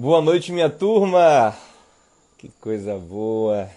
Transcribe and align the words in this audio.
Boa 0.00 0.22
noite, 0.22 0.50
minha 0.50 0.70
turma! 0.70 1.54
Que 2.38 2.48
coisa 2.58 2.96
boa! 2.96 3.68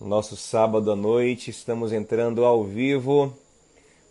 Nosso 0.00 0.34
sábado 0.34 0.90
à 0.90 0.96
noite, 0.96 1.50
estamos 1.50 1.92
entrando 1.92 2.42
ao 2.42 2.64
vivo 2.64 3.30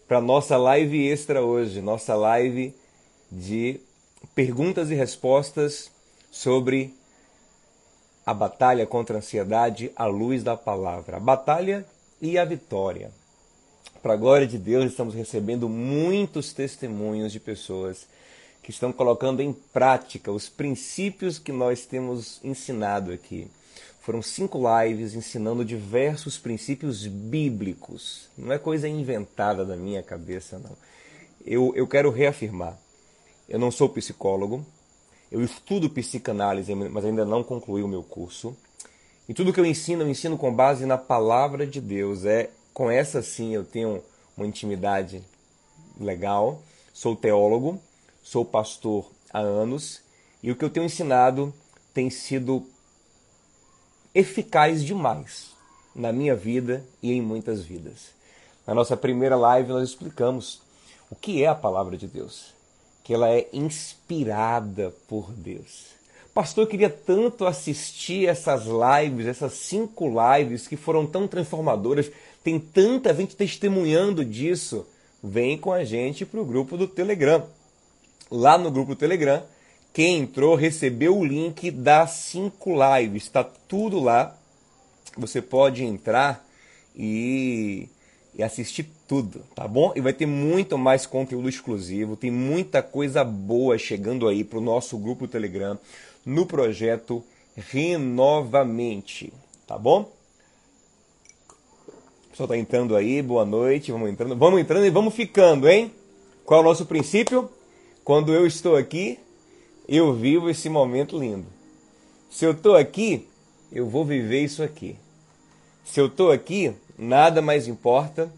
para 0.07 0.21
nossa 0.21 0.55
live 0.55 1.07
extra 1.07 1.41
hoje, 1.41 1.81
nossa 1.81 2.13
live 2.13 2.75
de 3.31 3.79
perguntas 4.35 4.91
e 4.91 4.93
respostas 4.93 5.91
sobre 6.31 6.93
a 8.23 8.31
batalha 8.31 8.85
contra 8.85 9.15
a 9.15 9.17
ansiedade 9.17 9.91
à 9.95 10.05
luz 10.05 10.43
da 10.43 10.55
palavra. 10.55 11.17
A 11.17 11.19
batalha 11.19 11.83
e 12.21 12.37
a 12.37 12.45
vitória. 12.45 13.09
Para 14.03 14.13
a 14.13 14.17
glória 14.17 14.45
de 14.45 14.59
Deus, 14.59 14.85
estamos 14.85 15.15
recebendo 15.15 15.67
muitos 15.67 16.53
testemunhos 16.53 17.31
de 17.31 17.39
pessoas 17.39 18.05
que 18.63 18.71
estão 18.71 18.93
colocando 18.93 19.41
em 19.41 19.51
prática 19.51 20.31
os 20.31 20.47
princípios 20.47 21.37
que 21.37 21.51
nós 21.51 21.85
temos 21.85 22.39
ensinado 22.43 23.11
aqui. 23.11 23.47
Foram 24.01 24.21
cinco 24.21 24.59
lives 24.81 25.13
ensinando 25.13 25.63
diversos 25.65 26.37
princípios 26.37 27.05
bíblicos. 27.05 28.29
Não 28.37 28.51
é 28.53 28.57
coisa 28.57 28.87
inventada 28.87 29.65
da 29.65 29.75
minha 29.75 30.01
cabeça, 30.01 30.57
não. 30.59 30.75
Eu, 31.45 31.73
eu 31.75 31.85
quero 31.85 32.09
reafirmar. 32.09 32.77
Eu 33.47 33.59
não 33.59 33.69
sou 33.69 33.89
psicólogo. 33.89 34.65
Eu 35.29 35.41
estudo 35.41 35.89
psicanálise, 35.89 36.73
mas 36.73 37.05
ainda 37.05 37.25
não 37.25 37.43
concluí 37.43 37.83
o 37.83 37.87
meu 37.87 38.03
curso. 38.03 38.55
E 39.27 39.33
tudo 39.33 39.53
que 39.53 39.59
eu 39.59 39.65
ensino, 39.65 40.03
eu 40.03 40.09
ensino 40.09 40.37
com 40.37 40.53
base 40.53 40.85
na 40.85 40.97
palavra 40.97 41.65
de 41.67 41.81
Deus. 41.81 42.23
É 42.23 42.49
com 42.73 42.89
essa 42.89 43.21
sim 43.21 43.53
eu 43.53 43.63
tenho 43.63 44.01
uma 44.37 44.47
intimidade 44.47 45.21
legal. 45.99 46.61
Sou 46.93 47.15
teólogo, 47.15 47.79
sou 48.23 48.45
pastor 48.45 49.11
há 49.31 49.39
anos 49.39 50.01
e 50.41 50.49
o 50.49 50.55
que 50.55 50.63
eu 50.63 50.69
tenho 50.69 50.85
ensinado 50.85 51.53
tem 51.93 52.09
sido 52.09 52.65
eficaz 54.15 54.83
demais 54.83 55.51
na 55.93 56.11
minha 56.11 56.35
vida 56.35 56.83
e 57.01 57.11
em 57.11 57.21
muitas 57.21 57.63
vidas. 57.63 58.13
Na 58.65 58.73
nossa 58.73 58.95
primeira 58.95 59.35
live 59.35 59.73
nós 59.73 59.89
explicamos 59.89 60.61
o 61.11 61.15
que 61.15 61.43
é 61.43 61.47
a 61.47 61.55
palavra 61.55 61.97
de 61.97 62.07
Deus, 62.07 62.53
que 63.03 63.13
ela 63.13 63.29
é 63.29 63.47
inspirada 63.51 64.91
por 65.07 65.31
Deus. 65.31 65.87
Pastor, 66.33 66.63
eu 66.63 66.67
queria 66.67 66.89
tanto 66.89 67.45
assistir 67.45 68.27
essas 68.27 68.63
lives, 68.65 69.27
essas 69.27 69.53
cinco 69.53 70.09
lives 70.09 70.67
que 70.67 70.75
foram 70.75 71.05
tão 71.05 71.27
transformadoras. 71.27 72.09
Tem 72.43 72.59
tanta 72.59 73.13
gente 73.13 73.35
testemunhando 73.35 74.25
disso. 74.25 74.87
Vem 75.21 75.59
com 75.59 75.71
a 75.71 75.83
gente 75.83 76.25
para 76.25 76.41
o 76.41 76.45
grupo 76.45 76.75
do 76.75 76.87
Telegram 76.87 77.47
lá 78.33 78.57
no 78.57 78.71
grupo 78.71 78.95
Telegram. 78.95 79.43
Quem 79.93 80.21
entrou 80.21 80.55
recebeu 80.55 81.15
o 81.15 81.23
link 81.23 81.69
das 81.69 82.11
5 82.11 82.71
lives, 82.71 83.23
está 83.23 83.43
tudo 83.43 83.99
lá. 83.99 84.35
Você 85.15 85.39
pode 85.39 85.83
entrar 85.83 86.43
e, 86.95 87.87
e 88.33 88.41
assistir 88.41 88.89
tudo, 89.07 89.41
tá 89.53 89.67
bom? 89.67 89.93
E 89.95 90.01
vai 90.01 90.11
ter 90.11 90.25
muito 90.25 90.75
mais 90.79 91.05
conteúdo 91.05 91.47
exclusivo, 91.47 92.15
tem 92.15 92.31
muita 92.31 92.81
coisa 92.81 93.23
boa 93.23 93.77
chegando 93.77 94.27
aí 94.27 94.43
para 94.43 94.57
o 94.57 94.61
nosso 94.61 94.97
grupo 94.97 95.27
Telegram 95.27 95.77
no 96.25 96.47
projeto 96.47 97.23
Renovamente, 97.55 99.31
tá 99.67 99.77
bom? 99.77 100.11
O 102.25 102.29
pessoal 102.31 102.49
tá 102.49 102.57
entrando 102.57 102.95
aí, 102.95 103.21
boa 103.21 103.45
noite, 103.45 103.91
vamos 103.91 104.09
entrando, 104.09 104.35
vamos 104.35 104.59
entrando 104.59 104.87
e 104.87 104.89
vamos 104.89 105.13
ficando, 105.13 105.69
hein? 105.69 105.91
Qual 106.43 106.61
é 106.61 106.63
o 106.63 106.65
nosso 106.65 106.87
princípio? 106.87 107.47
Quando 108.03 108.33
eu 108.33 108.45
estou 108.45 108.75
aqui, 108.75 109.17
eu 109.87 110.13
vivo 110.13 110.49
esse 110.49 110.67
momento 110.67 111.17
lindo. 111.17 111.45
Se 112.29 112.43
eu 112.43 112.51
estou 112.51 112.75
aqui, 112.75 113.29
eu 113.71 113.87
vou 113.87 114.03
viver 114.03 114.43
isso 114.43 114.61
aqui. 114.61 114.97
Se 115.85 116.01
eu 116.01 116.07
estou 116.07 116.29
aqui, 116.29 116.73
nada 116.99 117.41
mais 117.41 117.65
importa 117.65 118.29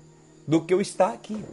do 0.48 0.62
que 0.62 0.72
eu 0.72 0.80
estar 0.80 1.12
aqui. 1.12 1.44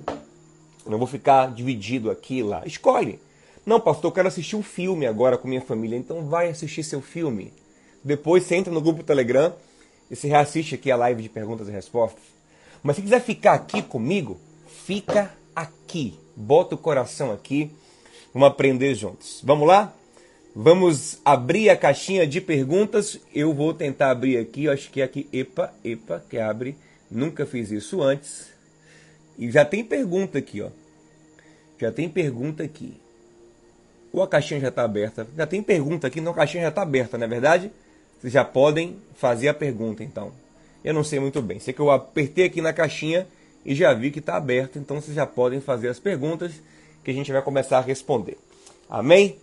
Não 0.84 0.98
vou 0.98 1.06
ficar 1.06 1.54
dividido 1.54 2.10
aqui 2.10 2.38
e 2.38 2.42
lá. 2.42 2.62
Escolhe. 2.66 3.18
Não, 3.64 3.80
pastor, 3.80 4.10
eu 4.10 4.14
quero 4.14 4.28
assistir 4.28 4.56
um 4.56 4.62
filme 4.62 5.06
agora 5.06 5.38
com 5.38 5.48
minha 5.48 5.62
família. 5.62 5.96
Então 5.96 6.26
vai 6.26 6.50
assistir 6.50 6.82
seu 6.82 7.00
filme. 7.00 7.50
Depois 8.04 8.42
você 8.42 8.56
entra 8.56 8.70
no 8.70 8.82
grupo 8.82 9.02
Telegram 9.02 9.54
e 10.10 10.16
você 10.16 10.28
reassiste 10.28 10.74
aqui 10.74 10.90
a 10.90 10.96
live 10.96 11.22
de 11.22 11.30
perguntas 11.30 11.66
e 11.66 11.70
respostas. 11.70 12.24
Mas 12.82 12.96
se 12.96 13.02
quiser 13.02 13.22
ficar 13.22 13.54
aqui 13.54 13.80
comigo, 13.80 14.38
fica 14.66 15.32
aqui. 15.56 16.18
Bota 16.36 16.74
o 16.74 16.78
coração 16.78 17.32
aqui 17.32 17.70
Vamos 18.32 18.48
aprender 18.48 18.94
juntos. 18.94 19.40
Vamos 19.44 19.66
lá? 19.66 19.92
Vamos 20.54 21.18
abrir 21.24 21.70
a 21.70 21.76
caixinha 21.76 22.26
de 22.26 22.40
perguntas. 22.40 23.18
Eu 23.34 23.52
vou 23.52 23.74
tentar 23.74 24.10
abrir 24.10 24.38
aqui. 24.38 24.64
Eu 24.64 24.72
acho 24.72 24.90
que 24.90 25.00
é 25.00 25.04
aqui. 25.04 25.28
Epa, 25.32 25.72
epa, 25.84 26.22
que 26.28 26.38
abre. 26.38 26.76
Nunca 27.10 27.44
fiz 27.44 27.70
isso 27.70 28.02
antes. 28.02 28.50
E 29.38 29.50
já 29.50 29.64
tem 29.64 29.84
pergunta 29.84 30.38
aqui, 30.38 30.62
ó. 30.62 30.70
Já 31.78 31.90
tem 31.90 32.08
pergunta 32.08 32.62
aqui. 32.62 32.94
Ou 34.12 34.22
a 34.22 34.28
caixinha 34.28 34.60
já 34.60 34.68
está 34.68 34.84
aberta? 34.84 35.26
Já 35.36 35.46
tem 35.46 35.62
pergunta 35.62 36.06
aqui, 36.06 36.20
não, 36.20 36.32
a 36.32 36.34
caixinha 36.34 36.64
já 36.64 36.68
está 36.68 36.82
aberta, 36.82 37.16
não 37.16 37.24
é 37.24 37.28
verdade? 37.28 37.70
Vocês 38.20 38.32
já 38.32 38.44
podem 38.44 38.98
fazer 39.14 39.48
a 39.48 39.54
pergunta, 39.54 40.04
então. 40.04 40.32
Eu 40.84 40.92
não 40.92 41.02
sei 41.02 41.18
muito 41.18 41.40
bem. 41.40 41.58
Sei 41.58 41.72
que 41.72 41.80
eu 41.80 41.90
apertei 41.90 42.44
aqui 42.44 42.60
na 42.60 42.72
caixinha 42.72 43.26
e 43.64 43.74
já 43.74 43.92
vi 43.94 44.10
que 44.10 44.18
está 44.18 44.36
aberto, 44.36 44.78
então 44.78 45.00
vocês 45.00 45.16
já 45.16 45.26
podem 45.26 45.60
fazer 45.60 45.88
as 45.88 45.98
perguntas 45.98 46.52
que 47.02 47.10
a 47.10 47.14
gente 47.14 47.32
vai 47.32 47.42
começar 47.42 47.78
a 47.78 47.82
responder. 47.82 48.38
Amém? 48.88 49.36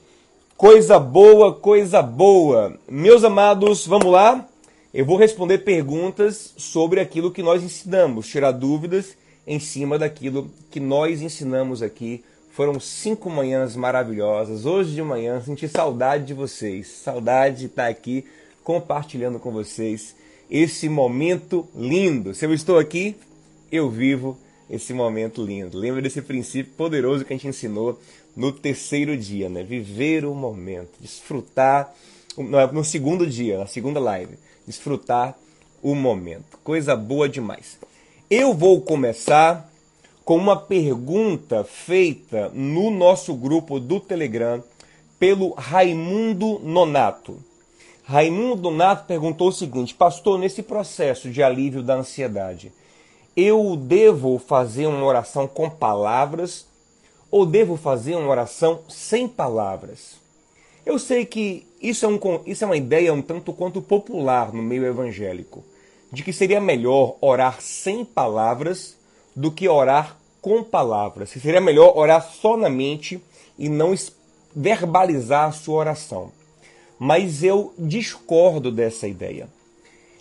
Coisa 0.55 0.99
boa, 0.99 1.53
coisa 1.53 2.01
boa. 2.01 2.77
Meus 2.87 3.23
amados, 3.23 3.87
vamos 3.87 4.11
lá? 4.11 4.45
Eu 4.93 5.05
vou 5.05 5.17
responder 5.17 5.59
perguntas 5.59 6.53
sobre 6.57 6.99
aquilo 6.99 7.31
que 7.31 7.43
nós 7.43 7.63
ensinamos, 7.63 8.27
tirar 8.27 8.51
dúvidas 8.51 9.15
em 9.45 9.59
cima 9.59 9.97
daquilo 9.97 10.49
que 10.69 10.79
nós 10.79 11.21
ensinamos 11.21 11.81
aqui. 11.81 12.23
Foram 12.51 12.79
cinco 12.79 13.29
manhãs 13.29 13.75
maravilhosas. 13.75 14.65
Hoje 14.65 14.93
de 14.93 15.01
manhã 15.01 15.41
senti 15.41 15.67
saudade 15.67 16.25
de 16.25 16.33
vocês, 16.33 16.87
saudade 16.87 17.59
de 17.59 17.65
estar 17.67 17.87
aqui 17.87 18.25
compartilhando 18.63 19.39
com 19.39 19.51
vocês 19.51 20.15
esse 20.49 20.89
momento 20.89 21.67
lindo. 21.75 22.33
Se 22.33 22.45
eu 22.45 22.53
estou 22.53 22.77
aqui, 22.77 23.15
eu 23.71 23.89
vivo 23.89 24.37
esse 24.69 24.93
momento 24.93 25.43
lindo. 25.43 25.77
Lembra 25.77 26.01
desse 26.01 26.21
princípio 26.21 26.73
poderoso 26.73 27.25
que 27.25 27.33
a 27.33 27.35
gente 27.35 27.47
ensinou 27.47 27.99
no 28.35 28.51
terceiro 28.51 29.17
dia, 29.17 29.49
né? 29.49 29.63
Viver 29.63 30.25
o 30.25 30.33
momento, 30.33 30.91
desfrutar, 30.99 31.93
no 32.37 32.83
segundo 32.83 33.25
dia, 33.25 33.57
na 33.57 33.67
segunda 33.67 33.99
live, 33.99 34.35
desfrutar 34.65 35.37
o 35.81 35.95
momento. 35.95 36.57
Coisa 36.63 36.95
boa 36.95 37.27
demais. 37.27 37.77
Eu 38.29 38.53
vou 38.53 38.79
começar 38.81 39.69
com 40.23 40.37
uma 40.37 40.55
pergunta 40.55 41.63
feita 41.63 42.49
no 42.53 42.91
nosso 42.91 43.33
grupo 43.33 43.79
do 43.79 43.99
Telegram 43.99 44.63
pelo 45.17 45.53
Raimundo 45.53 46.59
Nonato. 46.59 47.43
Raimundo 48.03 48.55
Donato 48.55 49.05
perguntou 49.05 49.49
o 49.49 49.51
seguinte: 49.51 49.93
Pastor, 49.93 50.39
nesse 50.39 50.63
processo 50.63 51.29
de 51.29 51.43
alívio 51.43 51.83
da 51.83 51.95
ansiedade, 51.95 52.71
eu 53.39 53.75
devo 53.75 54.37
fazer 54.39 54.87
uma 54.87 55.05
oração 55.05 55.47
com 55.47 55.69
palavras 55.69 56.65
ou 57.31 57.45
devo 57.45 57.77
fazer 57.77 58.15
uma 58.15 58.29
oração 58.29 58.79
sem 58.89 59.27
palavras? 59.27 60.17
Eu 60.85 60.97
sei 60.97 61.25
que 61.25 61.65
isso 61.81 62.05
é, 62.05 62.09
um, 62.09 62.19
isso 62.45 62.63
é 62.63 62.67
uma 62.67 62.77
ideia 62.77 63.13
um 63.13 63.21
tanto 63.21 63.53
quanto 63.53 63.81
popular 63.81 64.51
no 64.53 64.61
meio 64.61 64.85
evangélico, 64.85 65.63
de 66.11 66.23
que 66.23 66.33
seria 66.33 66.59
melhor 66.59 67.15
orar 67.21 67.61
sem 67.61 68.03
palavras 68.03 68.97
do 69.35 69.51
que 69.51 69.67
orar 69.69 70.17
com 70.41 70.63
palavras, 70.63 71.31
que 71.31 71.39
seria 71.39 71.61
melhor 71.61 71.97
orar 71.97 72.27
só 72.27 72.57
na 72.57 72.69
mente 72.69 73.21
e 73.57 73.69
não 73.69 73.93
verbalizar 74.55 75.49
a 75.49 75.51
sua 75.51 75.79
oração. 75.79 76.31
Mas 76.97 77.43
eu 77.43 77.73
discordo 77.77 78.71
dessa 78.71 79.07
ideia. 79.07 79.47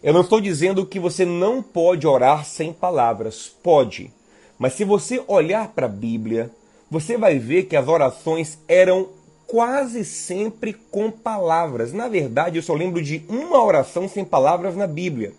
Eu 0.00 0.12
não 0.12 0.20
estou 0.20 0.40
dizendo 0.40 0.86
que 0.86 1.00
você 1.00 1.24
não 1.24 1.60
pode 1.60 2.06
orar 2.06 2.44
sem 2.44 2.72
palavras. 2.72 3.50
Pode. 3.62 4.12
Mas 4.56 4.74
se 4.74 4.84
você 4.84 5.22
olhar 5.26 5.68
para 5.68 5.86
a 5.86 5.88
Bíblia, 5.88 6.50
você 6.88 7.16
vai 7.16 7.38
ver 7.38 7.64
que 7.64 7.76
as 7.76 7.88
orações 7.88 8.58
eram 8.68 9.08
quase 9.46 10.04
sempre 10.04 10.72
com 10.72 11.10
palavras. 11.10 11.92
Na 11.92 12.06
verdade, 12.06 12.58
eu 12.58 12.62
só 12.62 12.74
lembro 12.74 13.02
de 13.02 13.24
uma 13.28 13.60
oração 13.60 14.08
sem 14.08 14.24
palavras 14.24 14.76
na 14.76 14.86
Bíblia, 14.86 15.32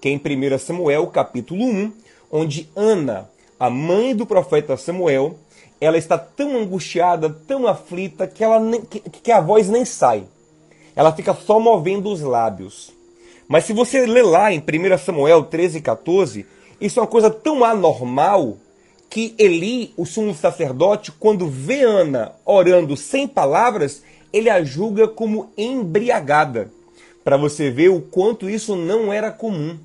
que 0.00 0.08
é 0.08 0.12
em 0.12 0.18
1 0.18 0.58
Samuel, 0.58 1.08
capítulo 1.08 1.64
1, 1.64 1.92
onde 2.30 2.70
Ana, 2.76 3.28
a 3.58 3.68
mãe 3.68 4.14
do 4.14 4.24
profeta 4.24 4.76
Samuel, 4.76 5.36
ela 5.80 5.98
está 5.98 6.16
tão 6.16 6.56
angustiada, 6.56 7.28
tão 7.28 7.66
aflita, 7.66 8.26
que, 8.26 8.44
ela 8.44 8.60
que, 8.88 9.00
que 9.00 9.32
a 9.32 9.40
voz 9.40 9.68
nem 9.68 9.84
sai. 9.84 10.24
Ela 10.94 11.12
fica 11.12 11.34
só 11.34 11.58
movendo 11.58 12.08
os 12.10 12.20
lábios. 12.20 12.95
Mas 13.48 13.64
se 13.64 13.72
você 13.72 14.04
ler 14.06 14.24
lá 14.24 14.52
em 14.52 14.58
1 14.58 14.98
Samuel 14.98 15.44
13, 15.44 15.80
14, 15.80 16.46
isso 16.80 16.98
é 16.98 17.02
uma 17.02 17.08
coisa 17.08 17.30
tão 17.30 17.64
anormal 17.64 18.56
que 19.08 19.34
Eli, 19.38 19.94
o 19.96 20.04
sumo 20.04 20.34
sacerdote, 20.34 21.12
quando 21.12 21.48
vê 21.48 21.82
Ana 21.82 22.32
orando 22.44 22.96
sem 22.96 23.26
palavras, 23.26 24.02
ele 24.32 24.50
a 24.50 24.62
julga 24.62 25.08
como 25.08 25.50
embriagada, 25.56 26.70
para 27.24 27.36
você 27.36 27.70
ver 27.70 27.88
o 27.88 28.00
quanto 28.00 28.50
isso 28.50 28.76
não 28.76 29.12
era 29.12 29.30
comum. 29.30 29.78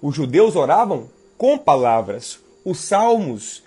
Os 0.00 0.14
judeus 0.14 0.54
oravam 0.54 1.08
com 1.36 1.58
palavras. 1.58 2.38
Os 2.64 2.78
Salmos 2.80 3.62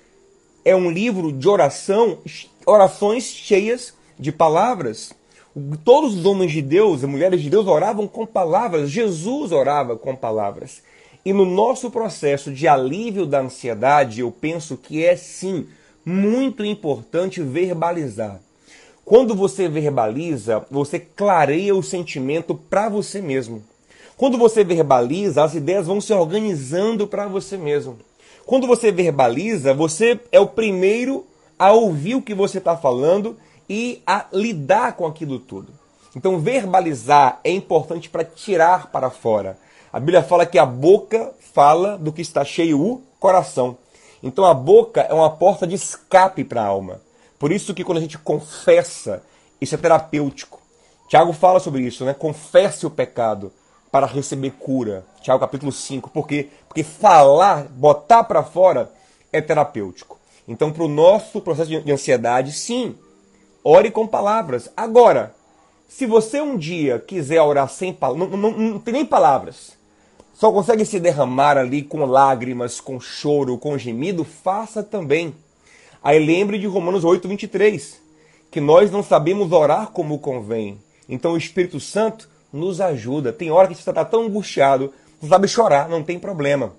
é 0.63 0.75
um 0.75 0.89
livro 0.89 1.31
de 1.31 1.49
oração, 1.49 2.19
orações 2.65 3.25
cheias 3.25 3.93
de 4.17 4.31
palavras. 4.31 5.11
Todos 5.83 6.15
os 6.15 6.25
homens 6.25 6.51
de 6.51 6.61
Deus 6.61 7.03
e 7.03 7.07
mulheres 7.07 7.41
de 7.41 7.49
Deus 7.49 7.67
oravam 7.67 8.07
com 8.07 8.25
palavras. 8.25 8.89
Jesus 8.89 9.51
orava 9.51 9.97
com 9.97 10.15
palavras. 10.15 10.81
E 11.25 11.33
no 11.33 11.45
nosso 11.45 11.91
processo 11.91 12.51
de 12.53 12.67
alívio 12.67 13.25
da 13.25 13.41
ansiedade, 13.41 14.21
eu 14.21 14.31
penso 14.31 14.77
que 14.77 15.03
é 15.03 15.15
sim 15.15 15.67
muito 16.05 16.63
importante 16.63 17.43
verbalizar. 17.43 18.39
Quando 19.03 19.35
você 19.35 19.67
verbaliza, 19.67 20.65
você 20.71 20.99
clareia 20.99 21.75
o 21.75 21.83
sentimento 21.83 22.55
para 22.55 22.87
você 22.87 23.21
mesmo. 23.21 23.61
Quando 24.15 24.37
você 24.37 24.63
verbaliza, 24.63 25.43
as 25.43 25.53
ideias 25.53 25.85
vão 25.85 25.99
se 25.99 26.13
organizando 26.13 27.05
para 27.05 27.27
você 27.27 27.57
mesmo. 27.57 27.99
Quando 28.45 28.67
você 28.67 28.91
verbaliza, 28.91 29.73
você 29.73 30.19
é 30.31 30.39
o 30.39 30.47
primeiro 30.47 31.25
a 31.59 31.73
ouvir 31.73 32.15
o 32.15 32.21
que 32.21 32.33
você 32.33 32.57
está 32.57 32.77
falando 32.77 33.35
e 33.69 34.01
a 34.05 34.25
lidar 34.31 34.93
com 34.93 35.05
aquilo 35.05 35.39
tudo. 35.39 35.73
Então, 36.15 36.39
verbalizar 36.39 37.39
é 37.43 37.51
importante 37.51 38.09
para 38.09 38.23
tirar 38.23 38.87
para 38.87 39.09
fora. 39.09 39.57
A 39.91 39.99
Bíblia 39.99 40.23
fala 40.23 40.45
que 40.45 40.59
a 40.59 40.65
boca 40.65 41.33
fala 41.53 41.97
do 41.97 42.11
que 42.11 42.21
está 42.21 42.43
cheio 42.43 42.81
o 42.81 43.01
coração. 43.19 43.77
Então, 44.21 44.45
a 44.45 44.53
boca 44.53 45.01
é 45.01 45.13
uma 45.13 45.29
porta 45.29 45.65
de 45.65 45.75
escape 45.75 46.43
para 46.43 46.61
a 46.61 46.67
alma. 46.67 47.01
Por 47.39 47.51
isso 47.51 47.73
que 47.73 47.83
quando 47.83 47.97
a 47.97 48.01
gente 48.01 48.17
confessa, 48.17 49.23
isso 49.59 49.73
é 49.73 49.77
terapêutico. 49.77 50.61
Tiago 51.07 51.33
fala 51.33 51.59
sobre 51.59 51.81
isso, 51.81 52.05
né? 52.05 52.13
Confesse 52.13 52.85
o 52.85 52.91
pecado 52.91 53.51
para 53.91 54.05
receber 54.05 54.51
cura. 54.51 55.03
Tiago 55.21 55.39
capítulo 55.39 55.71
5. 55.71 56.09
Por 56.09 56.27
quê? 56.27 56.49
Porque 56.67 56.83
falar, 56.83 57.63
botar 57.69 58.23
para 58.23 58.43
fora 58.43 58.91
é 59.31 59.41
terapêutico. 59.41 60.17
Então, 60.47 60.71
para 60.71 60.83
o 60.83 60.87
nosso 60.87 61.41
processo 61.41 61.69
de 61.69 61.91
ansiedade, 61.91 62.51
sim, 62.53 62.95
ore 63.63 63.91
com 63.91 64.07
palavras. 64.07 64.69
Agora, 64.75 65.33
se 65.87 66.05
você 66.05 66.41
um 66.41 66.57
dia 66.57 66.99
quiser 66.99 67.41
orar 67.41 67.69
sem 67.69 67.93
palavras, 67.93 68.29
não, 68.29 68.37
não, 68.37 68.51
não, 68.51 68.79
tem 68.79 68.93
nem 68.93 69.05
palavras, 69.05 69.77
só 70.33 70.51
consegue 70.51 70.85
se 70.85 70.99
derramar 70.99 71.57
ali 71.57 71.83
com 71.83 72.05
lágrimas, 72.05 72.79
com 72.79 72.99
choro, 72.99 73.57
com 73.57 73.77
gemido, 73.77 74.23
faça 74.23 74.81
também. 74.81 75.35
Aí 76.03 76.17
lembre 76.23 76.57
de 76.57 76.65
Romanos 76.65 77.03
8, 77.03 77.27
23, 77.27 78.01
que 78.49 78.59
nós 78.59 78.89
não 78.89 79.03
sabemos 79.03 79.51
orar 79.51 79.91
como 79.91 80.17
convém. 80.17 80.79
Então 81.07 81.33
o 81.33 81.37
Espírito 81.37 81.79
Santo 81.79 82.29
nos 82.51 82.81
ajuda. 82.81 83.31
Tem 83.31 83.51
hora 83.51 83.67
que 83.67 83.75
você 83.75 83.89
está 83.89 84.03
tão 84.03 84.23
angustiado, 84.23 84.93
não 85.21 85.29
sabe 85.29 85.47
chorar, 85.47 85.87
não 85.87 86.01
tem 86.01 86.17
problema. 86.17 86.73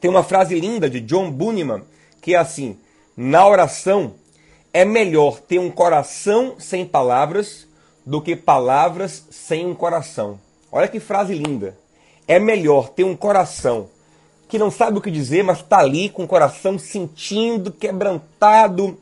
Tem 0.00 0.10
uma 0.10 0.22
frase 0.22 0.58
linda 0.58 0.88
de 0.88 1.00
John 1.00 1.30
Bunyan 1.30 1.82
que 2.22 2.34
é 2.34 2.38
assim: 2.38 2.78
na 3.16 3.46
oração 3.46 4.14
é 4.72 4.84
melhor 4.84 5.40
ter 5.40 5.58
um 5.58 5.70
coração 5.70 6.56
sem 6.58 6.84
palavras 6.84 7.66
do 8.04 8.20
que 8.20 8.36
palavras 8.36 9.24
sem 9.30 9.66
um 9.66 9.74
coração. 9.74 10.38
Olha 10.70 10.88
que 10.88 11.00
frase 11.00 11.34
linda. 11.34 11.76
É 12.26 12.38
melhor 12.38 12.88
ter 12.88 13.04
um 13.04 13.16
coração 13.16 13.88
que 14.48 14.58
não 14.58 14.70
sabe 14.70 14.98
o 14.98 15.00
que 15.00 15.10
dizer, 15.10 15.44
mas 15.44 15.58
está 15.58 15.78
ali 15.78 16.08
com 16.08 16.24
o 16.24 16.28
coração 16.28 16.78
sentindo, 16.78 17.70
quebrantado, 17.70 18.98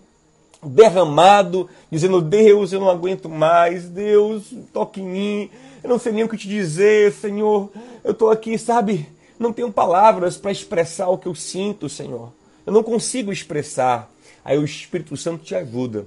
derramado, 0.62 1.68
dizendo: 1.90 2.20
Deus, 2.20 2.72
eu 2.72 2.80
não 2.80 2.90
aguento 2.90 3.28
mais, 3.28 3.88
Deus, 3.88 4.52
toque 4.72 5.00
em 5.00 5.04
mim, 5.04 5.50
eu 5.82 5.90
não 5.90 5.98
sei 5.98 6.12
nem 6.12 6.24
o 6.24 6.28
que 6.28 6.36
te 6.36 6.48
dizer, 6.48 7.12
Senhor, 7.12 7.70
eu 8.02 8.12
estou 8.12 8.30
aqui, 8.30 8.58
sabe? 8.58 9.08
Não 9.38 9.52
tenho 9.52 9.70
palavras 9.70 10.36
para 10.36 10.50
expressar 10.50 11.08
o 11.08 11.18
que 11.18 11.26
eu 11.28 11.34
sinto, 11.34 11.88
Senhor. 11.88 12.32
Eu 12.64 12.72
não 12.72 12.82
consigo 12.82 13.32
expressar. 13.32 14.10
Aí 14.46 14.56
o 14.56 14.64
Espírito 14.64 15.14
Santo 15.16 15.44
te 15.44 15.54
ajuda. 15.54 16.06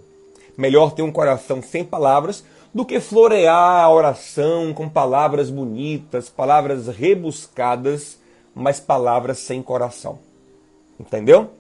Melhor 0.58 0.94
ter 0.94 1.04
um 1.04 1.12
coração 1.12 1.62
sem 1.62 1.86
palavras 1.86 2.44
do 2.74 2.86
que 2.86 3.00
florear 3.00 3.84
a 3.84 3.92
oração 3.92 4.74
com 4.74 4.90
palavras 4.90 5.52
bonitas, 5.52 6.30
palavras 6.30 6.88
rebuscadas 6.88 8.18
mas 8.60 8.80
palavras 8.80 9.40
sem 9.40 9.62
coração. 9.62 10.20
Entendeu? 11.00 11.52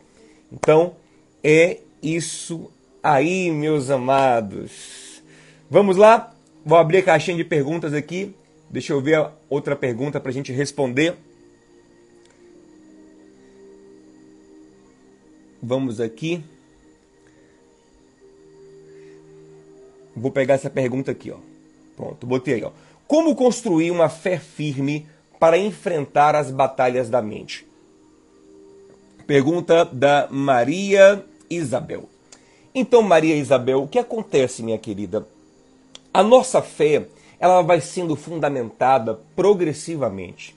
Então, 0.51 0.95
é 1.43 1.79
isso 2.03 2.69
aí, 3.01 3.49
meus 3.51 3.89
amados. 3.89 5.21
Vamos 5.69 5.95
lá? 5.95 6.33
Vou 6.65 6.77
abrir 6.77 6.97
a 6.97 7.03
caixinha 7.03 7.37
de 7.37 7.43
perguntas 7.43 7.93
aqui. 7.93 8.35
Deixa 8.69 8.93
eu 8.93 9.01
ver 9.01 9.29
outra 9.49 9.75
pergunta 9.75 10.19
para 10.19 10.29
a 10.29 10.33
gente 10.33 10.51
responder. 10.51 11.15
Vamos 15.61 16.01
aqui. 16.01 16.43
Vou 20.19 20.31
pegar 20.31 20.55
essa 20.55 20.69
pergunta 20.69 21.11
aqui, 21.11 21.31
ó. 21.31 21.37
Pronto, 21.95 22.27
botei 22.27 22.55
aí, 22.55 22.63
ó. 22.63 22.71
Como 23.07 23.35
construir 23.35 23.91
uma 23.91 24.09
fé 24.09 24.37
firme 24.37 25.07
para 25.39 25.57
enfrentar 25.57 26.35
as 26.35 26.51
batalhas 26.51 27.09
da 27.09 27.21
mente? 27.21 27.65
Pergunta 29.25 29.85
da 29.85 30.27
Maria 30.29 31.25
Isabel. 31.49 32.09
Então, 32.73 33.01
Maria 33.01 33.35
Isabel, 33.35 33.83
o 33.83 33.87
que 33.87 33.99
acontece, 33.99 34.61
minha 34.61 34.77
querida? 34.77 35.27
A 36.13 36.23
nossa 36.23 36.61
fé, 36.61 37.07
ela 37.39 37.61
vai 37.61 37.81
sendo 37.81 38.15
fundamentada 38.15 39.19
progressivamente. 39.35 40.55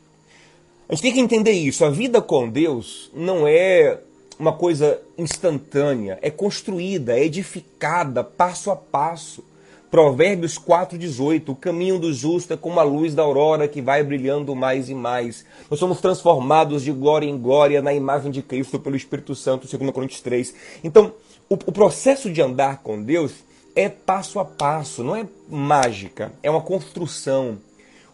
A 0.88 0.94
gente 0.94 1.02
tem 1.02 1.12
que 1.12 1.20
entender 1.20 1.52
isso. 1.52 1.84
A 1.84 1.90
vida 1.90 2.20
com 2.20 2.48
Deus 2.48 3.10
não 3.14 3.46
é 3.46 3.98
uma 4.38 4.52
coisa 4.52 5.00
instantânea, 5.16 6.18
é 6.20 6.30
construída, 6.30 7.16
é 7.16 7.24
edificada 7.24 8.24
passo 8.24 8.70
a 8.70 8.76
passo. 8.76 9.44
Provérbios 9.92 10.58
4,18: 10.58 11.50
O 11.50 11.54
caminho 11.54 11.98
do 11.98 12.14
justo 12.14 12.54
é 12.54 12.56
como 12.56 12.80
a 12.80 12.82
luz 12.82 13.14
da 13.14 13.22
aurora 13.22 13.68
que 13.68 13.82
vai 13.82 14.02
brilhando 14.02 14.56
mais 14.56 14.88
e 14.88 14.94
mais. 14.94 15.44
Nós 15.70 15.78
somos 15.78 16.00
transformados 16.00 16.82
de 16.82 16.90
glória 16.90 17.26
em 17.26 17.36
glória 17.36 17.82
na 17.82 17.92
imagem 17.92 18.30
de 18.30 18.40
Cristo 18.40 18.80
pelo 18.80 18.96
Espírito 18.96 19.34
Santo, 19.34 19.68
segundo 19.68 19.92
Coríntios 19.92 20.22
3. 20.22 20.54
Então, 20.82 21.12
o, 21.46 21.56
o 21.56 21.72
processo 21.72 22.30
de 22.30 22.40
andar 22.40 22.78
com 22.78 23.02
Deus 23.02 23.34
é 23.76 23.90
passo 23.90 24.38
a 24.38 24.46
passo, 24.46 25.04
não 25.04 25.14
é 25.14 25.26
mágica, 25.46 26.32
é 26.42 26.50
uma 26.50 26.62
construção. 26.62 27.58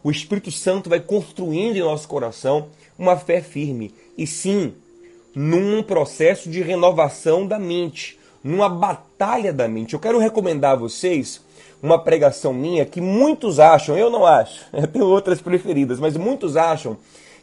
O 0.03 0.11
Espírito 0.11 0.51
Santo 0.51 0.91
vai 0.91 0.99
construindo 0.99 1.77
em 1.77 1.83
nosso 1.83 2.09
coração 2.09 2.71
uma 2.99 3.17
fé 3.17 3.41
firme. 3.41 3.95
E 4.17 4.27
sim, 4.27 4.75
num 5.33 5.81
processo 5.85 6.51
de 6.51 6.61
renovação 6.61 7.47
da 7.47 7.57
mente, 7.57 8.19
numa 8.43 8.69
batalha 8.69 9.53
da 9.53 9.69
mente. 9.69 9.95
Eu 9.95 10.01
quero 10.01 10.19
recomendar 10.19 10.73
a 10.73 10.77
vocês 10.77 11.47
uma 11.83 11.99
pregação 11.99 12.53
minha 12.53 12.85
que 12.85 13.01
muitos 13.01 13.59
acham, 13.59 13.97
eu 13.97 14.11
não 14.11 14.27
acho, 14.27 14.65
eu 14.73 14.87
tenho 14.87 15.07
outras 15.07 15.41
preferidas, 15.41 16.01
mas 16.01 16.17
muitos 16.17 16.57
acham 16.57 16.97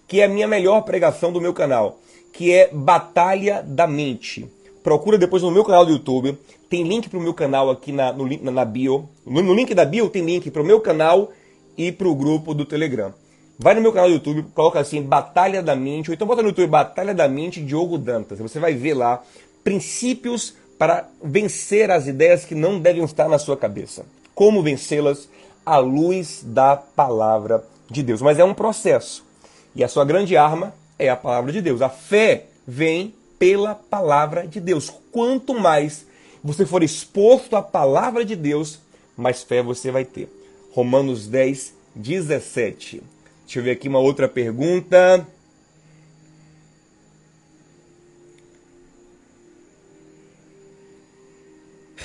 que 0.07 0.21
é 0.21 0.25
a 0.25 0.29
minha 0.29 0.47
melhor 0.47 0.81
pregação 0.81 1.31
do 1.31 1.41
meu 1.41 1.53
canal, 1.53 1.99
que 2.31 2.53
é 2.53 2.69
Batalha 2.71 3.63
da 3.65 3.87
Mente. 3.87 4.47
Procura 4.83 5.17
depois 5.17 5.41
no 5.41 5.49
meu 5.49 5.63
canal 5.63 5.85
do 5.85 5.91
YouTube, 5.91 6.37
tem 6.69 6.83
link 6.83 7.09
para 7.09 7.17
o 7.17 7.21
meu 7.21 7.33
canal 7.33 7.71
aqui 7.71 7.91
na, 7.91 8.13
no, 8.13 8.27
na, 8.43 8.51
na 8.51 8.65
bio. 8.65 9.09
No, 9.25 9.41
no, 9.41 9.53
link 9.53 9.73
da 9.73 9.83
bio 9.83 10.09
tem 10.09 10.23
link 10.23 10.51
para 10.51 10.61
o 10.61 10.65
meu 10.65 10.79
canal 10.79 11.31
e 11.75 11.91
para 11.91 12.07
o 12.07 12.13
grupo 12.13 12.53
do 12.53 12.65
Telegram. 12.65 13.13
Vai 13.57 13.73
no 13.73 13.81
meu 13.81 13.93
canal 13.93 14.09
do 14.09 14.15
YouTube, 14.15 14.45
coloca 14.53 14.79
assim 14.79 15.01
Batalha 15.01 15.63
da 15.63 15.75
Mente, 15.75 16.11
ou 16.11 16.13
então 16.13 16.27
bota 16.27 16.43
no 16.43 16.49
YouTube 16.49 16.67
Batalha 16.67 17.15
da 17.15 17.27
Mente 17.27 17.61
Diogo 17.61 17.97
Dantas. 17.97 18.37
Você 18.37 18.59
vai 18.59 18.73
ver 18.73 18.93
lá 18.93 19.23
princípios 19.63 20.53
para 20.77 21.07
vencer 21.23 21.89
as 21.89 22.05
ideias 22.05 22.45
que 22.45 22.53
não 22.53 22.79
devem 22.79 23.03
estar 23.03 23.29
na 23.29 23.39
sua 23.39 23.55
cabeça 23.57 24.05
como 24.35 24.61
vencê-las 24.61 25.27
à 25.65 25.77
luz 25.77 26.43
da 26.43 26.75
palavra 26.75 27.65
de 27.89 28.03
Deus. 28.03 28.21
Mas 28.21 28.37
é 28.37 28.43
um 28.43 28.53
processo. 28.53 29.25
E 29.73 29.83
a 29.83 29.87
sua 29.87 30.05
grande 30.05 30.37
arma 30.37 30.75
é 30.99 31.09
a 31.09 31.15
palavra 31.15 31.51
de 31.51 31.61
Deus. 31.61 31.81
A 31.81 31.89
fé 31.89 32.45
vem 32.67 33.15
pela 33.39 33.73
palavra 33.73 34.45
de 34.45 34.59
Deus. 34.59 34.93
Quanto 35.11 35.53
mais 35.53 36.05
você 36.43 36.65
for 36.65 36.83
exposto 36.83 37.55
à 37.55 37.61
palavra 37.61 38.23
de 38.23 38.35
Deus, 38.35 38.79
mais 39.17 39.41
fé 39.41 39.63
você 39.63 39.89
vai 39.89 40.05
ter. 40.05 40.29
Romanos 40.71 41.27
10, 41.27 41.73
17. 41.95 43.01
Deixa 43.45 43.59
eu 43.59 43.63
ver 43.63 43.71
aqui 43.71 43.87
uma 43.87 43.99
outra 43.99 44.27
pergunta. 44.27 45.25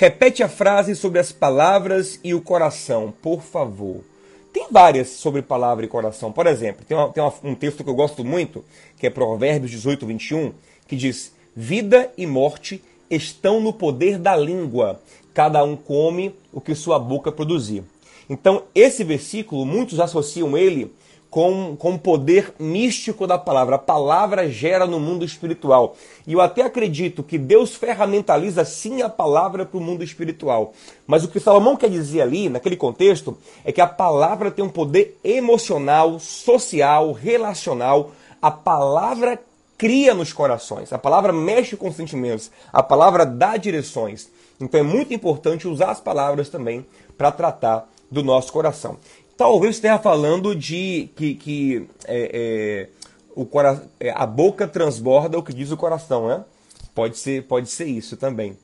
Repete 0.01 0.41
a 0.41 0.49
frase 0.49 0.95
sobre 0.95 1.19
as 1.19 1.31
palavras 1.31 2.19
e 2.23 2.33
o 2.33 2.41
coração, 2.41 3.13
por 3.21 3.43
favor. 3.43 4.03
Tem 4.51 4.65
várias 4.71 5.09
sobre 5.09 5.43
palavra 5.43 5.85
e 5.85 5.87
coração. 5.87 6.31
Por 6.31 6.47
exemplo, 6.47 6.83
tem, 6.83 6.97
uma, 6.97 7.09
tem 7.09 7.21
uma, 7.21 7.31
um 7.43 7.53
texto 7.53 7.83
que 7.83 7.89
eu 7.91 7.93
gosto 7.93 8.25
muito, 8.25 8.65
que 8.97 9.05
é 9.05 9.11
Provérbios 9.11 9.69
18, 9.69 10.07
21, 10.07 10.53
que 10.87 10.95
diz: 10.95 11.31
Vida 11.55 12.11
e 12.17 12.25
morte 12.25 12.83
estão 13.11 13.59
no 13.61 13.71
poder 13.71 14.17
da 14.17 14.35
língua. 14.35 14.99
cada 15.35 15.63
um 15.63 15.75
come 15.75 16.33
o 16.51 16.59
que 16.59 16.73
sua 16.73 16.97
boca 16.97 17.31
produzir. 17.31 17.83
Então, 18.27 18.63
esse 18.73 19.03
versículo, 19.03 19.67
muitos 19.67 19.99
associam 19.99 20.57
ele 20.57 20.91
com, 21.31 21.77
com 21.77 21.93
o 21.93 21.99
poder 21.99 22.53
místico 22.59 23.25
da 23.25 23.37
palavra. 23.37 23.77
A 23.77 23.79
palavra 23.79 24.49
gera 24.49 24.85
no 24.85 24.99
mundo 24.99 25.23
espiritual. 25.23 25.95
E 26.27 26.33
eu 26.33 26.41
até 26.41 26.61
acredito 26.61 27.23
que 27.23 27.37
Deus 27.37 27.73
ferramentaliza 27.73 28.65
sim 28.65 29.01
a 29.01 29.09
palavra 29.09 29.65
para 29.65 29.77
o 29.77 29.81
mundo 29.81 30.03
espiritual. 30.03 30.73
Mas 31.07 31.23
o 31.23 31.29
que 31.29 31.39
Salomão 31.39 31.77
quer 31.77 31.89
dizer 31.89 32.21
ali, 32.21 32.49
naquele 32.49 32.75
contexto, 32.75 33.37
é 33.63 33.71
que 33.71 33.79
a 33.79 33.87
palavra 33.87 34.51
tem 34.51 34.63
um 34.63 34.69
poder 34.69 35.17
emocional, 35.23 36.19
social, 36.19 37.13
relacional. 37.13 38.11
A 38.41 38.51
palavra 38.51 39.39
cria 39.77 40.13
nos 40.13 40.31
corações, 40.31 40.93
a 40.93 40.97
palavra 40.99 41.33
mexe 41.33 41.75
com 41.75 41.87
os 41.87 41.95
sentimentos, 41.95 42.51
a 42.71 42.83
palavra 42.83 43.25
dá 43.25 43.57
direções. 43.57 44.29
Então 44.59 44.79
é 44.79 44.83
muito 44.83 45.11
importante 45.11 45.67
usar 45.67 45.89
as 45.89 45.99
palavras 45.99 46.49
também 46.49 46.85
para 47.17 47.31
tratar 47.31 47.89
do 48.11 48.21
nosso 48.21 48.51
coração. 48.51 48.97
Talvez 49.37 49.75
esteja 49.75 49.97
falando 49.97 50.55
de 50.55 51.09
que, 51.15 51.33
que 51.35 51.87
é, 52.05 52.31
é, 52.33 52.89
o 53.35 53.45
cora 53.45 53.83
é, 53.99 54.11
a 54.11 54.25
boca 54.25 54.67
transborda 54.67 55.37
o 55.37 55.43
que 55.43 55.53
diz 55.53 55.71
o 55.71 55.77
coração, 55.77 56.27
né? 56.27 56.45
Pode 56.93 57.17
ser, 57.17 57.43
pode 57.43 57.69
ser 57.69 57.85
isso 57.85 58.17
também. 58.17 58.57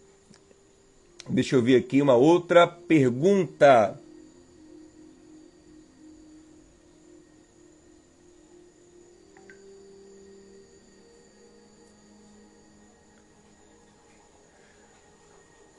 Deixa 1.29 1.55
eu 1.55 1.62
ver 1.62 1.77
aqui 1.77 2.01
uma 2.01 2.15
outra 2.15 2.67
pergunta. 2.67 4.00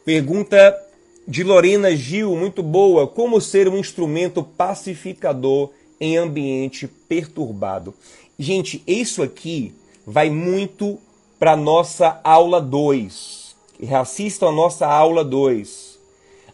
Pergunta 0.05 0.88
de 1.29 1.45
Lorena 1.45 1.95
Gil, 1.95 2.35
muito 2.35 2.63
boa. 2.63 3.07
Como 3.07 3.39
ser 3.39 3.69
um 3.69 3.77
instrumento 3.77 4.43
pacificador 4.43 5.69
em 6.01 6.17
ambiente 6.17 6.89
perturbado? 6.89 7.93
Gente, 8.39 8.83
isso 8.87 9.23
aqui 9.23 9.75
vai 10.07 10.31
muito 10.31 10.99
para 11.39 11.55
nossa 11.55 12.19
aula 12.25 12.63
2. 12.63 13.55
Assistam 13.93 14.49
a 14.49 14.53
nossa 14.53 14.87
aula 14.87 15.23
2. 15.23 15.99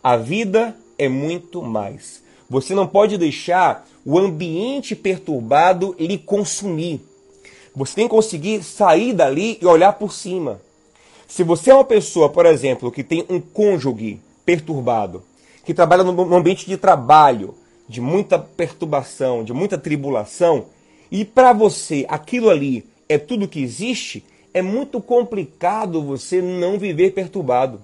A 0.02 0.16
vida 0.16 0.76
é 0.98 1.08
muito 1.08 1.62
mais. 1.62 2.20
Você 2.50 2.74
não 2.74 2.88
pode 2.88 3.16
deixar 3.16 3.88
o 4.04 4.18
ambiente 4.18 4.96
perturbado 4.96 5.94
lhe 6.00 6.18
consumir. 6.18 7.00
Você 7.76 7.94
tem 7.94 8.04
que 8.06 8.10
conseguir 8.10 8.64
sair 8.64 9.12
dali 9.12 9.56
e 9.62 9.66
olhar 9.66 9.92
por 9.92 10.12
cima. 10.12 10.60
Se 11.28 11.44
você 11.44 11.70
é 11.70 11.74
uma 11.74 11.84
pessoa, 11.84 12.28
por 12.28 12.44
exemplo, 12.44 12.90
que 12.90 13.04
tem 13.04 13.24
um 13.30 13.40
cônjuge 13.40 14.20
perturbado, 14.44 15.22
que 15.64 15.74
trabalha 15.74 16.04
num 16.04 16.34
ambiente 16.34 16.66
de 16.66 16.76
trabalho, 16.76 17.54
de 17.88 18.00
muita 18.00 18.38
perturbação, 18.38 19.44
de 19.44 19.52
muita 19.52 19.78
tribulação, 19.78 20.66
e 21.10 21.24
para 21.24 21.52
você 21.52 22.06
aquilo 22.08 22.50
ali 22.50 22.84
é 23.08 23.18
tudo 23.18 23.48
que 23.48 23.62
existe, 23.62 24.24
é 24.52 24.62
muito 24.62 25.00
complicado 25.00 26.02
você 26.02 26.40
não 26.40 26.78
viver 26.78 27.12
perturbado. 27.12 27.80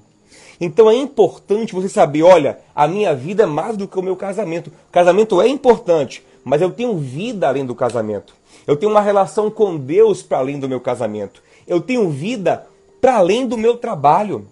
Então 0.60 0.90
é 0.90 0.94
importante 0.94 1.74
você 1.74 1.88
saber, 1.88 2.22
olha, 2.22 2.58
a 2.74 2.86
minha 2.86 3.14
vida 3.14 3.44
é 3.44 3.46
mais 3.46 3.76
do 3.76 3.88
que 3.88 3.98
o 3.98 4.02
meu 4.02 4.14
casamento. 4.14 4.70
Casamento 4.92 5.40
é 5.40 5.48
importante, 5.48 6.22
mas 6.44 6.60
eu 6.60 6.70
tenho 6.70 6.96
vida 6.98 7.48
além 7.48 7.64
do 7.64 7.74
casamento. 7.74 8.34
Eu 8.66 8.76
tenho 8.76 8.92
uma 8.92 9.00
relação 9.00 9.50
com 9.50 9.76
Deus 9.76 10.22
para 10.22 10.38
além 10.38 10.60
do 10.60 10.68
meu 10.68 10.80
casamento. 10.80 11.42
Eu 11.66 11.80
tenho 11.80 12.08
vida 12.10 12.66
para 13.00 13.16
além 13.16 13.46
do 13.46 13.56
meu 13.56 13.76
trabalho. 13.76 14.46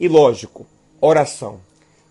E 0.00 0.08
lógico, 0.08 0.66
oração. 1.02 1.60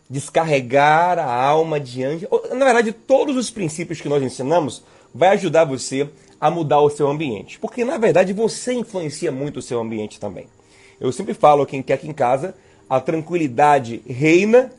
Descarregar 0.10 1.18
a 1.18 1.34
alma 1.34 1.80
diante. 1.80 2.28
Na 2.52 2.66
verdade, 2.66 2.92
todos 2.92 3.38
os 3.38 3.50
princípios 3.50 4.02
que 4.02 4.10
nós 4.10 4.22
ensinamos 4.22 4.84
vai 5.16 5.30
ajudar 5.30 5.64
você 5.64 6.10
a 6.40 6.52
mudar 6.52 6.82
o 6.82 6.90
seu 6.90 7.08
ambiente. 7.08 7.58
Porque, 7.58 7.86
na 7.86 7.98
verdade, 7.98 8.34
você 8.34 8.74
influencia 8.74 9.32
muito 9.32 9.58
o 9.58 9.62
seu 9.62 9.80
ambiente 9.80 10.20
também. 10.20 10.48
Eu 11.00 11.12
sempre 11.12 11.34
falo 11.34 11.66
quem 11.66 11.82
quer 11.82 11.94
aqui 11.94 12.08
em 12.08 12.14
casa, 12.14 12.54
a 12.90 13.00
tranquilidade 13.00 14.02
reina 14.08 14.72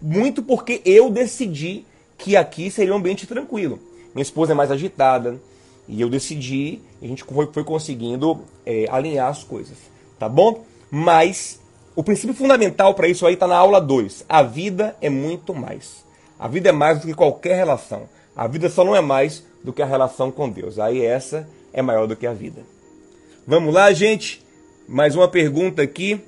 muito 0.00 0.42
porque 0.42 0.82
eu 0.84 1.08
decidi 1.08 1.86
que 2.18 2.36
aqui 2.36 2.70
seria 2.70 2.92
um 2.92 2.96
ambiente 2.96 3.26
tranquilo. 3.26 3.78
Minha 4.14 4.22
esposa 4.22 4.52
é 4.52 4.54
mais 4.54 4.70
agitada 4.70 5.40
e 5.88 6.00
eu 6.00 6.10
decidi, 6.10 6.80
a 7.00 7.06
gente 7.06 7.24
foi, 7.24 7.46
foi 7.52 7.64
conseguindo 7.64 8.40
é, 8.66 8.86
alinhar 8.90 9.28
as 9.28 9.42
coisas, 9.42 9.76
tá 10.18 10.28
bom? 10.28 10.64
Mas 10.90 11.60
o 11.94 12.02
princípio 12.02 12.34
fundamental 12.34 12.94
para 12.94 13.08
isso 13.08 13.26
aí 13.26 13.34
está 13.34 13.46
na 13.46 13.56
aula 13.56 13.80
2. 13.80 14.24
A 14.28 14.42
vida 14.42 14.96
é 15.00 15.10
muito 15.10 15.54
mais. 15.54 16.04
A 16.38 16.48
vida 16.48 16.70
é 16.70 16.72
mais 16.72 17.00
do 17.00 17.06
que 17.06 17.14
qualquer 17.14 17.54
relação. 17.54 18.08
A 18.34 18.46
vida 18.46 18.70
só 18.70 18.82
não 18.82 18.96
é 18.96 19.00
mais 19.00 19.44
do 19.62 19.72
que 19.72 19.82
a 19.82 19.86
relação 19.86 20.30
com 20.30 20.48
Deus. 20.48 20.78
Aí 20.78 21.04
essa 21.04 21.46
é 21.72 21.82
maior 21.82 22.06
do 22.06 22.16
que 22.16 22.26
a 22.26 22.32
vida. 22.32 22.62
Vamos 23.46 23.74
lá, 23.74 23.92
gente? 23.92 24.42
Mais 24.88 25.14
uma 25.14 25.28
pergunta 25.28 25.82
aqui. 25.82 26.20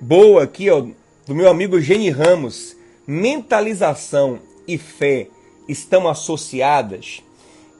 Boa 0.00 0.44
aqui, 0.44 0.70
ó, 0.70 0.80
do 1.26 1.34
meu 1.34 1.48
amigo 1.48 1.80
Gene 1.80 2.10
Ramos. 2.10 2.76
Mentalização 3.06 4.38
e 4.66 4.78
fé 4.78 5.28
estão 5.68 6.08
associadas? 6.08 7.22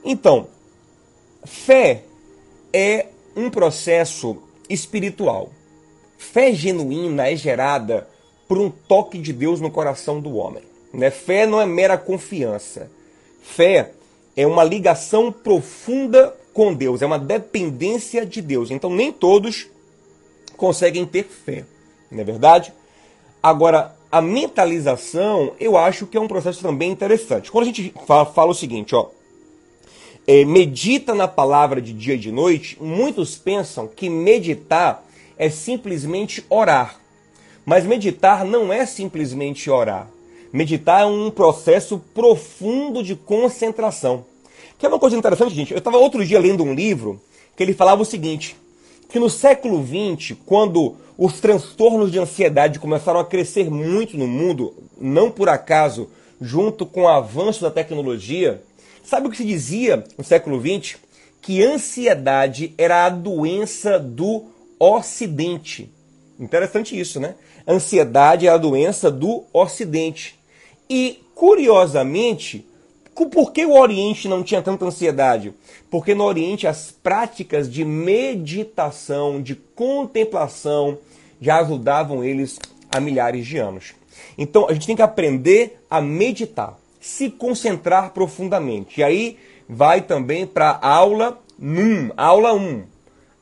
Então, 0.03 0.47
Fé 1.45 2.03
é 2.73 3.07
um 3.35 3.49
processo 3.49 4.37
espiritual. 4.69 5.49
Fé 6.17 6.53
genuína 6.53 7.29
é 7.29 7.35
gerada 7.35 8.07
por 8.47 8.57
um 8.57 8.69
toque 8.69 9.17
de 9.17 9.31
Deus 9.33 9.61
no 9.61 9.71
coração 9.71 10.19
do 10.19 10.35
homem. 10.35 10.63
Né? 10.93 11.11
Fé 11.11 11.45
não 11.45 11.61
é 11.61 11.65
mera 11.65 11.97
confiança. 11.97 12.89
Fé 13.41 13.91
é 14.35 14.45
uma 14.45 14.63
ligação 14.63 15.31
profunda 15.31 16.35
com 16.53 16.73
Deus, 16.73 17.01
é 17.01 17.05
uma 17.05 17.19
dependência 17.19 18.25
de 18.25 18.41
Deus. 18.41 18.71
Então 18.71 18.89
nem 18.89 19.11
todos 19.11 19.67
conseguem 20.57 21.05
ter 21.05 21.23
fé, 21.23 21.65
não 22.09 22.21
é 22.21 22.23
verdade? 22.23 22.73
Agora, 23.43 23.95
a 24.11 24.21
mentalização, 24.21 25.53
eu 25.59 25.77
acho 25.77 26.07
que 26.07 26.17
é 26.17 26.21
um 26.21 26.27
processo 26.27 26.61
também 26.61 26.91
interessante. 26.91 27.51
Quando 27.51 27.63
a 27.63 27.67
gente 27.67 27.93
fala, 28.07 28.25
fala 28.25 28.51
o 28.51 28.55
seguinte, 28.55 28.95
ó, 28.95 29.07
é, 30.27 30.43
medita 30.43 31.13
na 31.13 31.27
palavra 31.27 31.81
de 31.81 31.93
dia 31.93 32.15
e 32.15 32.19
de 32.19 32.31
noite, 32.31 32.77
muitos 32.81 33.37
pensam 33.37 33.87
que 33.87 34.09
meditar 34.09 35.03
é 35.37 35.49
simplesmente 35.49 36.43
orar. 36.49 36.99
Mas 37.65 37.85
meditar 37.85 38.45
não 38.45 38.71
é 38.71 38.85
simplesmente 38.85 39.69
orar. 39.69 40.07
Meditar 40.51 41.01
é 41.01 41.05
um 41.05 41.29
processo 41.29 42.01
profundo 42.13 43.03
de 43.03 43.15
concentração. 43.15 44.25
Que 44.77 44.85
é 44.85 44.89
uma 44.89 44.99
coisa 44.99 45.15
interessante, 45.15 45.53
gente. 45.53 45.71
Eu 45.71 45.79
estava 45.79 45.97
outro 45.97 46.25
dia 46.25 46.39
lendo 46.39 46.63
um 46.63 46.73
livro 46.73 47.19
que 47.55 47.63
ele 47.63 47.73
falava 47.73 48.01
o 48.01 48.05
seguinte: 48.05 48.55
que 49.09 49.19
no 49.19 49.29
século 49.29 49.83
XX, 49.83 50.37
quando 50.45 50.95
os 51.17 51.39
transtornos 51.39 52.11
de 52.11 52.19
ansiedade 52.19 52.79
começaram 52.79 53.19
a 53.19 53.25
crescer 53.25 53.69
muito 53.69 54.17
no 54.17 54.27
mundo, 54.27 54.73
não 54.99 55.31
por 55.31 55.49
acaso, 55.49 56.09
junto 56.41 56.85
com 56.85 57.03
o 57.03 57.07
avanço 57.07 57.61
da 57.61 57.71
tecnologia, 57.71 58.61
Sabe 59.05 59.27
o 59.27 59.29
que 59.29 59.37
se 59.37 59.45
dizia 59.45 60.03
no 60.17 60.23
século 60.23 60.59
XX? 60.59 60.97
Que 61.39 61.63
ansiedade 61.63 62.73
era 62.75 63.05
a 63.05 63.09
doença 63.09 63.99
do 63.99 64.45
Ocidente. 64.79 65.91
Interessante 66.39 66.99
isso, 66.99 67.19
né? 67.19 67.35
Ansiedade 67.67 68.47
é 68.47 68.49
a 68.49 68.57
doença 68.57 69.11
do 69.11 69.43
Ocidente. 69.53 70.39
E, 70.89 71.19
curiosamente, 71.35 72.65
por 73.13 73.53
que 73.53 73.63
o 73.63 73.79
Oriente 73.79 74.27
não 74.27 74.41
tinha 74.41 74.61
tanta 74.63 74.85
ansiedade? 74.85 75.53
Porque 75.91 76.15
no 76.15 76.23
Oriente 76.23 76.65
as 76.65 76.91
práticas 76.91 77.71
de 77.71 77.85
meditação, 77.85 79.39
de 79.39 79.53
contemplação, 79.53 80.97
já 81.39 81.59
ajudavam 81.59 82.23
eles 82.23 82.57
há 82.89 82.99
milhares 82.99 83.45
de 83.45 83.57
anos. 83.57 83.93
Então 84.35 84.67
a 84.67 84.73
gente 84.73 84.87
tem 84.87 84.95
que 84.95 85.01
aprender 85.03 85.79
a 85.89 86.01
meditar 86.01 86.75
se 87.05 87.29
concentrar 87.29 88.09
profundamente. 88.09 88.99
E 88.99 89.03
aí 89.03 89.37
vai 89.69 90.01
também 90.01 90.47
para 90.47 90.79
aula 90.81 91.39
1, 91.61 92.09
aula 92.17 92.51
1. 92.51 92.83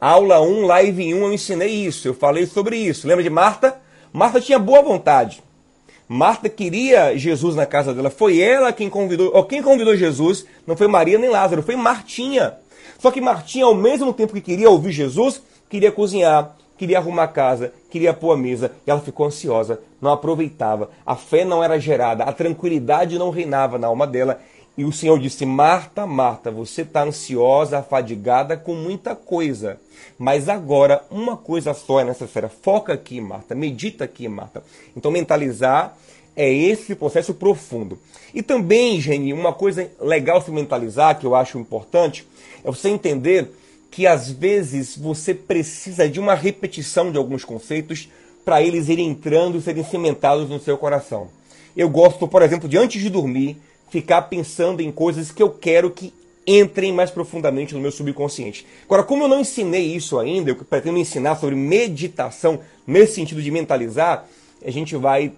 Aula 0.01 0.41
1, 0.41 0.65
live 0.65 1.13
1, 1.13 1.17
eu 1.17 1.33
ensinei 1.33 1.69
isso, 1.69 2.09
eu 2.09 2.13
falei 2.13 2.45
sobre 2.45 2.75
isso. 2.75 3.07
Lembra 3.07 3.23
de 3.23 3.29
Marta? 3.29 3.79
Marta 4.11 4.41
tinha 4.41 4.59
boa 4.59 4.81
vontade. 4.81 5.41
Marta 6.09 6.49
queria 6.49 7.17
Jesus 7.17 7.55
na 7.55 7.65
casa 7.65 7.93
dela. 7.93 8.09
Foi 8.09 8.37
ela 8.37 8.73
quem 8.73 8.89
convidou. 8.89 9.31
Ou 9.33 9.45
quem 9.45 9.63
convidou 9.63 9.95
Jesus 9.95 10.45
não 10.67 10.75
foi 10.75 10.87
Maria 10.87 11.17
nem 11.17 11.29
Lázaro, 11.29 11.63
foi 11.63 11.77
Martinha. 11.77 12.55
Só 12.99 13.11
que 13.11 13.21
Martinha, 13.21 13.63
ao 13.63 13.73
mesmo 13.73 14.11
tempo 14.11 14.33
que 14.33 14.41
queria 14.41 14.69
ouvir 14.69 14.91
Jesus, 14.91 15.41
queria 15.69 15.91
cozinhar, 15.91 16.53
queria 16.77 16.97
arrumar 16.97 17.23
a 17.23 17.27
casa, 17.27 17.73
queria 17.89 18.13
pôr 18.13 18.31
a 18.31 18.37
mesa, 18.37 18.71
e 18.85 18.91
ela 18.91 18.99
ficou 18.99 19.25
ansiosa, 19.25 19.79
não 20.01 20.11
aproveitava. 20.11 20.89
A 21.05 21.15
fé 21.15 21.45
não 21.45 21.63
era 21.63 21.79
gerada, 21.79 22.23
a 22.23 22.33
tranquilidade 22.33 23.17
não 23.17 23.29
reinava 23.29 23.77
na 23.77 23.87
alma 23.87 24.05
dela, 24.05 24.39
E 24.75 24.83
o 24.83 24.91
Senhor 24.91 25.19
disse: 25.19 25.45
Marta, 25.45 26.07
Marta, 26.07 26.49
você 26.49 26.81
está 26.81 27.03
ansiosa, 27.03 27.79
afadigada 27.79 28.57
com 28.57 28.73
muita 28.73 29.15
coisa. 29.15 29.79
Mas 30.17 30.49
agora, 30.49 31.03
uma 31.11 31.37
coisa 31.37 31.73
só 31.73 31.99
é 31.99 32.03
necessária. 32.03 32.49
Foca 32.49 32.93
aqui, 32.93 33.21
Marta. 33.21 33.53
Medita 33.53 34.03
aqui, 34.03 34.27
Marta. 34.27 34.63
Então, 34.97 35.11
mentalizar 35.11 35.95
é 36.35 36.51
esse 36.51 36.95
processo 36.95 37.35
profundo. 37.35 37.99
E 38.33 38.41
também, 38.41 38.99
Geni, 38.99 39.31
uma 39.31 39.53
coisa 39.53 39.89
legal 40.01 40.41
se 40.41 40.49
mentalizar, 40.49 41.19
que 41.19 41.25
eu 41.25 41.35
acho 41.35 41.59
importante, 41.59 42.27
é 42.63 42.67
você 42.67 42.89
entender 42.89 43.51
que 43.93 44.07
às 44.07 44.31
vezes 44.31 44.97
você 44.97 45.35
precisa 45.35 46.09
de 46.09 46.19
uma 46.19 46.33
repetição 46.33 47.11
de 47.11 47.17
alguns 47.19 47.45
conceitos 47.45 48.09
para 48.43 48.59
eles 48.59 48.89
irem 48.89 49.07
entrando 49.07 49.55
e 49.55 49.61
serem 49.61 49.83
cimentados 49.83 50.49
no 50.49 50.59
seu 50.59 50.75
coração. 50.79 51.27
Eu 51.77 51.87
gosto, 51.87 52.27
por 52.27 52.41
exemplo, 52.41 52.67
de 52.67 52.75
antes 52.75 52.99
de 52.99 53.07
dormir, 53.07 53.55
ficar 53.91 54.23
pensando 54.23 54.81
em 54.81 54.91
coisas 54.91 55.31
que 55.31 55.43
eu 55.43 55.49
quero 55.51 55.91
que 55.91 56.11
entrem 56.45 56.91
mais 56.91 57.11
profundamente 57.11 57.75
no 57.75 57.79
meu 57.79 57.91
subconsciente. 57.91 58.65
Agora, 58.85 59.03
como 59.03 59.25
eu 59.25 59.27
não 59.27 59.41
ensinei 59.41 59.95
isso 59.95 60.17
ainda, 60.17 60.49
eu 60.49 60.55
pretendo 60.55 60.97
ensinar 60.97 61.35
sobre 61.35 61.55
meditação 61.55 62.61
nesse 62.87 63.13
sentido 63.13 63.43
de 63.43 63.51
mentalizar, 63.51 64.27
a 64.65 64.71
gente 64.71 64.95
vai 64.95 65.33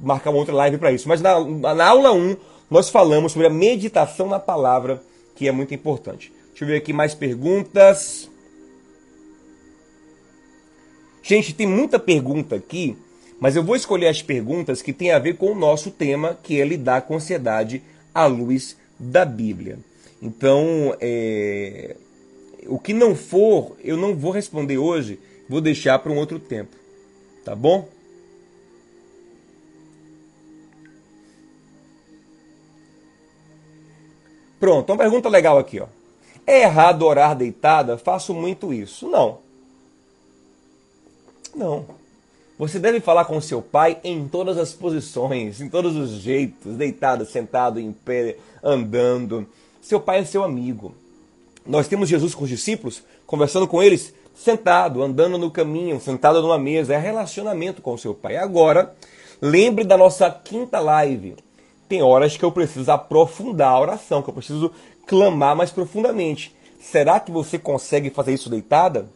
marcar 0.00 0.30
uma 0.30 0.40
outra 0.40 0.54
live 0.54 0.78
para 0.78 0.90
isso. 0.90 1.08
Mas 1.08 1.20
na, 1.20 1.38
na 1.76 1.86
aula 1.86 2.10
1, 2.10 2.36
nós 2.68 2.88
falamos 2.88 3.30
sobre 3.30 3.46
a 3.46 3.50
meditação 3.50 4.26
na 4.26 4.40
palavra, 4.40 5.00
que 5.36 5.46
é 5.46 5.52
muito 5.52 5.72
importante. 5.72 6.32
Deixa 6.58 6.64
eu 6.64 6.68
ver 6.68 6.76
aqui 6.78 6.92
mais 6.92 7.14
perguntas. 7.14 8.28
Gente, 11.22 11.54
tem 11.54 11.66
muita 11.66 11.98
pergunta 11.98 12.56
aqui 12.56 12.96
mas 13.40 13.54
eu 13.54 13.62
vou 13.62 13.76
escolher 13.76 14.08
as 14.08 14.20
perguntas 14.20 14.82
que 14.82 14.92
têm 14.92 15.12
a 15.12 15.18
ver 15.18 15.36
com 15.36 15.52
o 15.52 15.54
nosso 15.54 15.90
tema, 15.90 16.36
que 16.42 16.60
é 16.60 16.64
lidar 16.64 17.02
com 17.02 17.14
ansiedade 17.14 17.82
à 18.12 18.26
luz 18.26 18.76
da 18.98 19.24
Bíblia. 19.24 19.78
Então, 20.20 20.96
é... 21.00 21.96
o 22.66 22.78
que 22.78 22.92
não 22.92 23.14
for, 23.14 23.76
eu 23.82 23.96
não 23.96 24.16
vou 24.16 24.32
responder 24.32 24.78
hoje, 24.78 25.20
vou 25.48 25.60
deixar 25.60 26.00
para 26.00 26.10
um 26.10 26.16
outro 26.16 26.40
tempo. 26.40 26.76
Tá 27.44 27.54
bom? 27.54 27.88
Pronto, 34.58 34.90
uma 34.90 34.98
pergunta 34.98 35.28
legal 35.28 35.56
aqui, 35.56 35.78
ó. 35.78 35.97
É 36.48 36.62
errado 36.62 37.02
orar 37.02 37.36
deitada? 37.36 37.98
Faço 37.98 38.32
muito 38.32 38.72
isso. 38.72 39.06
Não. 39.06 39.40
Não. 41.54 41.84
Você 42.58 42.78
deve 42.78 43.00
falar 43.00 43.26
com 43.26 43.38
seu 43.38 43.60
pai 43.60 43.98
em 44.02 44.26
todas 44.26 44.56
as 44.56 44.72
posições, 44.72 45.60
em 45.60 45.68
todos 45.68 45.94
os 45.94 46.08
jeitos, 46.22 46.74
deitado, 46.74 47.26
sentado, 47.26 47.78
em 47.78 47.92
pé, 47.92 48.38
andando. 48.64 49.46
Seu 49.82 50.00
pai 50.00 50.20
é 50.20 50.24
seu 50.24 50.42
amigo. 50.42 50.94
Nós 51.66 51.86
temos 51.86 52.08
Jesus 52.08 52.34
com 52.34 52.44
os 52.44 52.48
discípulos, 52.48 53.02
conversando 53.26 53.68
com 53.68 53.82
eles, 53.82 54.14
sentado, 54.34 55.02
andando 55.02 55.36
no 55.36 55.50
caminho, 55.50 56.00
sentado 56.00 56.40
numa 56.40 56.58
mesa. 56.58 56.94
É 56.94 56.98
relacionamento 56.98 57.82
com 57.82 57.98
seu 57.98 58.14
pai. 58.14 58.36
Agora, 58.36 58.96
lembre 59.38 59.84
da 59.84 59.98
nossa 59.98 60.30
quinta 60.30 60.80
live. 60.80 61.36
Tem 61.86 62.02
horas 62.02 62.38
que 62.38 62.44
eu 62.44 62.52
preciso 62.52 62.90
aprofundar 62.90 63.72
a 63.72 63.80
oração, 63.80 64.22
que 64.22 64.30
eu 64.30 64.34
preciso 64.34 64.72
clamar 65.08 65.56
mais 65.56 65.72
profundamente. 65.72 66.54
Será 66.80 67.18
que 67.18 67.32
você 67.32 67.58
consegue 67.58 68.10
fazer 68.10 68.34
isso 68.34 68.48
deitada? 68.48 69.08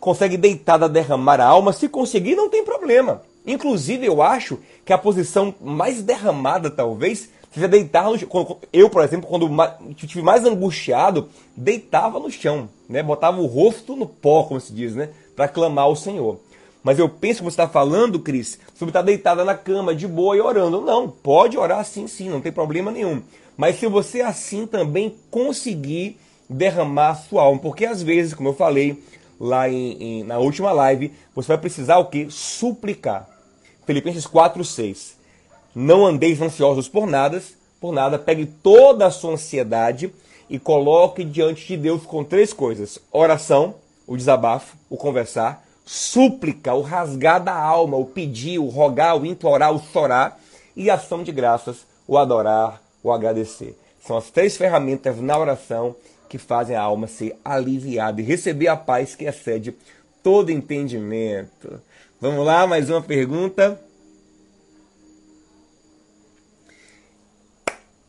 consegue 0.00 0.36
deitada 0.36 0.88
derramar 0.88 1.40
a 1.40 1.46
alma, 1.46 1.72
se 1.72 1.88
conseguir 1.88 2.34
não 2.34 2.48
tem 2.48 2.64
problema. 2.64 3.22
Inclusive 3.46 4.06
eu 4.06 4.22
acho 4.22 4.58
que 4.84 4.92
a 4.92 4.98
posição 4.98 5.54
mais 5.60 6.02
derramada 6.02 6.70
talvez 6.70 7.30
seja 7.50 7.66
deitar 7.66 8.04
no 8.04 8.18
chão. 8.18 8.58
Eu, 8.72 8.90
por 8.90 9.02
exemplo, 9.02 9.28
quando 9.28 9.48
estive 9.90 10.22
mais 10.22 10.44
angustiado, 10.44 11.28
deitava 11.56 12.18
no 12.18 12.30
chão, 12.30 12.68
né? 12.88 13.02
Botava 13.02 13.40
o 13.40 13.46
rosto 13.46 13.96
no 13.96 14.06
pó, 14.06 14.44
como 14.44 14.60
se 14.60 14.72
diz, 14.72 14.94
né? 14.94 15.10
Para 15.34 15.48
clamar 15.48 15.84
ao 15.84 15.96
Senhor. 15.96 16.38
Mas 16.82 16.98
eu 16.98 17.08
penso 17.08 17.38
que 17.38 17.44
você 17.44 17.60
está 17.60 17.68
falando, 17.68 18.20
Cris, 18.20 18.58
sobre 18.74 18.90
estar 18.90 19.02
deitada 19.02 19.44
na 19.44 19.54
cama 19.54 19.94
de 19.94 20.06
boa 20.06 20.36
e 20.36 20.40
orando. 20.40 20.80
Não, 20.80 21.08
pode 21.08 21.58
orar 21.58 21.84
sim, 21.84 22.06
sim, 22.06 22.28
não 22.28 22.40
tem 22.40 22.52
problema 22.52 22.90
nenhum. 22.90 23.22
Mas 23.58 23.80
se 23.80 23.88
você 23.88 24.20
assim 24.20 24.68
também 24.68 25.16
conseguir 25.32 26.16
derramar 26.48 27.16
sua 27.16 27.42
alma, 27.42 27.60
porque 27.60 27.84
às 27.84 28.00
vezes, 28.00 28.32
como 28.32 28.50
eu 28.50 28.54
falei, 28.54 29.02
lá 29.38 29.68
em, 29.68 30.00
em, 30.00 30.22
na 30.22 30.38
última 30.38 30.70
live, 30.70 31.12
você 31.34 31.48
vai 31.48 31.58
precisar 31.58 31.98
o 31.98 32.04
que? 32.04 32.30
Suplicar. 32.30 33.28
Filipenses 33.84 34.28
4, 34.28 34.64
6. 34.64 35.18
Não 35.74 36.06
andeis 36.06 36.40
ansiosos 36.40 36.88
por 36.88 37.04
nada, 37.04 37.42
por 37.80 37.92
nada, 37.92 38.16
pegue 38.16 38.46
toda 38.46 39.06
a 39.06 39.10
sua 39.10 39.32
ansiedade 39.32 40.14
e 40.48 40.56
coloque 40.56 41.24
diante 41.24 41.66
de 41.66 41.76
Deus 41.76 42.06
com 42.06 42.22
três 42.22 42.52
coisas: 42.52 43.00
oração, 43.10 43.74
o 44.06 44.16
desabafo, 44.16 44.76
o 44.88 44.96
conversar, 44.96 45.66
súplica, 45.84 46.74
o 46.74 46.80
rasgar 46.80 47.42
da 47.42 47.56
alma, 47.56 47.96
o 47.96 48.06
pedir, 48.06 48.60
o 48.60 48.68
rogar, 48.68 49.16
o 49.16 49.26
implorar, 49.26 49.74
o 49.74 49.82
chorar, 49.92 50.38
e 50.76 50.88
ação 50.88 51.24
de 51.24 51.32
graças, 51.32 51.86
o 52.06 52.16
adorar, 52.16 52.80
o 53.02 53.12
agradecer. 53.12 53.76
São 54.00 54.16
as 54.16 54.30
três 54.30 54.56
ferramentas 54.56 55.20
na 55.20 55.38
oração 55.38 55.94
que 56.28 56.38
fazem 56.38 56.76
a 56.76 56.82
alma 56.82 57.06
ser 57.06 57.36
aliviada 57.44 58.20
e 58.20 58.24
receber 58.24 58.68
a 58.68 58.76
paz 58.76 59.14
que 59.14 59.24
excede 59.24 59.74
todo 60.22 60.50
entendimento. 60.50 61.80
Vamos 62.20 62.44
lá, 62.44 62.66
mais 62.66 62.90
uma 62.90 63.00
pergunta. 63.00 63.80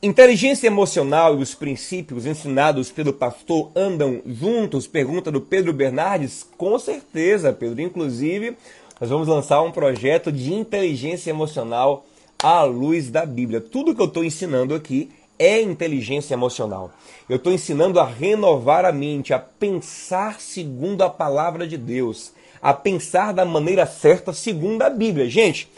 Inteligência 0.02 0.68
emocional 0.68 1.38
e 1.38 1.44
os 1.44 1.54
princípios 1.54 2.26
ensinados 2.26 2.90
pelo 2.90 3.12
pastor 3.12 3.70
andam 3.76 4.22
juntos? 4.26 4.88
Pergunta 4.88 5.30
do 5.30 5.42
Pedro 5.42 5.74
Bernardes. 5.74 6.48
Com 6.58 6.80
certeza, 6.80 7.52
Pedro. 7.52 7.82
Inclusive, 7.82 8.56
nós 9.00 9.10
vamos 9.10 9.28
lançar 9.28 9.62
um 9.62 9.72
projeto 9.72 10.32
de 10.32 10.54
inteligência 10.54 11.30
emocional 11.30 12.06
à 12.42 12.64
luz 12.64 13.10
da 13.10 13.26
Bíblia. 13.26 13.60
Tudo 13.60 13.94
que 13.94 14.02
eu 14.02 14.06
estou 14.06 14.24
ensinando 14.24 14.74
aqui 14.74 15.12
é 15.38 15.62
inteligência 15.62 16.34
emocional. 16.34 16.92
Eu 17.28 17.36
estou 17.36 17.52
ensinando 17.52 18.00
a 18.00 18.06
renovar 18.06 18.86
a 18.86 18.92
mente, 18.92 19.34
a 19.34 19.40
pensar 19.40 20.40
segundo 20.40 21.02
a 21.02 21.10
palavra 21.10 21.68
de 21.68 21.78
Deus, 21.78 22.32
a 22.62 22.74
pensar 22.74 23.34
da 23.34 23.46
maneira 23.46 23.86
certa 23.86 24.34
segundo 24.34 24.82
a 24.82 24.90
Bíblia. 24.90 25.30
Gente, 25.30 25.70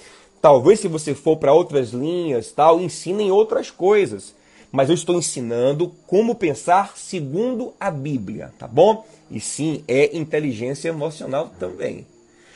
talvez 0.41 0.79
se 0.79 0.87
você 0.87 1.13
for 1.13 1.37
para 1.37 1.53
outras 1.53 1.89
linhas, 1.89 2.51
tal, 2.51 2.79
ensinem 2.79 3.31
outras 3.31 3.69
coisas. 3.69 4.33
Mas 4.71 4.87
eu 4.87 4.95
estou 4.95 5.17
ensinando 5.17 5.91
como 6.07 6.33
pensar 6.33 6.93
segundo 6.95 7.73
a 7.79 7.91
Bíblia, 7.91 8.53
tá 8.57 8.67
bom? 8.67 9.05
E 9.29 9.39
sim, 9.39 9.83
é 9.87 10.15
inteligência 10.15 10.89
emocional 10.89 11.51
também. 11.59 12.07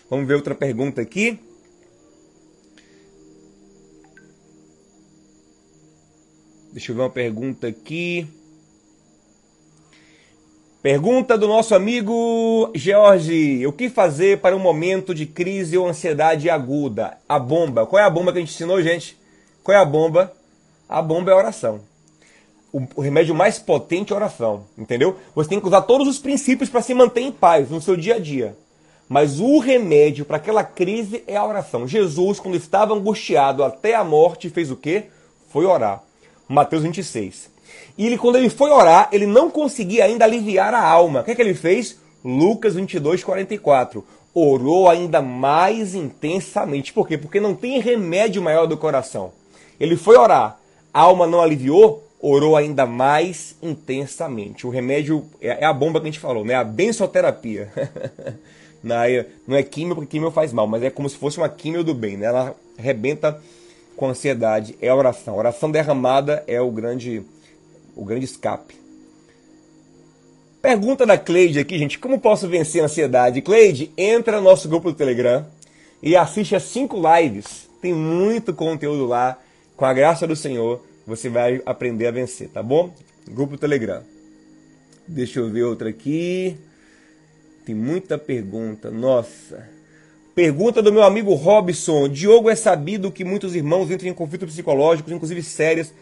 Vamos 0.09 0.27
ver 0.27 0.35
outra 0.35 0.55
pergunta 0.55 1.01
aqui. 1.01 1.37
Deixa 6.75 6.91
eu 6.91 6.95
ver 6.97 7.03
uma 7.03 7.09
pergunta 7.09 7.67
aqui. 7.67 8.27
Pergunta 10.83 11.37
do 11.37 11.47
nosso 11.47 11.73
amigo 11.73 12.69
George: 12.75 13.65
O 13.65 13.71
que 13.71 13.89
fazer 13.89 14.41
para 14.41 14.57
um 14.57 14.59
momento 14.59 15.15
de 15.15 15.25
crise 15.25 15.77
ou 15.77 15.87
ansiedade 15.87 16.49
aguda? 16.49 17.17
A 17.29 17.39
bomba. 17.39 17.85
Qual 17.85 17.97
é 17.97 18.03
a 18.03 18.09
bomba 18.09 18.33
que 18.33 18.39
a 18.39 18.41
gente 18.41 18.53
ensinou, 18.53 18.81
gente? 18.81 19.17
Qual 19.63 19.73
é 19.73 19.79
a 19.79 19.85
bomba? 19.85 20.33
A 20.89 21.01
bomba 21.01 21.31
é 21.31 21.33
a 21.33 21.37
oração. 21.37 21.79
O, 22.73 23.01
remédio 23.01 23.33
mais 23.33 23.57
potente 23.57 24.11
é 24.11 24.13
a 24.13 24.17
oração, 24.17 24.65
entendeu? 24.77 25.15
Você 25.33 25.47
tem 25.47 25.61
que 25.61 25.67
usar 25.67 25.83
todos 25.83 26.09
os 26.09 26.19
princípios 26.19 26.69
para 26.69 26.81
se 26.81 26.93
manter 26.93 27.21
em 27.21 27.31
paz 27.31 27.69
no 27.69 27.79
seu 27.79 27.95
dia 27.95 28.15
a 28.15 28.19
dia. 28.19 28.53
Mas 29.07 29.39
o 29.39 29.59
remédio 29.59 30.25
para 30.25 30.35
aquela 30.35 30.65
crise 30.65 31.23
é 31.25 31.37
a 31.37 31.47
oração. 31.47 31.87
Jesus, 31.87 32.37
quando 32.37 32.55
estava 32.55 32.93
angustiado 32.93 33.63
até 33.63 33.95
a 33.95 34.03
morte, 34.03 34.49
fez 34.49 34.69
o 34.71 34.75
quê? 34.75 35.05
Foi 35.47 35.63
orar. 35.63 36.04
Mateus 36.47 36.83
26. 36.83 37.49
E 37.97 38.05
ele, 38.05 38.17
quando 38.17 38.37
ele 38.37 38.49
foi 38.49 38.69
orar, 38.71 39.09
ele 39.11 39.25
não 39.25 39.49
conseguia 39.49 40.05
ainda 40.05 40.25
aliviar 40.25 40.73
a 40.73 40.81
alma. 40.81 41.21
O 41.21 41.23
que 41.23 41.31
é 41.31 41.35
que 41.35 41.41
ele 41.41 41.53
fez? 41.53 41.97
Lucas 42.23 42.75
22, 42.75 43.23
44. 43.23 44.03
Orou 44.33 44.89
ainda 44.89 45.21
mais 45.21 45.95
intensamente. 45.95 46.91
Por 46.91 47.07
quê? 47.07 47.17
Porque 47.17 47.39
não 47.39 47.55
tem 47.55 47.79
remédio 47.79 48.41
maior 48.41 48.65
do 48.65 48.77
coração. 48.77 49.31
Ele 49.79 49.95
foi 49.95 50.17
orar, 50.17 50.59
a 50.93 51.01
alma 51.01 51.27
não 51.27 51.41
aliviou, 51.41 52.03
orou 52.19 52.55
ainda 52.55 52.85
mais 52.85 53.55
intensamente. 53.61 54.65
O 54.65 54.69
remédio 54.69 55.25
é, 55.41 55.63
é 55.63 55.65
a 55.65 55.73
bomba 55.73 55.99
que 55.99 56.07
a 56.07 56.11
gente 56.11 56.19
falou, 56.19 56.43
né? 56.43 56.55
A 56.55 56.63
benzoterapia. 56.63 57.71
não 59.47 59.55
é 59.55 59.63
químio, 59.63 59.95
porque 59.95 60.11
químio 60.11 60.31
faz 60.31 60.53
mal, 60.53 60.67
mas 60.67 60.83
é 60.83 60.89
como 60.89 61.09
se 61.09 61.17
fosse 61.17 61.37
uma 61.37 61.49
químio 61.49 61.83
do 61.83 61.93
bem, 61.93 62.17
né? 62.17 62.27
Ela 62.27 62.55
arrebenta 62.77 63.41
com 63.95 64.09
ansiedade 64.09 64.77
é 64.81 64.93
oração. 64.93 65.35
Oração 65.35 65.71
derramada 65.71 66.43
é 66.47 66.59
o 66.59 66.69
grande, 66.71 67.23
o 67.95 68.03
grande 68.03 68.25
escape. 68.25 68.75
Pergunta 70.61 71.05
da 71.05 71.17
Cleide 71.17 71.59
aqui, 71.59 71.77
gente. 71.77 71.99
Como 71.99 72.19
posso 72.19 72.47
vencer 72.47 72.81
a 72.81 72.85
ansiedade? 72.85 73.41
Cleide, 73.41 73.91
entra 73.97 74.37
no 74.37 74.43
nosso 74.43 74.67
grupo 74.67 74.91
do 74.91 74.97
Telegram 74.97 75.45
e 76.01 76.15
assiste 76.15 76.55
as 76.55 76.63
cinco 76.63 76.99
lives. 76.99 77.69
Tem 77.81 77.93
muito 77.93 78.53
conteúdo 78.53 79.05
lá. 79.05 79.39
Com 79.77 79.85
a 79.85 79.93
graça 79.93 80.25
do 80.25 80.35
Senhor, 80.35 80.83
você 81.05 81.29
vai 81.29 81.61
aprender 81.65 82.07
a 82.07 82.11
vencer, 82.11 82.49
tá 82.49 82.63
bom? 82.63 82.91
Grupo 83.29 83.51
do 83.51 83.59
Telegram. 83.59 84.01
Deixa 85.07 85.39
eu 85.39 85.49
ver 85.49 85.63
outra 85.63 85.89
aqui. 85.89 86.57
Tem 87.65 87.75
muita 87.75 88.17
pergunta. 88.17 88.89
Nossa. 88.89 89.74
Pergunta 90.35 90.81
do 90.81 90.91
meu 90.91 91.01
amigo 91.01 91.33
Robson. 91.33 92.09
Diogo 92.09 92.49
é 92.49 92.55
sabido 92.55 93.09
que 93.09 93.23
muitos 93.23 93.55
irmãos 93.55 93.89
entram 93.89 94.09
em 94.09 94.13
conflitos 94.13 94.49
psicológicos, 94.51 95.13
inclusive 95.13 95.41
sérias, 95.41 95.93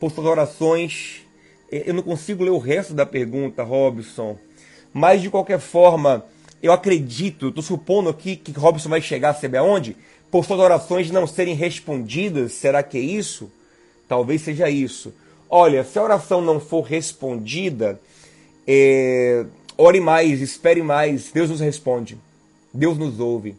por 0.00 0.10
suas 0.10 0.26
orações. 0.26 1.26
Eu 1.70 1.92
não 1.92 2.02
consigo 2.02 2.42
ler 2.42 2.52
o 2.52 2.58
resto 2.58 2.94
da 2.94 3.04
pergunta, 3.04 3.62
Robson. 3.62 4.38
Mas 4.94 5.20
de 5.20 5.28
qualquer 5.28 5.60
forma, 5.60 6.24
eu 6.62 6.72
acredito, 6.72 7.48
estou 7.48 7.62
supondo 7.62 8.08
aqui 8.08 8.34
que 8.34 8.50
Robson 8.52 8.88
vai 8.88 9.02
chegar, 9.02 9.34
sabe 9.34 9.58
aonde? 9.58 9.94
Por 10.30 10.46
suas 10.46 10.60
orações 10.60 11.10
não 11.10 11.26
serem 11.26 11.54
respondidas. 11.54 12.52
Será 12.52 12.82
que 12.82 12.96
é 12.96 13.02
isso? 13.02 13.52
Talvez 14.08 14.40
seja 14.40 14.70
isso. 14.70 15.12
Olha, 15.50 15.84
se 15.84 15.98
a 15.98 16.02
oração 16.02 16.40
não 16.40 16.58
for 16.58 16.80
respondida, 16.80 18.00
é... 18.66 19.44
ore 19.76 20.00
mais, 20.00 20.40
espere 20.40 20.82
mais. 20.82 21.30
Deus 21.30 21.50
nos 21.50 21.60
responde. 21.60 22.16
Deus 22.72 22.96
nos 22.96 23.20
ouve. 23.20 23.54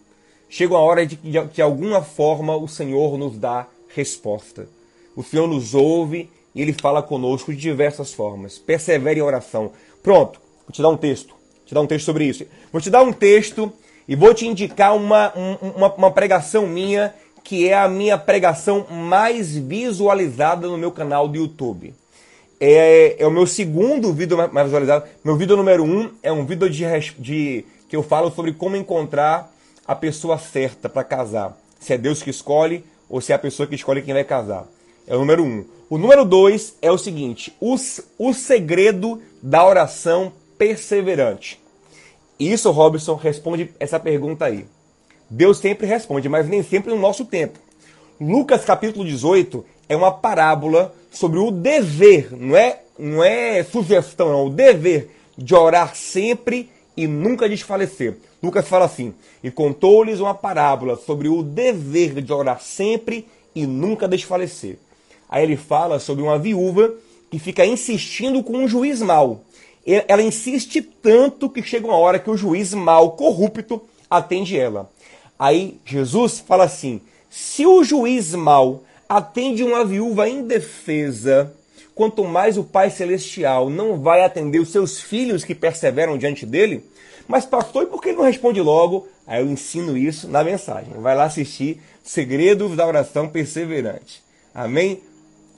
Chega 0.56 0.76
uma 0.76 0.82
hora 0.82 1.04
de 1.04 1.16
que, 1.16 1.32
de 1.32 1.62
alguma 1.64 2.04
forma, 2.04 2.56
o 2.56 2.68
Senhor 2.68 3.18
nos 3.18 3.40
dá 3.40 3.66
resposta. 3.88 4.68
O 5.16 5.24
Senhor 5.24 5.48
nos 5.48 5.74
ouve 5.74 6.30
e 6.54 6.62
Ele 6.62 6.74
fala 6.74 7.02
conosco 7.02 7.52
de 7.52 7.60
diversas 7.60 8.14
formas. 8.14 8.60
Persevere 8.60 9.20
em 9.20 9.24
oração. 9.24 9.72
Pronto, 10.04 10.40
vou 10.64 10.72
te 10.72 10.80
dar 10.80 10.90
um 10.90 10.96
texto. 10.96 11.30
Vou 11.30 11.66
te 11.66 11.74
dar 11.74 11.82
um 11.82 11.88
texto 11.88 12.06
sobre 12.06 12.26
isso. 12.26 12.46
Vou 12.72 12.80
te 12.80 12.92
dar 12.92 13.02
um 13.02 13.12
texto 13.12 13.74
e 14.08 14.16
vou 14.16 14.32
te 14.32 14.46
indicar 14.46 14.96
uma, 14.96 15.34
uma, 15.76 15.92
uma 15.96 16.12
pregação 16.12 16.68
minha 16.68 17.16
que 17.44 17.68
é 17.68 17.74
a 17.74 17.90
minha 17.90 18.16
pregação 18.16 18.86
mais 18.92 19.58
visualizada 19.58 20.68
no 20.68 20.78
meu 20.78 20.92
canal 20.92 21.28
do 21.28 21.36
YouTube. 21.36 21.96
É, 22.60 23.16
é 23.18 23.26
o 23.26 23.32
meu 23.32 23.48
segundo 23.48 24.14
vídeo 24.14 24.38
mais 24.38 24.68
visualizado. 24.68 25.06
Meu 25.24 25.36
vídeo 25.36 25.58
número 25.58 25.84
um 25.84 26.12
é 26.22 26.32
um 26.32 26.46
vídeo 26.46 26.70
de, 26.70 26.86
de 27.18 27.66
que 27.90 27.96
eu 27.96 28.04
falo 28.04 28.30
sobre 28.30 28.54
como 28.54 28.76
encontrar 28.76 29.52
a 29.88 29.96
pessoa 29.96 30.38
certa 30.38 30.88
para 30.88 31.04
casar. 31.04 31.58
Se 31.80 31.94
é 31.94 31.98
Deus 31.98 32.22
que 32.22 32.30
escolhe 32.30 32.84
ou 33.10 33.22
se 33.22 33.32
é 33.32 33.36
a 33.36 33.40
pessoa 33.40 33.68
que 33.68 33.76
escolhe 33.76 34.02
quem 34.02 34.14
vai 34.14 34.24
casar. 34.24 34.66
É 35.06 35.16
o 35.16 35.20
número 35.20 35.44
um. 35.44 35.66
O 35.90 35.98
número 35.98 36.26
dois 36.26 36.76
é 36.82 36.92
o 36.92 36.98
seguinte: 36.98 37.54
o, 37.60 37.76
o 38.18 38.34
segredo 38.34 39.22
da 39.42 39.66
oração 39.66 40.32
perseverante. 40.58 41.60
Isso, 42.40 42.72
Robson, 42.72 43.16
responde 43.16 43.70
essa 43.80 44.00
pergunta 44.00 44.46
aí. 44.46 44.66
Deus 45.30 45.58
sempre 45.58 45.88
responde, 45.88 46.28
mas 46.30 46.48
nem 46.48 46.64
sempre 46.64 46.94
no 46.94 47.00
nosso 47.00 47.26
tempo. 47.26 47.60
Lucas 48.20 48.64
capítulo 48.64 49.06
18 49.06 49.66
é 49.90 49.96
uma 49.96 50.12
parábola 50.12 50.94
sobre 51.12 51.40
o 51.40 51.52
dever, 51.52 52.30
não 52.32 52.56
é, 52.56 52.82
não 52.98 53.24
é 53.24 53.64
sugestão, 53.64 54.30
não, 54.30 54.46
o 54.48 54.50
dever 54.50 55.10
de 55.38 55.54
orar 55.54 55.96
sempre 55.96 56.70
e 56.96 57.08
nunca 57.08 57.50
desfalecer. 57.50 58.18
Lucas 58.44 58.68
fala 58.68 58.86
assim: 58.86 59.14
E 59.42 59.50
contou-lhes 59.50 60.20
uma 60.20 60.34
parábola 60.34 60.98
sobre 60.98 61.30
o 61.30 61.42
dever 61.42 62.22
de 62.22 62.34
orar 62.34 62.62
sempre 62.62 63.26
e 63.56 63.66
nunca 63.66 64.08
desfalecer. 64.08 64.78
Aí 65.30 65.44
ele 65.44 65.56
fala 65.56 65.98
sobre 65.98 66.22
uma 66.22 66.38
viúva 66.38 66.94
que 67.32 67.40
fica 67.40 67.66
insistindo 67.66 68.44
com 68.44 68.58
um 68.58 68.68
juiz 68.68 69.02
mau. 69.02 69.42
Ela 69.86 70.22
insiste 70.22 70.82
tanto 70.82 71.50
que 71.50 71.64
chega 71.64 71.88
uma 71.88 71.98
hora 71.98 72.20
que 72.20 72.30
o 72.30 72.38
juiz 72.38 72.74
mau, 72.74 73.12
corrupto, 73.12 73.82
atende 74.10 74.58
ela. 74.58 74.92
Aí 75.40 75.80
Jesus 75.86 76.40
fala 76.40 76.66
assim: 76.66 77.00
se 77.30 77.66
o 77.66 77.82
juiz 77.84 78.36
mau 78.36 78.84
atende 79.08 79.64
uma 79.64 79.86
viúva 79.86 80.28
indefesa, 80.28 81.54
quanto 81.96 82.24
mais 82.26 82.58
o 82.58 82.64
Pai 82.64 82.90
Celestial 82.90 83.70
não 83.70 84.00
vai 84.00 84.24
atender 84.24 84.60
os 84.60 84.70
seus 84.70 85.00
filhos 85.00 85.46
que 85.46 85.56
perseveram 85.56 86.18
diante 86.18 86.46
dele. 86.46 86.84
Mas, 87.28 87.46
pastor, 87.46 87.84
e 87.84 87.86
por 87.88 88.02
que 88.02 88.10
ele 88.10 88.18
não 88.18 88.26
responde 88.26 88.62
logo? 88.62 89.08
Aí 89.26 89.42
eu 89.42 89.48
ensino 89.48 89.98
isso 89.98 90.28
na 90.28 90.44
mensagem. 90.44 90.94
Vai 90.98 91.16
lá 91.16 91.26
assistir 91.26 91.82
Segredos 92.04 92.76
da 92.76 92.86
Oração 92.86 93.30
Perseverante. 93.30 94.22
Amém? 94.54 95.02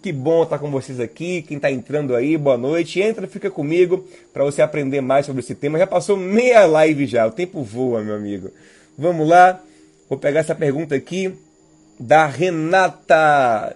Que 0.01 0.11
bom 0.11 0.43
estar 0.43 0.59
com 0.59 0.69
vocês 0.69 0.99
aqui. 0.99 1.41
Quem 1.41 1.57
está 1.57 1.71
entrando 1.71 2.15
aí, 2.15 2.37
boa 2.37 2.57
noite. 2.57 3.01
Entra, 3.01 3.27
fica 3.27 3.49
comigo 3.49 4.05
para 4.31 4.43
você 4.43 4.61
aprender 4.61 5.01
mais 5.01 5.25
sobre 5.25 5.41
esse 5.41 5.55
tema. 5.55 5.79
Já 5.79 5.87
passou 5.87 6.15
meia 6.15 6.65
live 6.67 7.07
já, 7.07 7.25
o 7.25 7.31
tempo 7.31 7.63
voa, 7.63 8.03
meu 8.03 8.15
amigo. 8.15 8.51
Vamos 8.95 9.27
lá, 9.27 9.59
vou 10.07 10.19
pegar 10.19 10.41
essa 10.41 10.53
pergunta 10.53 10.93
aqui 10.93 11.33
da 11.99 12.27
Renata. 12.27 13.75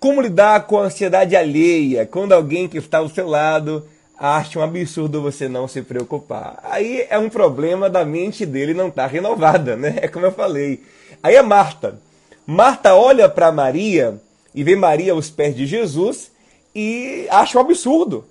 Como 0.00 0.20
lidar 0.20 0.66
com 0.66 0.76
a 0.76 0.86
ansiedade 0.86 1.36
alheia 1.36 2.04
quando 2.04 2.32
alguém 2.32 2.66
que 2.66 2.78
está 2.78 2.98
ao 2.98 3.08
seu 3.08 3.28
lado 3.28 3.86
acha 4.18 4.58
um 4.58 4.62
absurdo 4.62 5.22
você 5.22 5.48
não 5.48 5.66
se 5.66 5.82
preocupar? 5.82 6.58
Aí 6.62 7.06
é 7.08 7.18
um 7.18 7.28
problema 7.28 7.90
da 7.90 8.04
mente 8.04 8.46
dele 8.46 8.74
não 8.74 8.88
estar 8.88 9.04
tá 9.04 9.08
renovada, 9.08 9.76
né? 9.76 9.96
É 10.02 10.08
como 10.08 10.26
eu 10.26 10.32
falei. 10.32 10.82
Aí 11.22 11.34
é 11.34 11.42
Marta. 11.42 11.98
Marta 12.46 12.94
olha 12.94 13.28
para 13.28 13.50
Maria 13.50 14.20
e 14.54 14.62
vê 14.62 14.76
Maria 14.76 15.12
aos 15.12 15.30
pés 15.30 15.56
de 15.56 15.66
Jesus 15.66 16.30
e 16.74 17.26
acha 17.30 17.58
um 17.58 17.60
absurdo. 17.60 18.24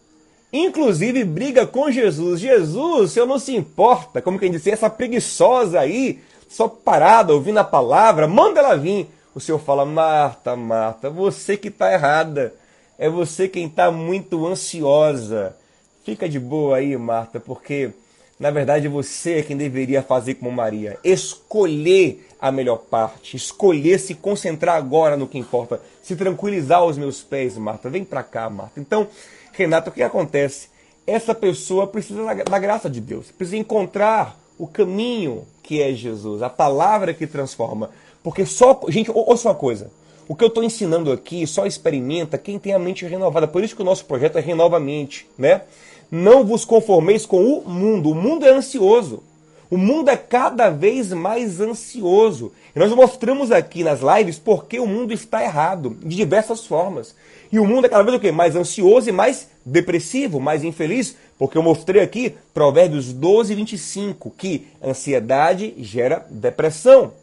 Inclusive 0.52 1.24
briga 1.24 1.66
com 1.66 1.90
Jesus. 1.90 2.40
Jesus, 2.40 3.12
senhor 3.12 3.26
não 3.26 3.40
se 3.40 3.56
importa, 3.56 4.22
como 4.22 4.38
quem 4.38 4.52
disse, 4.52 4.70
essa 4.70 4.90
preguiçosa 4.90 5.80
aí, 5.80 6.20
só 6.48 6.68
parada, 6.68 7.34
ouvindo 7.34 7.58
a 7.58 7.64
palavra, 7.64 8.28
manda 8.28 8.60
ela 8.60 8.78
vir. 8.78 9.10
O 9.34 9.40
senhor 9.40 9.58
fala, 9.58 9.84
Marta, 9.84 10.56
Marta, 10.56 11.10
você 11.10 11.58
que 11.58 11.70
está 11.70 11.92
errada. 11.92 12.54
É 13.00 13.10
você 13.10 13.48
quem 13.48 13.66
está 13.66 13.90
muito 13.90 14.46
ansiosa. 14.46 15.56
Fica 16.04 16.28
de 16.28 16.38
boa 16.40 16.78
aí, 16.78 16.98
Marta, 16.98 17.40
porque 17.40 17.92
na 18.38 18.52
verdade 18.52 18.90
você 18.90 19.36
é 19.36 19.42
quem 19.42 19.56
deveria 19.56 20.04
fazer 20.04 20.34
como 20.36 20.52
Maria. 20.52 21.00
Escolher 21.04 22.28
a 22.42 22.52
melhor 22.52 22.78
parte. 22.78 23.38
Escolher 23.38 23.98
se 24.00 24.14
concentrar 24.14 24.76
agora 24.76 25.16
no 25.16 25.28
que 25.28 25.38
importa. 25.38 25.80
Se 26.02 26.14
tranquilizar 26.16 26.80
aos 26.80 26.98
meus 26.98 27.22
pés, 27.22 27.58
Marta. 27.58 27.90
Vem 27.90 28.04
para 28.04 28.22
cá, 28.22 28.50
Marta. 28.50 28.82
Então, 28.82 29.08
Renato, 29.54 29.90
o 29.90 29.94
que 29.94 30.04
acontece? 30.04 30.68
Essa 31.08 31.34
pessoa 31.34 31.88
precisa 31.88 32.24
da 32.36 32.60
graça 32.60 32.90
de 32.90 33.00
Deus, 33.00 33.32
precisa 33.32 33.58
encontrar 33.58 34.38
o 34.58 34.68
caminho 34.68 35.46
que 35.62 35.82
é 35.82 35.94
Jesus, 35.94 36.42
a 36.42 36.50
palavra 36.50 37.14
que 37.14 37.26
transforma. 37.26 37.92
Porque 38.22 38.46
só. 38.46 38.80
Gente, 38.90 39.10
ouça 39.10 39.50
uma 39.50 39.56
coisa. 39.56 39.90
O 40.28 40.36
que 40.36 40.44
eu 40.44 40.48
estou 40.48 40.64
ensinando 40.64 41.12
aqui 41.12 41.46
só 41.46 41.66
experimenta 41.66 42.38
quem 42.38 42.58
tem 42.58 42.74
a 42.74 42.80
mente 42.80 43.06
renovada. 43.06 43.48
Por 43.48 43.64
isso 43.64 43.76
que 43.76 43.82
o 43.82 43.86
nosso 43.86 44.06
projeto 44.06 44.38
é 44.38 44.42
Renova 44.42 44.78
a 44.78 44.80
Mente, 44.80 45.28
né? 45.38 45.62
Não 46.10 46.46
vos 46.46 46.64
conformeis 46.64 47.26
com 47.26 47.44
o 47.44 47.70
mundo. 47.70 48.12
O 48.12 48.16
mundo 48.16 48.46
é 48.46 48.50
ansioso. 48.50 49.24
O 49.70 49.78
mundo 49.78 50.10
é 50.10 50.16
cada 50.16 50.70
vez 50.70 51.12
mais 51.12 51.60
ansioso. 51.60 52.52
E 52.76 52.80
nós 52.80 52.94
mostramos 52.94 53.52
aqui 53.52 53.84
nas 53.84 54.00
lives 54.02 54.38
porque 54.38 54.80
o 54.80 54.86
mundo 54.86 55.12
está 55.12 55.44
errado, 55.44 55.98
de 56.02 56.16
diversas 56.16 56.66
formas. 56.66 57.16
E 57.52 57.60
o 57.60 57.66
mundo 57.66 57.86
é 57.86 57.90
cada 57.90 58.04
vez 58.04 58.16
o 58.16 58.20
quê? 58.20 58.32
Mais 58.32 58.56
ansioso 58.56 59.10
e 59.10 59.12
mais 59.12 59.48
depressivo, 59.66 60.40
mais 60.40 60.64
infeliz, 60.64 61.16
porque 61.38 61.58
eu 61.58 61.64
mostrei 61.64 62.02
aqui 62.02 62.36
Provérbios 62.54 63.12
12, 63.12 63.56
25, 63.56 64.32
que 64.38 64.68
ansiedade 64.84 65.74
gera 65.80 66.26
depressão. 66.30 67.14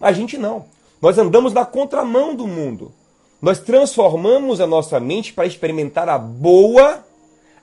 A 0.00 0.12
gente 0.12 0.36
não. 0.36 0.64
Nós 1.00 1.16
andamos 1.16 1.52
na 1.52 1.64
contramão 1.64 2.34
do 2.34 2.46
mundo. 2.46 2.92
Nós 3.40 3.58
transformamos 3.58 4.60
a 4.60 4.66
nossa 4.66 5.00
mente 5.00 5.32
para 5.32 5.46
experimentar 5.46 6.08
a 6.08 6.18
boa, 6.18 7.02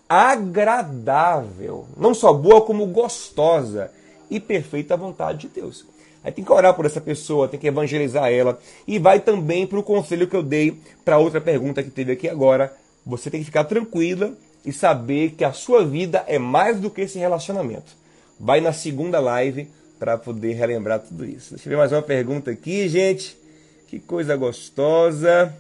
agradável, 0.10 1.86
não 1.96 2.14
só 2.14 2.34
boa, 2.34 2.62
como 2.62 2.88
gostosa 2.88 3.92
e 4.30 4.40
perfeita 4.40 4.98
vontade 4.98 5.48
de 5.48 5.48
Deus. 5.50 5.86
Aí 6.24 6.32
tem 6.32 6.44
que 6.44 6.52
orar 6.52 6.74
por 6.74 6.86
essa 6.86 7.00
pessoa, 7.00 7.48
tem 7.48 7.60
que 7.60 7.68
evangelizar 7.68 8.32
ela. 8.32 8.60
E 8.88 8.98
vai 8.98 9.20
também 9.20 9.68
para 9.68 9.80
o 9.80 9.84
conselho 9.84 10.28
que 10.28 10.36
eu 10.36 10.44
dei 10.44 10.78
para 11.06 11.20
outra 11.20 11.40
pergunta 11.40 11.84
que 11.84 11.92
teve 11.92 12.12
aqui 12.12 12.28
agora. 12.28 12.76
Você 13.06 13.30
tem 13.30 13.40
que 13.40 13.46
ficar 13.46 13.66
tranquila 13.66 14.34
e 14.66 14.74
saber 14.74 15.32
que 15.32 15.46
a 15.46 15.54
sua 15.54 15.86
vida 15.86 16.26
é 16.28 16.40
mais 16.40 16.80
do 16.80 16.90
que 16.90 17.02
esse 17.02 17.20
relacionamento. 17.20 17.96
Vai 18.40 18.60
na 18.60 18.74
segunda 18.74 19.20
live 19.20 19.70
para 20.00 20.18
poder 20.18 20.54
relembrar 20.54 21.00
tudo 21.00 21.26
isso. 21.26 21.56
Deixa 21.56 21.68
eu 21.68 21.72
ver 21.72 21.78
mais 21.78 21.92
uma 21.92 22.02
pergunta 22.02 22.52
aqui, 22.52 22.88
gente. 22.88 23.38
Que 23.88 24.00
coisa 24.00 24.36
gostosa. 24.36 25.54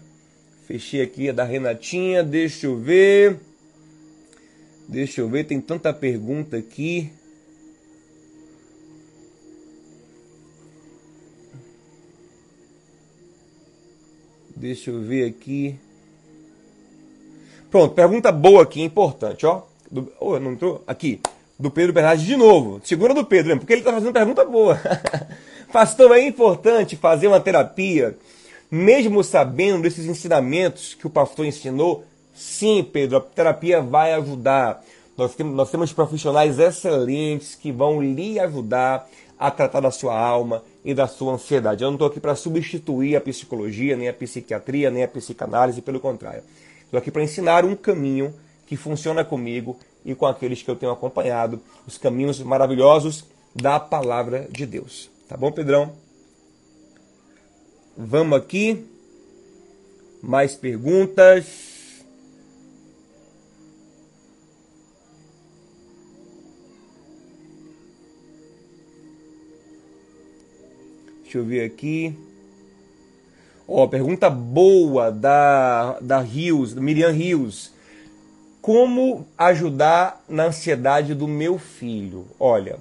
Fechei 0.65 1.01
aqui 1.01 1.29
a 1.29 1.33
da 1.33 1.43
Renatinha. 1.43 2.23
Deixa 2.23 2.67
eu 2.67 2.77
ver. 2.77 3.39
Deixa 4.87 5.19
eu 5.21 5.27
ver, 5.27 5.43
tem 5.43 5.59
tanta 5.59 5.93
pergunta 5.93 6.55
aqui. 6.55 7.11
Deixa 14.55 14.89
eu 14.89 15.01
ver 15.01 15.25
aqui. 15.25 15.75
Pronto, 17.69 17.93
pergunta 17.93 18.31
boa 18.31 18.63
aqui, 18.63 18.81
importante, 18.81 19.45
ó. 19.45 19.63
Do, 19.91 20.11
oh, 20.19 20.39
não 20.39 20.53
entrou? 20.53 20.83
Aqui. 20.87 21.19
Do 21.59 21.71
Pedro 21.71 21.93
Bernardes 21.93 22.25
de 22.25 22.35
novo. 22.35 22.79
Segura 22.83 23.13
do 23.13 23.25
Pedro, 23.25 23.57
porque 23.57 23.73
ele 23.73 23.81
está 23.81 23.91
fazendo 23.91 24.13
pergunta 24.13 24.45
boa. 24.45 24.79
Pastor, 25.73 26.11
é 26.11 26.21
importante 26.21 26.95
fazer 26.95 27.27
uma 27.27 27.39
terapia 27.39 28.15
Mesmo 28.69 29.23
sabendo 29.23 29.83
desses 29.83 30.05
ensinamentos 30.05 30.93
que 30.93 31.07
o 31.07 31.09
pastor 31.09 31.45
ensinou, 31.45 32.03
sim, 32.33 32.83
Pedro, 32.83 33.17
a 33.17 33.21
terapia 33.21 33.81
vai 33.81 34.13
ajudar. 34.13 34.83
Nós 35.17 35.35
temos, 35.35 35.55
nós 35.55 35.71
temos 35.71 35.93
profissionais 35.93 36.59
excelentes 36.59 37.55
que 37.55 37.71
vão 37.71 38.01
lhe 38.01 38.37
ajudar 38.37 39.07
a 39.39 39.49
tratar 39.49 39.79
da 39.79 39.89
sua 39.89 40.19
alma 40.19 40.63
e 40.83 40.93
da 40.93 41.07
sua 41.07 41.33
ansiedade. 41.33 41.81
Eu 41.81 41.87
não 41.87 41.95
estou 41.95 42.09
aqui 42.09 42.19
para 42.19 42.35
substituir 42.35 43.15
a 43.15 43.21
psicologia, 43.21 43.95
nem 43.95 44.09
a 44.09 44.13
psiquiatria, 44.13 44.91
nem 44.91 45.03
a 45.03 45.07
psicanálise, 45.07 45.81
pelo 45.81 46.01
contrário. 46.01 46.43
Estou 46.83 46.97
aqui 46.97 47.09
para 47.09 47.23
ensinar 47.23 47.63
um 47.63 47.75
caminho 47.75 48.33
que 48.65 48.75
funciona 48.75 49.23
comigo 49.23 49.79
e 50.05 50.15
com 50.15 50.25
aqueles 50.25 50.61
que 50.61 50.69
eu 50.69 50.75
tenho 50.75 50.91
acompanhado, 50.91 51.61
os 51.85 51.97
caminhos 51.97 52.39
maravilhosos 52.39 53.25
da 53.55 53.79
palavra 53.79 54.47
de 54.51 54.65
Deus. 54.65 55.09
Tá 55.27 55.35
bom, 55.35 55.51
Pedrão? 55.51 55.93
Vamos 57.97 58.37
aqui. 58.37 58.85
Mais 60.21 60.55
perguntas. 60.55 61.67
Deixa 71.23 71.39
eu 71.39 71.45
ver 71.45 71.65
aqui. 71.65 72.15
Ó, 73.67 73.83
oh, 73.83 73.87
pergunta 73.89 74.29
boa 74.29 75.11
da, 75.11 75.99
da 75.99 76.19
Rios, 76.19 76.73
Miriam 76.73 77.11
Rios. 77.11 77.73
Como 78.67 79.25
ajudar 79.37 80.21
na 80.27 80.47
ansiedade 80.47 81.13
do 81.13 81.25
meu 81.25 81.57
filho? 81.57 82.25
Olha, 82.37 82.75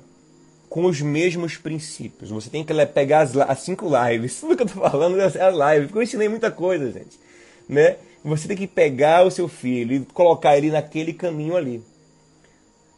com 0.68 0.84
os 0.84 1.00
mesmos 1.00 1.56
princípios. 1.56 2.28
Você 2.28 2.50
tem 2.50 2.64
que 2.64 2.86
pegar 2.86 3.20
as, 3.20 3.36
as 3.36 3.60
cinco 3.60 3.86
lives. 3.86 4.34
Tudo 4.42 4.56
que 4.56 4.64
eu 4.64 4.66
estou 4.66 4.82
falando 4.82 5.16
é 5.20 5.40
a 5.40 5.48
live, 5.48 5.86
porque 5.86 5.98
eu 5.98 6.02
ensinei 6.02 6.28
muita 6.28 6.50
coisa, 6.50 6.90
gente. 6.90 7.20
Né? 7.68 7.98
Você 8.24 8.48
tem 8.48 8.56
que 8.56 8.66
pegar 8.66 9.24
o 9.24 9.30
seu 9.30 9.46
filho 9.46 9.94
e 9.94 10.00
colocar 10.06 10.58
ele 10.58 10.72
naquele 10.72 11.12
caminho 11.12 11.54
ali. 11.54 11.80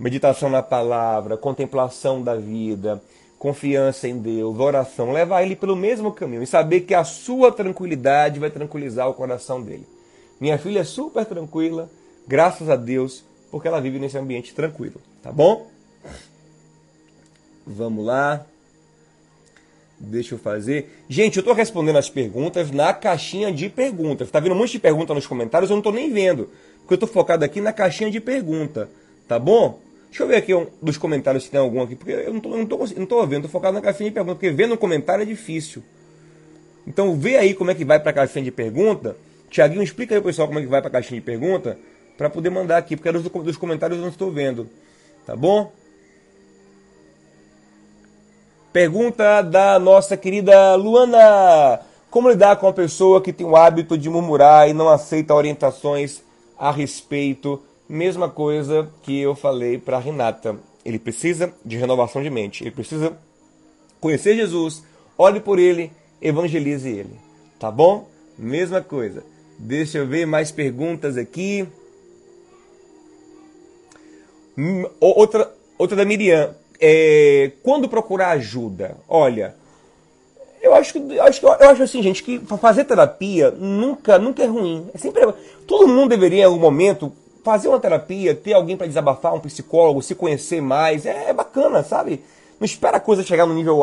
Meditação 0.00 0.48
na 0.48 0.62
palavra, 0.62 1.36
contemplação 1.36 2.22
da 2.22 2.36
vida, 2.36 3.02
confiança 3.38 4.08
em 4.08 4.16
Deus, 4.16 4.58
oração, 4.58 5.12
levar 5.12 5.42
ele 5.42 5.56
pelo 5.56 5.76
mesmo 5.76 6.10
caminho 6.10 6.42
e 6.42 6.46
saber 6.46 6.80
que 6.80 6.94
a 6.94 7.04
sua 7.04 7.52
tranquilidade 7.52 8.40
vai 8.40 8.48
tranquilizar 8.48 9.10
o 9.10 9.12
coração 9.12 9.60
dele. 9.60 9.86
Minha 10.40 10.56
filha 10.56 10.80
é 10.80 10.84
super 10.84 11.26
tranquila, 11.26 11.90
Graças 12.28 12.68
a 12.68 12.76
Deus, 12.76 13.24
porque 13.50 13.66
ela 13.66 13.80
vive 13.80 13.98
nesse 13.98 14.18
ambiente 14.18 14.52
tranquilo, 14.54 15.00
tá 15.22 15.32
bom? 15.32 15.66
Vamos 17.66 18.04
lá. 18.04 18.44
Deixa 19.98 20.34
eu 20.34 20.38
fazer. 20.38 20.90
Gente, 21.08 21.38
eu 21.38 21.40
estou 21.40 21.54
respondendo 21.54 21.96
as 21.96 22.10
perguntas 22.10 22.70
na 22.70 22.92
caixinha 22.92 23.50
de 23.50 23.70
perguntas. 23.70 24.30
Tá 24.30 24.40
vendo 24.40 24.52
um 24.52 24.58
monte 24.58 24.72
de 24.72 24.78
pergunta 24.78 25.14
nos 25.14 25.26
comentários? 25.26 25.70
Eu 25.70 25.74
não 25.74 25.80
estou 25.80 25.92
nem 25.92 26.12
vendo. 26.12 26.50
Porque 26.80 26.92
eu 26.92 26.96
estou 26.96 27.08
focado 27.08 27.44
aqui 27.44 27.62
na 27.62 27.72
caixinha 27.72 28.10
de 28.10 28.20
pergunta. 28.20 28.90
Tá 29.26 29.38
bom? 29.38 29.80
Deixa 30.08 30.22
eu 30.22 30.28
ver 30.28 30.36
aqui 30.36 30.54
um, 30.54 30.66
dos 30.80 30.96
comentários 30.96 31.44
se 31.44 31.50
tem 31.50 31.58
algum 31.58 31.82
aqui. 31.82 31.96
Porque 31.96 32.12
eu 32.12 32.30
não 32.30 32.36
estou 32.36 32.56
não 32.56 32.66
tô, 32.66 32.76
não 32.78 33.06
tô 33.06 33.26
vendo. 33.26 33.46
Estou 33.46 33.50
focado 33.50 33.74
na 33.74 33.80
caixinha 33.80 34.10
de 34.10 34.14
pergunta. 34.14 34.34
Porque 34.36 34.50
ver 34.50 34.68
no 34.68 34.76
comentário 34.76 35.22
é 35.22 35.26
difícil. 35.26 35.82
Então 36.86 37.16
vê 37.16 37.36
aí 37.36 37.54
como 37.54 37.70
é 37.70 37.74
que 37.74 37.84
vai 37.84 37.98
para 37.98 38.10
a 38.10 38.14
caixinha 38.14 38.44
de 38.44 38.52
pergunta. 38.52 39.16
Tiaguinho, 39.50 39.82
explica 39.82 40.14
aí 40.14 40.20
pessoal 40.20 40.46
como 40.46 40.60
é 40.60 40.62
que 40.62 40.68
vai 40.68 40.80
para 40.80 40.88
a 40.88 40.92
caixinha 40.92 41.20
de 41.20 41.24
pergunta 41.24 41.76
para 42.18 42.28
poder 42.28 42.50
mandar 42.50 42.78
aqui, 42.78 42.96
porque 42.96 43.12
dos, 43.12 43.22
dos 43.22 43.56
comentários 43.56 43.96
eu 43.96 44.02
não 44.02 44.10
estou 44.10 44.32
vendo. 44.32 44.68
Tá 45.24 45.36
bom? 45.36 45.72
Pergunta 48.72 49.40
da 49.40 49.78
nossa 49.78 50.16
querida 50.16 50.74
Luana: 50.74 51.80
Como 52.10 52.28
lidar 52.28 52.56
com 52.56 52.66
a 52.66 52.72
pessoa 52.72 53.22
que 53.22 53.32
tem 53.32 53.46
o 53.46 53.56
hábito 53.56 53.96
de 53.96 54.10
murmurar 54.10 54.68
e 54.68 54.74
não 54.74 54.88
aceita 54.88 55.32
orientações 55.32 56.20
a 56.58 56.72
respeito? 56.72 57.62
Mesma 57.88 58.28
coisa 58.28 58.90
que 59.02 59.18
eu 59.20 59.34
falei 59.34 59.78
para 59.78 59.98
Renata. 59.98 60.56
Ele 60.84 60.98
precisa 60.98 61.52
de 61.64 61.76
renovação 61.76 62.22
de 62.22 62.28
mente. 62.28 62.64
Ele 62.64 62.70
precisa 62.70 63.16
conhecer 64.00 64.34
Jesus, 64.34 64.82
olhe 65.16 65.40
por 65.40 65.58
ele, 65.58 65.92
evangelize 66.20 66.88
ele. 66.88 67.18
Tá 67.58 67.70
bom? 67.70 68.08
Mesma 68.36 68.80
coisa. 68.80 69.22
Deixa 69.58 69.98
eu 69.98 70.06
ver 70.06 70.26
mais 70.26 70.50
perguntas 70.50 71.16
aqui. 71.16 71.66
Hum, 74.58 74.84
outra, 75.00 75.48
outra 75.78 75.96
da 75.96 76.04
Miriam. 76.04 76.52
É, 76.80 77.52
quando 77.62 77.88
procurar 77.88 78.30
ajuda? 78.30 78.96
Olha, 79.08 79.54
eu 80.60 80.74
acho 80.74 80.92
que 80.92 81.20
acho, 81.20 81.46
eu 81.46 81.70
acho 81.70 81.82
assim, 81.84 82.02
gente, 82.02 82.24
que 82.24 82.40
fazer 82.60 82.84
terapia 82.84 83.52
nunca, 83.52 84.18
nunca 84.18 84.42
é 84.42 84.46
ruim. 84.46 84.88
É 84.92 84.98
sempre, 84.98 85.32
todo 85.64 85.86
mundo 85.86 86.08
deveria, 86.10 86.40
em 86.40 86.44
algum 86.44 86.58
momento, 86.58 87.12
fazer 87.44 87.68
uma 87.68 87.78
terapia, 87.78 88.34
ter 88.34 88.52
alguém 88.52 88.76
para 88.76 88.88
desabafar, 88.88 89.32
um 89.32 89.40
psicólogo, 89.40 90.02
se 90.02 90.16
conhecer 90.16 90.60
mais. 90.60 91.06
É, 91.06 91.30
é, 91.30 91.32
bacana, 91.32 91.84
sabe? 91.84 92.20
Não 92.58 92.64
espera 92.64 92.96
a 92.96 93.00
coisa 93.00 93.22
chegar 93.22 93.46
no 93.46 93.54
nível 93.54 93.80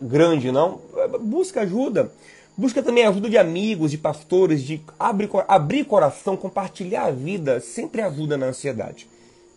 grande, 0.00 0.50
não. 0.50 0.80
Busca 1.20 1.60
ajuda. 1.60 2.10
Busca 2.56 2.82
também 2.82 3.04
ajuda 3.04 3.28
de 3.28 3.36
amigos, 3.36 3.90
de 3.90 3.98
pastores, 3.98 4.62
de 4.62 4.80
abrir, 4.98 5.28
abrir 5.46 5.84
coração, 5.84 6.34
compartilhar 6.34 7.06
a 7.06 7.10
vida, 7.10 7.60
sempre 7.60 8.00
ajuda 8.00 8.38
na 8.38 8.46
ansiedade. 8.46 9.06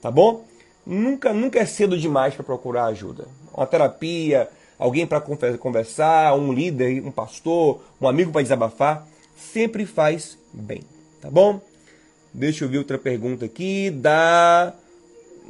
Tá 0.02 0.12
bom? 0.12 0.44
Nunca, 0.90 1.34
nunca 1.34 1.60
é 1.60 1.66
cedo 1.66 1.98
demais 1.98 2.34
para 2.34 2.46
procurar 2.46 2.86
ajuda. 2.86 3.28
Uma 3.54 3.66
terapia, 3.66 4.48
alguém 4.80 5.06
para 5.06 5.20
conversar, 5.20 6.34
um 6.34 6.54
líder, 6.54 7.04
um 7.06 7.12
pastor, 7.12 7.82
um 8.00 8.08
amigo 8.08 8.32
para 8.32 8.42
desabafar, 8.42 9.06
sempre 9.36 9.86
faz 9.86 10.38
bem, 10.54 10.82
tá 11.22 11.30
bom? 11.30 11.60
Deixa 12.34 12.64
eu 12.64 12.70
ver 12.70 12.78
outra 12.78 12.98
pergunta 12.98 13.44
aqui 13.44 13.92
da 13.92 14.74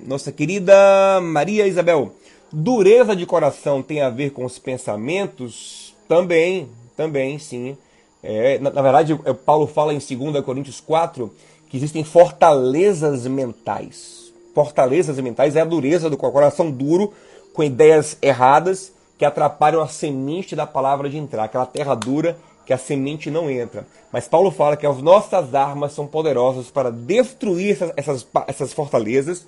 nossa 0.08 0.32
querida 0.32 1.22
Maria 1.22 1.68
Isabel. 1.68 2.16
Dureza 2.52 3.16
de 3.16 3.28
coração 3.28 3.84
tem 3.84 4.02
a 4.02 4.10
ver 4.10 4.32
com 4.32 4.44
os 4.44 4.58
pensamentos? 4.58 5.94
Também, 6.08 6.68
também, 6.96 7.38
sim. 7.38 7.78
É, 8.24 8.58
na, 8.58 8.72
na 8.72 8.82
verdade, 8.82 9.16
Paulo 9.46 9.68
fala 9.68 9.94
em 9.94 10.00
2 10.00 10.44
Coríntios 10.44 10.80
4 10.80 11.32
que 11.70 11.78
existem 11.78 12.04
fortalezas 12.04 13.28
mentais 13.28 14.17
fortalezas 14.58 15.20
mentais 15.20 15.56
é 15.56 15.62
a 15.62 15.66
dureza 15.66 16.10
do 16.10 16.18
coração 16.18 16.72
duro, 16.72 17.14
com 17.54 17.64
ideias 17.64 18.18
erradas 18.24 18.92
que 19.16 19.24
atrapalham 19.24 19.84
a 19.84 19.88
semente 19.88 20.56
da 20.56 20.66
palavra 20.66 21.08
de 21.08 21.16
entrar, 21.16 21.44
aquela 21.44 21.68
terra 21.68 21.94
dura 21.94 22.36
que 22.66 22.74
a 22.74 22.78
semente 22.78 23.30
não 23.30 23.52
entra. 23.52 23.86
Mas 24.12 24.28
Paulo 24.28 24.50
fala 24.50 24.76
que 24.76 24.88
as 24.88 25.00
nossas 25.00 25.54
armas 25.54 25.94
são 25.94 26.08
poderosas 26.08 26.72
para 26.72 26.92
destruir 26.92 27.74
essas, 27.74 27.94
essas, 27.96 28.28
essas 28.48 28.74
fortalezas 28.74 29.46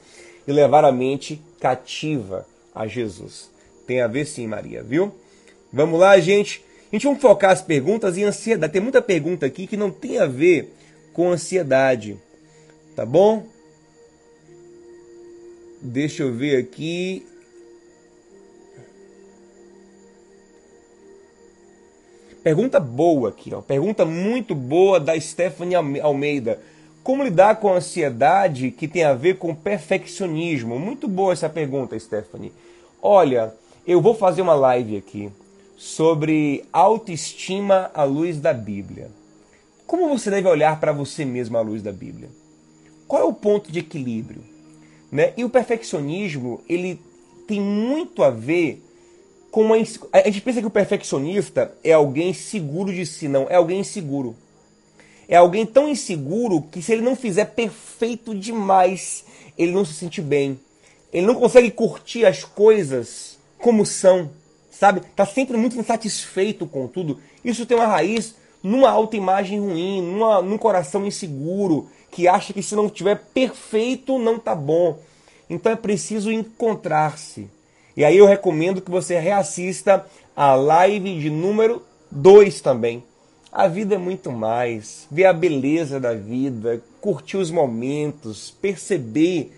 e 0.48 0.52
levar 0.52 0.86
a 0.86 0.92
mente 0.92 1.42
cativa 1.60 2.46
a 2.74 2.86
Jesus. 2.86 3.50
Tem 3.88 4.02
a 4.02 4.08
ver 4.08 4.26
sim, 4.26 4.46
Maria, 4.46 4.84
viu? 4.84 5.12
Vamos 5.74 6.00
lá, 6.00 6.20
gente. 6.20 6.64
A 6.92 6.96
gente 6.96 7.08
vai 7.08 7.16
focar 7.16 7.50
as 7.50 7.64
perguntas 7.64 8.16
em 8.16 8.26
ansiedade. 8.26 8.74
Tem 8.74 8.82
muita 8.82 9.02
pergunta 9.02 9.48
aqui 9.48 9.66
que 9.66 9.76
não 9.76 9.90
tem 9.90 10.20
a 10.20 10.28
ver 10.28 10.72
com 11.14 11.32
ansiedade. 11.32 12.16
Tá 12.96 13.08
bom? 13.08 13.44
Deixa 15.82 16.24
eu 16.24 16.34
ver 16.34 16.58
aqui. 16.58 17.26
Pergunta 22.44 22.80
boa 22.80 23.30
aqui, 23.30 23.54
ó. 23.54 23.62
Pergunta 23.62 24.06
muito 24.06 24.54
boa 24.54 25.00
da 25.00 25.20
Stephanie 25.20 25.76
Almeida. 25.76 26.60
Como 27.04 27.24
lidar 27.24 27.56
com 27.60 27.70
a 27.70 27.78
ansiedade 27.78 28.72
que 28.72 28.88
tem 28.88 29.04
a 29.04 29.14
ver 29.14 29.38
com 29.38 29.56
perfeccionismo? 29.56 30.78
Muito 30.78 31.08
boa 31.08 31.34
essa 31.34 31.50
pergunta, 31.50 31.98
Stephanie. 31.98 32.52
Olha, 33.02 33.54
eu 33.88 34.02
vou 34.02 34.14
fazer 34.14 34.42
uma 34.42 34.54
live 34.54 34.98
aqui 34.98 35.32
sobre 35.78 36.66
autoestima 36.74 37.90
à 37.94 38.04
luz 38.04 38.40
da 38.40 38.54
Bíblia. 38.54 39.10
Como 39.88 40.10
você 40.10 40.30
deve 40.30 40.48
olhar 40.48 40.80
para 40.80 40.92
você 40.92 41.24
mesmo 41.24 41.58
à 41.58 41.62
luz 41.62 41.82
da 41.82 41.92
Bíblia? 41.92 42.30
Qual 43.08 43.22
é 43.22 43.26
o 43.26 43.34
ponto 43.34 43.72
de 43.72 43.80
equilíbrio? 43.80 44.49
Né? 45.12 45.34
E 45.36 45.44
o 45.44 45.50
perfeccionismo, 45.50 46.62
ele 46.68 47.02
tem 47.48 47.60
muito 47.60 48.24
a 48.24 48.30
ver 48.30 48.84
com 49.52 49.64
uma... 49.64 49.76
A 49.76 50.22
gente 50.26 50.42
pensa 50.42 50.60
que 50.60 50.68
o 50.68 50.72
perfeccionista 50.72 51.74
é 51.84 51.94
alguém 51.94 52.34
seguro 52.34 52.94
de 52.94 53.06
si, 53.06 53.28
não. 53.28 53.48
É 53.50 53.56
alguém 53.56 53.80
inseguro. 53.80 54.36
É 55.28 55.36
alguém 55.36 55.66
tão 55.66 55.88
inseguro 55.88 56.62
que 56.62 56.82
se 56.82 56.92
ele 56.92 57.02
não 57.02 57.16
fizer 57.16 57.46
perfeito 57.46 58.36
demais, 58.36 59.24
ele 59.58 59.72
não 59.72 59.86
se 59.86 59.94
sente 59.94 60.22
bem. 60.22 60.60
Ele 61.12 61.26
não 61.26 61.36
consegue 61.36 61.72
curtir 61.72 62.26
as 62.26 62.44
coisas 62.44 63.38
como 63.58 63.86
são, 63.86 64.30
sabe? 64.72 65.02
Tá 65.16 65.26
sempre 65.26 65.58
muito 65.58 65.78
insatisfeito 65.78 66.66
com 66.66 66.88
tudo. 66.88 67.20
Isso 67.44 67.66
tem 67.66 67.78
uma 67.78 67.88
raiz 67.88 68.36
numa 68.62 68.90
autoimagem 68.90 69.60
ruim, 69.60 70.02
numa, 70.02 70.42
num 70.42 70.58
coração 70.58 71.06
inseguro, 71.06 71.90
que 72.12 72.28
acha 72.28 72.54
que 72.54 72.64
se 72.64 72.76
não 72.76 72.90
tiver 72.90 73.16
perfeito 73.34 74.18
não 74.18 74.40
tá 74.40 74.56
bom. 74.56 74.98
Então 75.50 75.72
é 75.72 75.76
preciso 75.76 76.32
encontrar-se. 76.32 77.50
E 77.98 78.06
aí 78.06 78.18
eu 78.18 78.26
recomendo 78.26 78.82
que 78.82 78.92
você 78.92 79.20
reassista 79.20 80.06
a 80.36 80.54
live 80.56 81.20
de 81.20 81.30
número 81.30 81.84
2 82.12 82.62
também, 82.62 83.04
A 83.52 83.68
vida 83.68 83.96
é 83.96 83.98
muito 83.98 84.32
mais. 84.32 85.08
Ver 85.10 85.26
a 85.26 85.34
beleza 85.34 86.00
da 86.00 86.14
vida, 86.14 86.82
curtir 87.02 87.38
os 87.38 87.50
momentos, 87.50 88.52
perceber 88.62 89.52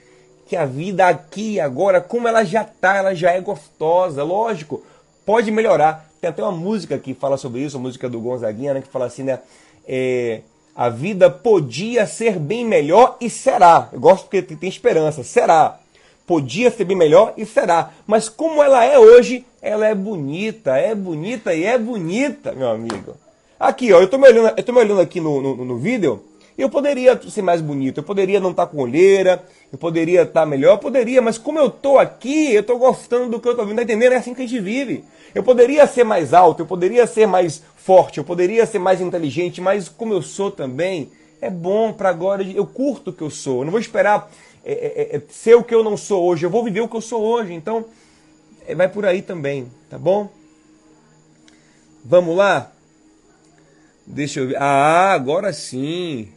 que 0.48 0.56
a 0.56 0.66
vida 0.66 1.08
aqui 1.08 1.60
agora, 1.60 2.00
como 2.00 2.28
ela 2.28 2.44
já 2.44 2.64
tá, 2.64 2.98
ela 2.98 3.14
já 3.14 3.32
é 3.32 3.42
gostosa. 3.42 4.24
Lógico, 4.24 4.82
pode 5.26 5.52
melhorar. 5.52 6.10
Tem 6.22 6.30
até 6.30 6.42
uma 6.42 6.52
música 6.52 6.98
que 6.98 7.14
fala 7.14 7.36
sobre 7.36 7.62
isso, 7.62 7.78
a 7.78 7.80
música 7.80 8.08
do 8.08 8.20
Gonzaguinha, 8.22 8.74
né, 8.76 8.82
que 8.82 8.88
fala 8.88 9.06
assim, 9.06 9.24
né? 9.24 9.40
É, 9.88 10.42
a 10.76 10.90
vida 10.90 11.30
podia 11.30 12.06
ser 12.06 12.40
bem 12.40 12.66
melhor 12.66 13.18
e 13.20 13.30
será. 13.30 13.90
Eu 13.92 14.00
gosto 14.00 14.24
porque 14.24 14.42
tem 14.42 14.70
esperança. 14.70 15.24
Será. 15.24 15.80
Podia 16.26 16.72
ser 16.72 16.86
bem 16.86 16.98
melhor 16.98 17.34
e 17.36 17.46
será. 17.46 17.92
Mas 18.08 18.30
como 18.30 18.64
ela 18.64 18.84
é 18.86 18.98
hoje, 18.98 19.46
ela 19.62 19.88
é 19.88 19.94
bonita, 19.94 20.78
é 20.78 20.96
bonita 20.96 21.54
e 21.54 21.64
é 21.66 21.78
bonita, 21.78 22.54
meu 22.54 22.70
amigo. 22.70 23.16
Aqui, 23.60 23.92
ó, 23.92 24.00
eu 24.00 24.08
tô 24.08 24.18
me 24.18 24.28
olhando, 24.28 24.54
eu 24.56 24.64
tô 24.64 24.72
me 24.72 24.80
olhando 24.80 25.02
aqui 25.02 25.20
no, 25.20 25.42
no, 25.42 25.66
no 25.66 25.78
vídeo 25.78 26.24
eu 26.58 26.70
poderia 26.70 27.20
ser 27.30 27.42
mais 27.42 27.62
bonito, 27.62 28.00
eu 28.00 28.04
poderia 28.04 28.40
não 28.40 28.52
estar 28.52 28.66
tá 28.66 28.72
com 28.72 28.82
olheira, 28.82 29.44
eu 29.72 29.78
poderia 29.78 30.22
estar 30.24 30.42
tá 30.42 30.46
melhor, 30.46 30.78
poderia, 30.78 31.22
mas 31.22 31.38
como 31.38 31.58
eu 31.58 31.68
estou 31.68 31.98
aqui, 31.98 32.54
eu 32.54 32.62
estou 32.62 32.78
gostando 32.78 33.30
do 33.30 33.40
que 33.40 33.48
eu 33.48 33.54
estou 33.54 33.66
vendo, 33.66 33.78
tá 33.78 33.84
entendendo? 33.84 34.14
É 34.14 34.18
assim 34.18 34.34
que 34.34 34.42
a 34.42 34.48
gente 34.48 34.62
vive. 34.62 35.04
Eu 35.34 35.44
poderia 35.44 35.88
ser 35.88 36.04
mais 36.04 36.34
alto, 36.34 36.62
eu 36.62 36.66
poderia 36.66 37.08
ser 37.08 37.26
mais 37.26 37.64
forte, 37.84 38.18
eu 38.18 38.24
poderia 38.24 38.66
ser 38.66 38.80
mais 38.80 39.02
inteligente, 39.02 39.60
mas 39.60 39.90
como 39.90 40.14
eu 40.14 40.22
sou 40.22 40.52
também, 40.52 41.12
é 41.42 41.50
bom 41.50 41.92
para 41.92 42.10
agora, 42.10 42.44
eu 42.44 42.66
curto 42.66 43.10
o 43.10 43.14
que 43.14 43.24
eu 43.24 43.30
sou, 43.30 43.60
eu 43.60 43.66
não 43.66 43.72
vou 43.72 43.80
esperar 43.80 44.32
é, 44.64 44.74
é, 44.74 45.16
é, 45.16 45.22
ser 45.30 45.56
o 45.56 45.64
que 45.64 45.74
eu 45.74 45.84
não 45.84 45.98
sou 45.98 46.24
hoje, 46.24 46.46
eu 46.46 46.50
vou 46.50 46.64
viver 46.64 46.82
o 46.82 46.88
que 46.88 46.96
eu 46.96 47.02
sou 47.02 47.22
hoje, 47.22 47.54
então 47.54 47.86
é, 48.68 48.76
vai 48.76 48.88
por 48.88 49.06
aí 49.06 49.22
também, 49.22 49.68
tá 49.90 49.98
bom? 49.98 50.30
Vamos 52.06 52.36
lá? 52.36 52.72
Deixa 54.06 54.40
eu 54.40 54.48
ver. 54.48 54.58
Ah, 54.58 55.12
agora 55.14 55.54
sim. 55.54 56.30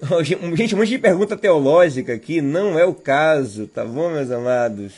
Gente, 0.54 0.74
um 0.74 0.78
monte 0.78 0.88
de 0.88 0.98
pergunta 0.98 1.36
teológica 1.36 2.12
aqui, 2.12 2.40
não 2.40 2.78
é 2.78 2.84
o 2.84 2.94
caso, 2.94 3.66
tá 3.66 3.84
bom, 3.84 4.10
meus 4.10 4.30
amados? 4.30 4.92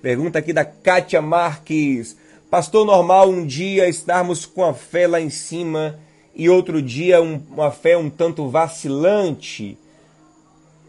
Pergunta 0.00 0.38
aqui 0.38 0.52
da 0.52 0.64
Kátia 0.64 1.20
Marques. 1.20 2.16
Pastor, 2.54 2.86
normal 2.86 3.30
um 3.30 3.44
dia 3.44 3.88
estarmos 3.88 4.46
com 4.46 4.62
a 4.62 4.72
fé 4.72 5.08
lá 5.08 5.20
em 5.20 5.28
cima 5.28 5.98
e 6.32 6.48
outro 6.48 6.80
dia 6.80 7.20
um, 7.20 7.42
uma 7.50 7.72
fé 7.72 7.96
um 7.96 8.08
tanto 8.08 8.48
vacilante? 8.48 9.76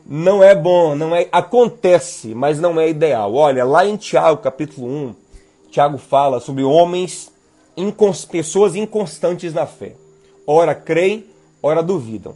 Não 0.06 0.44
é 0.44 0.54
bom, 0.54 0.94
não 0.94 1.16
é. 1.16 1.28
Acontece, 1.32 2.36
mas 2.36 2.60
não 2.60 2.80
é 2.80 2.88
ideal. 2.88 3.34
Olha, 3.34 3.66
lá 3.66 3.84
em 3.84 3.98
Tiago, 3.98 4.44
capítulo 4.44 4.88
1, 4.88 5.16
Tiago 5.72 5.98
fala 5.98 6.40
sobre 6.40 6.64
homens, 6.64 7.32
pessoas 8.30 8.76
inconstantes 8.76 9.52
na 9.52 9.66
fé. 9.66 9.94
Ora 10.46 10.76
creem, 10.76 11.26
ora 11.64 11.82
duvidam. 11.82 12.36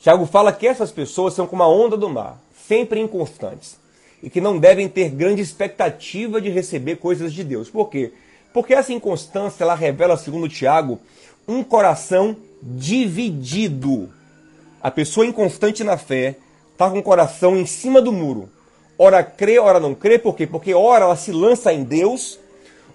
Tiago 0.00 0.26
fala 0.26 0.52
que 0.52 0.66
essas 0.66 0.90
pessoas 0.90 1.34
são 1.34 1.46
como 1.46 1.62
a 1.62 1.68
onda 1.68 1.96
do 1.96 2.10
mar, 2.10 2.42
sempre 2.66 2.98
inconstantes, 2.98 3.78
e 4.20 4.28
que 4.28 4.40
não 4.40 4.58
devem 4.58 4.88
ter 4.88 5.08
grande 5.08 5.40
expectativa 5.40 6.40
de 6.40 6.50
receber 6.50 6.96
coisas 6.96 7.32
de 7.32 7.44
Deus. 7.44 7.70
Por 7.70 7.88
quê? 7.88 8.12
Porque 8.52 8.74
essa 8.74 8.92
inconstância 8.92 9.62
ela 9.62 9.74
revela, 9.74 10.16
segundo 10.16 10.48
Tiago, 10.48 11.00
um 11.46 11.62
coração 11.62 12.36
dividido. 12.62 14.10
A 14.82 14.90
pessoa 14.90 15.26
inconstante 15.26 15.84
na 15.84 15.96
fé 15.96 16.36
está 16.72 16.90
com 16.90 16.98
o 16.98 17.02
coração 17.02 17.56
em 17.56 17.66
cima 17.66 18.00
do 18.00 18.12
muro. 18.12 18.48
Ora 18.98 19.22
crê, 19.22 19.58
ora 19.58 19.80
não 19.80 19.94
crê, 19.94 20.18
por 20.18 20.34
quê? 20.34 20.46
Porque 20.46 20.74
ora 20.74 21.04
ela 21.04 21.16
se 21.16 21.32
lança 21.32 21.72
em 21.72 21.84
Deus, 21.84 22.38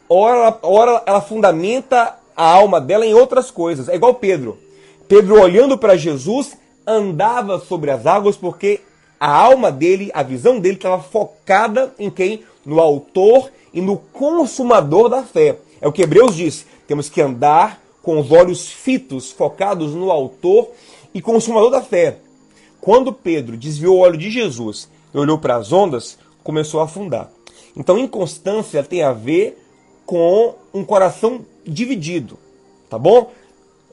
ora, 0.10 0.58
ora 0.62 1.04
ela 1.06 1.22
fundamenta 1.22 2.16
a 2.36 2.46
alma 2.46 2.82
dela 2.82 3.06
em 3.06 3.14
outras 3.14 3.50
coisas. 3.50 3.88
É 3.90 3.96
igual 3.96 4.16
Pedro. 4.16 4.58
Pedro 5.08 5.40
olhando 5.40 5.78
para 5.78 5.96
Jesus, 5.96 6.58
andava 6.86 7.60
sobre 7.60 7.92
as 7.92 8.06
águas 8.06 8.36
porque 8.36 8.82
a 9.20 9.32
alma 9.32 9.72
dele, 9.72 10.12
a 10.14 10.22
visão 10.22 10.60
dele 10.60 10.76
estava 10.76 11.02
focada 11.02 11.94
em 11.98 12.10
quem? 12.10 12.44
No 12.66 12.80
autor 12.80 13.50
e 13.76 13.82
no 13.82 13.98
consumador 13.98 15.10
da 15.10 15.22
fé. 15.22 15.58
É 15.82 15.88
o 15.88 15.92
que 15.92 16.02
Hebreus 16.02 16.36
diz. 16.36 16.66
Temos 16.88 17.10
que 17.10 17.22
andar 17.22 17.80
com 18.02 18.20
os 18.20 18.32
olhos 18.32 18.72
fitos, 18.72 19.32
focados 19.32 19.94
no 19.94 20.10
autor 20.10 20.70
e 21.14 21.22
consumador 21.22 21.70
da 21.70 21.82
fé. 21.82 22.18
Quando 22.80 23.12
Pedro 23.12 23.58
desviou 23.58 23.98
o 23.98 24.00
olho 24.00 24.18
de 24.18 24.32
Jesus 24.32 24.90
e 25.14 25.18
olhou 25.18 25.38
para 25.38 25.58
as 25.58 25.74
ondas, 25.74 26.18
começou 26.44 26.80
a 26.80 26.86
afundar. 26.86 27.30
Então, 27.76 28.00
inconstância 28.00 28.82
tem 28.82 29.04
a 29.04 29.12
ver 29.12 29.62
com 30.06 30.56
um 30.74 30.86
coração 30.86 31.46
dividido, 31.66 32.38
tá 32.90 32.98
bom? 32.98 33.32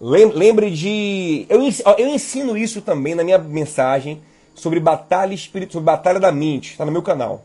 Lembre 0.00 0.70
de. 0.70 1.46
Eu 1.48 2.08
ensino, 2.08 2.56
isso 2.56 2.82
também 2.82 3.14
na 3.14 3.24
minha 3.24 3.38
mensagem 3.38 4.20
sobre 4.54 4.78
batalha 4.78 5.32
espiritual, 5.32 5.72
sobre 5.72 5.86
batalha 5.86 6.20
da 6.20 6.30
mente, 6.30 6.72
está 6.72 6.84
no 6.84 6.92
meu 6.92 7.02
canal. 7.02 7.44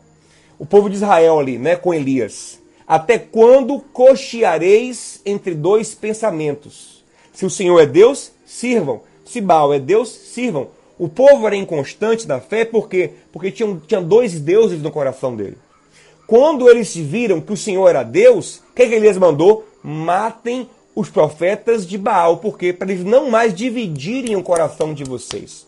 O 0.58 0.66
povo 0.66 0.88
de 0.88 0.96
Israel 0.96 1.38
ali, 1.38 1.58
né, 1.58 1.76
com 1.76 1.94
Elias. 1.94 2.58
Até 2.86 3.18
quando 3.18 3.80
cocheareis 3.80 5.20
entre 5.24 5.54
dois 5.54 5.94
pensamentos? 5.94 7.04
Se 7.32 7.44
o 7.44 7.50
Senhor 7.50 7.78
é 7.78 7.86
Deus, 7.86 8.32
sirvam. 8.44 9.02
Se 9.24 9.40
Baal 9.40 9.72
é 9.74 9.78
Deus, 9.78 10.08
sirvam. 10.08 10.68
O 10.98 11.08
povo 11.08 11.46
era 11.46 11.54
inconstante 11.54 12.26
na 12.26 12.40
fé, 12.40 12.64
por 12.64 12.88
quê? 12.88 13.10
Porque 13.30 13.52
tinha, 13.52 13.80
tinha 13.86 14.00
dois 14.00 14.40
deuses 14.40 14.82
no 14.82 14.90
coração 14.90 15.36
dele. 15.36 15.56
Quando 16.26 16.68
eles 16.68 16.94
viram 16.94 17.40
que 17.40 17.52
o 17.52 17.56
Senhor 17.56 17.88
era 17.88 18.02
Deus, 18.02 18.58
o 18.70 18.74
que, 18.74 18.86
que 18.86 18.94
Elias 18.94 19.16
mandou? 19.16 19.66
Matem 19.82 20.68
os 20.94 21.08
profetas 21.08 21.86
de 21.86 21.96
Baal, 21.96 22.38
porque 22.38 22.72
para 22.72 22.90
eles 22.90 23.04
não 23.04 23.30
mais 23.30 23.54
dividirem 23.54 24.34
o 24.34 24.42
coração 24.42 24.92
de 24.92 25.04
vocês. 25.04 25.66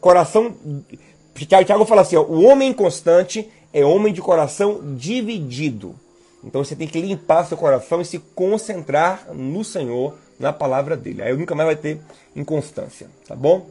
Coração. 0.00 0.54
Tiago 1.34 1.86
fala 1.86 2.02
assim: 2.02 2.16
ó, 2.16 2.22
o 2.22 2.44
homem 2.44 2.68
inconstante 2.70 3.48
é 3.72 3.84
homem 3.84 4.12
de 4.12 4.20
coração 4.20 4.96
dividido. 4.96 5.94
Então 6.42 6.64
você 6.64 6.76
tem 6.76 6.86
que 6.86 7.00
limpar 7.00 7.44
seu 7.44 7.56
coração 7.56 8.00
e 8.00 8.04
se 8.04 8.18
concentrar 8.34 9.32
no 9.34 9.64
Senhor, 9.64 10.14
na 10.38 10.52
palavra 10.52 10.96
dele. 10.96 11.22
Aí 11.22 11.36
nunca 11.36 11.54
mais 11.54 11.66
vai 11.66 11.76
ter 11.76 12.00
inconstância, 12.34 13.08
tá 13.26 13.34
bom? 13.34 13.68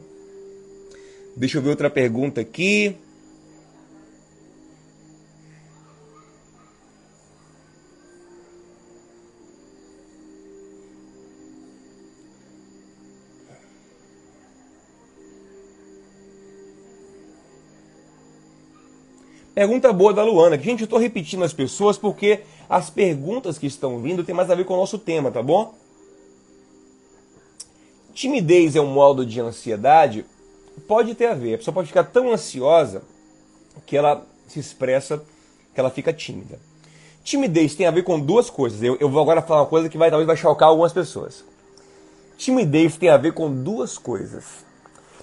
Deixa 1.36 1.58
eu 1.58 1.62
ver 1.62 1.70
outra 1.70 1.88
pergunta 1.88 2.40
aqui. 2.40 2.96
Pergunta 19.58 19.92
boa 19.92 20.14
da 20.14 20.22
Luana. 20.22 20.56
Gente, 20.56 20.82
eu 20.82 20.84
estou 20.84 21.00
repetindo 21.00 21.42
as 21.42 21.52
pessoas 21.52 21.98
porque 21.98 22.42
as 22.70 22.90
perguntas 22.90 23.58
que 23.58 23.66
estão 23.66 23.98
vindo 23.98 24.22
têm 24.22 24.32
mais 24.32 24.48
a 24.52 24.54
ver 24.54 24.64
com 24.64 24.74
o 24.74 24.76
nosso 24.76 25.00
tema, 25.00 25.32
tá 25.32 25.42
bom? 25.42 25.74
Timidez 28.14 28.76
é 28.76 28.80
um 28.80 28.86
modo 28.86 29.26
de 29.26 29.40
ansiedade? 29.40 30.24
Pode 30.86 31.12
ter 31.16 31.26
a 31.26 31.34
ver. 31.34 31.54
A 31.54 31.58
pessoa 31.58 31.74
pode 31.74 31.88
ficar 31.88 32.04
tão 32.04 32.32
ansiosa 32.32 33.02
que 33.84 33.96
ela 33.96 34.24
se 34.46 34.60
expressa, 34.60 35.24
que 35.74 35.80
ela 35.80 35.90
fica 35.90 36.12
tímida. 36.12 36.60
Timidez 37.24 37.74
tem 37.74 37.88
a 37.88 37.90
ver 37.90 38.04
com 38.04 38.20
duas 38.20 38.48
coisas. 38.48 38.80
Eu, 38.80 38.96
eu 39.00 39.10
vou 39.10 39.20
agora 39.20 39.42
falar 39.42 39.62
uma 39.62 39.66
coisa 39.66 39.88
que 39.88 39.98
vai, 39.98 40.08
talvez 40.08 40.28
vai 40.28 40.36
chocar 40.36 40.68
algumas 40.68 40.92
pessoas. 40.92 41.44
Timidez 42.36 42.96
tem 42.96 43.08
a 43.08 43.16
ver 43.16 43.32
com 43.32 43.52
duas 43.52 43.98
coisas. 43.98 44.64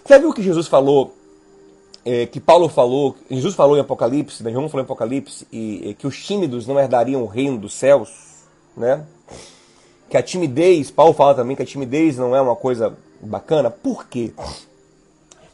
Viu 0.06 0.32
o 0.32 0.34
que 0.34 0.44
Jesus 0.44 0.68
falou 0.68 1.16
é, 2.06 2.28
que 2.28 2.40
Paulo 2.40 2.70
falou, 2.70 3.16
Jesus 3.30 3.56
falou 3.56 3.76
em 3.76 3.80
Apocalipse, 3.80 4.44
né, 4.44 4.52
João 4.52 4.70
falou 4.70 4.84
em 4.84 4.86
Apocalipse, 4.86 5.48
e, 5.52 5.96
que 5.98 6.06
os 6.06 6.24
tímidos 6.24 6.68
não 6.68 6.80
herdariam 6.80 7.24
o 7.24 7.26
reino 7.26 7.58
dos 7.58 7.74
céus, 7.74 8.12
né? 8.78 9.04
Que 10.08 10.16
a 10.16 10.22
timidez, 10.22 10.92
Paulo 10.92 11.14
fala 11.14 11.34
também 11.34 11.56
que 11.56 11.64
a 11.64 11.66
timidez 11.66 12.16
não 12.16 12.36
é 12.36 12.40
uma 12.40 12.56
coisa 12.56 12.96
bacana. 13.20 13.72
Por 13.72 14.08
quê? 14.08 14.32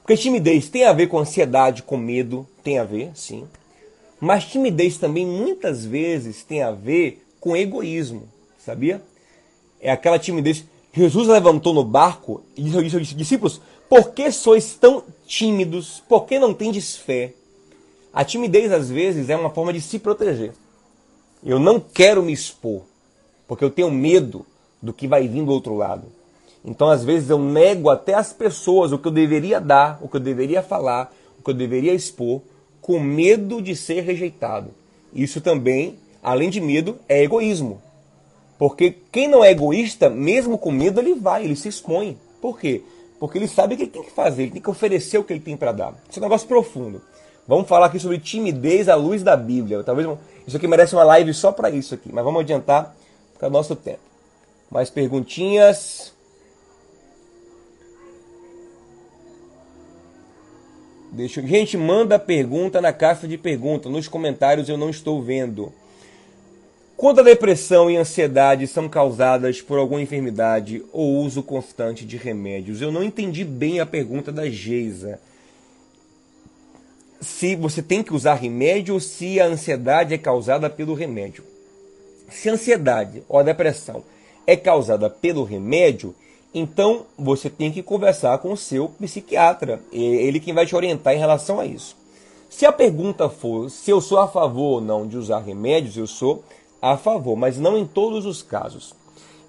Porque 0.02 0.18
timidez 0.18 0.68
tem 0.68 0.84
a 0.84 0.92
ver 0.92 1.08
com 1.08 1.18
ansiedade, 1.18 1.84
com 1.84 1.96
medo, 1.96 2.46
tem 2.62 2.78
a 2.78 2.84
ver, 2.84 3.12
sim. 3.16 3.48
Mas 4.20 4.46
timidez 4.46 4.98
também 4.98 5.26
muitas 5.26 5.86
vezes 5.86 6.44
tem 6.44 6.62
a 6.62 6.72
ver 6.72 7.26
com 7.40 7.56
egoísmo, 7.56 8.24
sabia? 8.60 9.02
É 9.80 9.90
aquela 9.90 10.20
timidez. 10.20 10.66
Jesus 10.94 11.28
levantou 11.30 11.74
no 11.74 11.84
barco 11.84 12.44
e 12.58 12.64
disse 12.64 12.96
aos 12.96 13.08
discípulos: 13.08 13.62
por 13.92 14.14
que 14.14 14.32
sois 14.32 14.74
tão 14.74 15.04
tímidos? 15.28 16.02
Por 16.08 16.26
que 16.26 16.40
não 16.40 16.54
tendes 16.54 16.96
fé? 16.96 17.34
A 18.14 18.24
timidez, 18.24 18.72
às 18.72 18.90
vezes, 18.90 19.30
é 19.30 19.36
uma 19.36 19.50
forma 19.50 19.74
de 19.74 19.82
se 19.82 20.00
proteger. 20.00 20.54
Eu 21.44 21.60
não 21.60 21.78
quero 21.78 22.24
me 22.24 22.32
expor, 22.32 22.84
porque 23.46 23.66
eu 23.66 23.70
tenho 23.70 23.92
medo 23.92 24.46
do 24.82 24.94
que 24.94 25.10
vai 25.10 25.28
vir 25.28 25.44
do 25.44 25.52
outro 25.52 25.76
lado. 25.76 26.04
Então, 26.64 26.90
às 26.90 27.04
vezes, 27.04 27.30
eu 27.30 27.38
nego 27.38 27.90
até 27.90 28.14
as 28.14 28.32
pessoas 28.32 28.94
o 28.94 28.98
que 28.98 29.10
eu 29.10 29.12
deveria 29.12 29.60
dar, 29.60 30.00
o 30.02 30.08
que 30.08 30.16
eu 30.16 30.22
deveria 30.22 30.64
falar, 30.64 31.14
o 31.38 31.44
que 31.44 31.50
eu 31.50 31.54
deveria 31.54 31.94
expor, 31.94 32.42
com 32.82 32.98
medo 32.98 33.62
de 33.62 33.76
ser 33.76 34.06
rejeitado. 34.06 34.70
Isso 35.14 35.42
também, 35.42 35.98
além 36.24 36.50
de 36.50 36.62
medo, 36.62 36.98
é 37.10 37.22
egoísmo. 37.22 37.82
Porque 38.58 38.96
quem 39.12 39.28
não 39.28 39.44
é 39.44 39.52
egoísta, 39.52 40.10
mesmo 40.10 40.58
com 40.58 40.72
medo, 40.72 41.02
ele 41.02 41.14
vai, 41.14 41.44
ele 41.44 41.58
se 41.58 41.68
expõe. 41.68 42.18
Por 42.40 42.58
quê? 42.58 42.84
Porque 43.22 43.38
ele 43.38 43.48
sabe 43.48 43.76
o 43.76 43.78
que 43.78 43.84
ele 43.84 43.92
tem 43.92 44.02
que 44.02 44.10
fazer, 44.10 44.42
ele 44.42 44.54
tem 44.54 44.62
que 44.64 44.70
oferecer 44.72 45.20
o 45.20 45.24
que 45.24 45.32
ele 45.32 45.40
tem 45.40 45.56
para 45.56 45.72
dar. 45.72 45.94
Isso 46.10 46.18
é 46.18 46.20
um 46.20 46.24
negócio 46.24 46.48
profundo. 46.48 47.04
Vamos 47.48 47.68
falar 47.68 47.86
aqui 47.86 48.00
sobre 48.00 48.18
timidez 48.18 48.90
à 48.90 48.96
luz 48.96 49.22
da 49.22 49.38
Bíblia. 49.38 49.84
Talvez 49.84 50.10
isso 50.48 50.58
aqui 50.58 50.68
merece 50.68 50.96
uma 50.96 51.04
live 51.04 51.32
só 51.32 51.52
para 51.52 51.70
isso 51.70 51.94
aqui, 51.94 52.12
mas 52.12 52.24
vamos 52.24 52.42
adiantar 52.42 52.96
para 53.38 53.48
o 53.48 53.52
nosso 53.52 53.76
tempo. 53.76 54.00
Mais 54.72 54.90
perguntinhas? 54.90 56.16
Deixa, 61.12 61.46
gente, 61.46 61.78
manda 61.78 62.18
pergunta 62.18 62.82
na 62.82 62.92
caixa 62.92 63.28
de 63.28 63.38
pergunta. 63.38 63.88
Nos 63.88 64.08
comentários 64.08 64.68
eu 64.68 64.80
não 64.80 64.90
estou 64.90 65.22
vendo. 65.22 65.72
Quando 67.02 67.18
a 67.18 67.24
depressão 67.24 67.90
e 67.90 67.98
a 67.98 68.02
ansiedade 68.02 68.68
são 68.68 68.88
causadas 68.88 69.60
por 69.60 69.80
alguma 69.80 70.04
enfermidade 70.04 70.86
ou 70.94 71.16
uso 71.16 71.42
constante 71.42 72.06
de 72.06 72.16
remédios, 72.16 72.80
eu 72.80 72.92
não 72.92 73.02
entendi 73.02 73.44
bem 73.44 73.80
a 73.80 73.88
pergunta 73.88 74.32
da 74.32 74.48
Geisa. 74.48 75.20
Se 77.20 77.56
você 77.56 77.82
tem 77.82 78.04
que 78.04 78.14
usar 78.14 78.36
remédio 78.36 78.94
ou 78.94 79.00
se 79.00 79.42
a 79.42 79.48
ansiedade 79.48 80.14
é 80.14 80.18
causada 80.20 80.70
pelo 80.70 80.94
remédio. 80.94 81.44
Se 82.30 82.50
a 82.50 82.54
ansiedade 82.54 83.24
ou 83.28 83.40
a 83.40 83.44
depressão 83.44 84.04
é 84.46 84.56
causada 84.56 85.10
pelo 85.10 85.44
remédio, 85.44 86.14
então 86.54 87.08
você 87.18 87.50
tem 87.50 87.72
que 87.72 87.82
conversar 87.82 88.38
com 88.38 88.52
o 88.52 88.58
seu 88.58 88.90
psiquiatra. 88.90 89.82
Ele 89.92 90.40
quem 90.40 90.54
vai 90.54 90.68
te 90.68 90.76
orientar 90.76 91.16
em 91.16 91.20
relação 91.20 91.60
a 91.60 91.66
isso. 91.66 91.98
Se 92.48 92.64
a 92.64 92.72
pergunta 92.72 93.28
for 93.28 93.72
se 93.72 93.90
eu 93.90 94.00
sou 94.00 94.20
a 94.20 94.28
favor 94.28 94.74
ou 94.74 94.82
não 94.82 95.08
de 95.08 95.18
usar 95.18 95.40
remédios, 95.40 95.98
eu 95.98 96.06
sou 96.06 96.44
a 96.82 96.98
favor, 96.98 97.36
mas 97.36 97.58
não 97.58 97.78
em 97.78 97.86
todos 97.86 98.26
os 98.26 98.42
casos. 98.42 98.94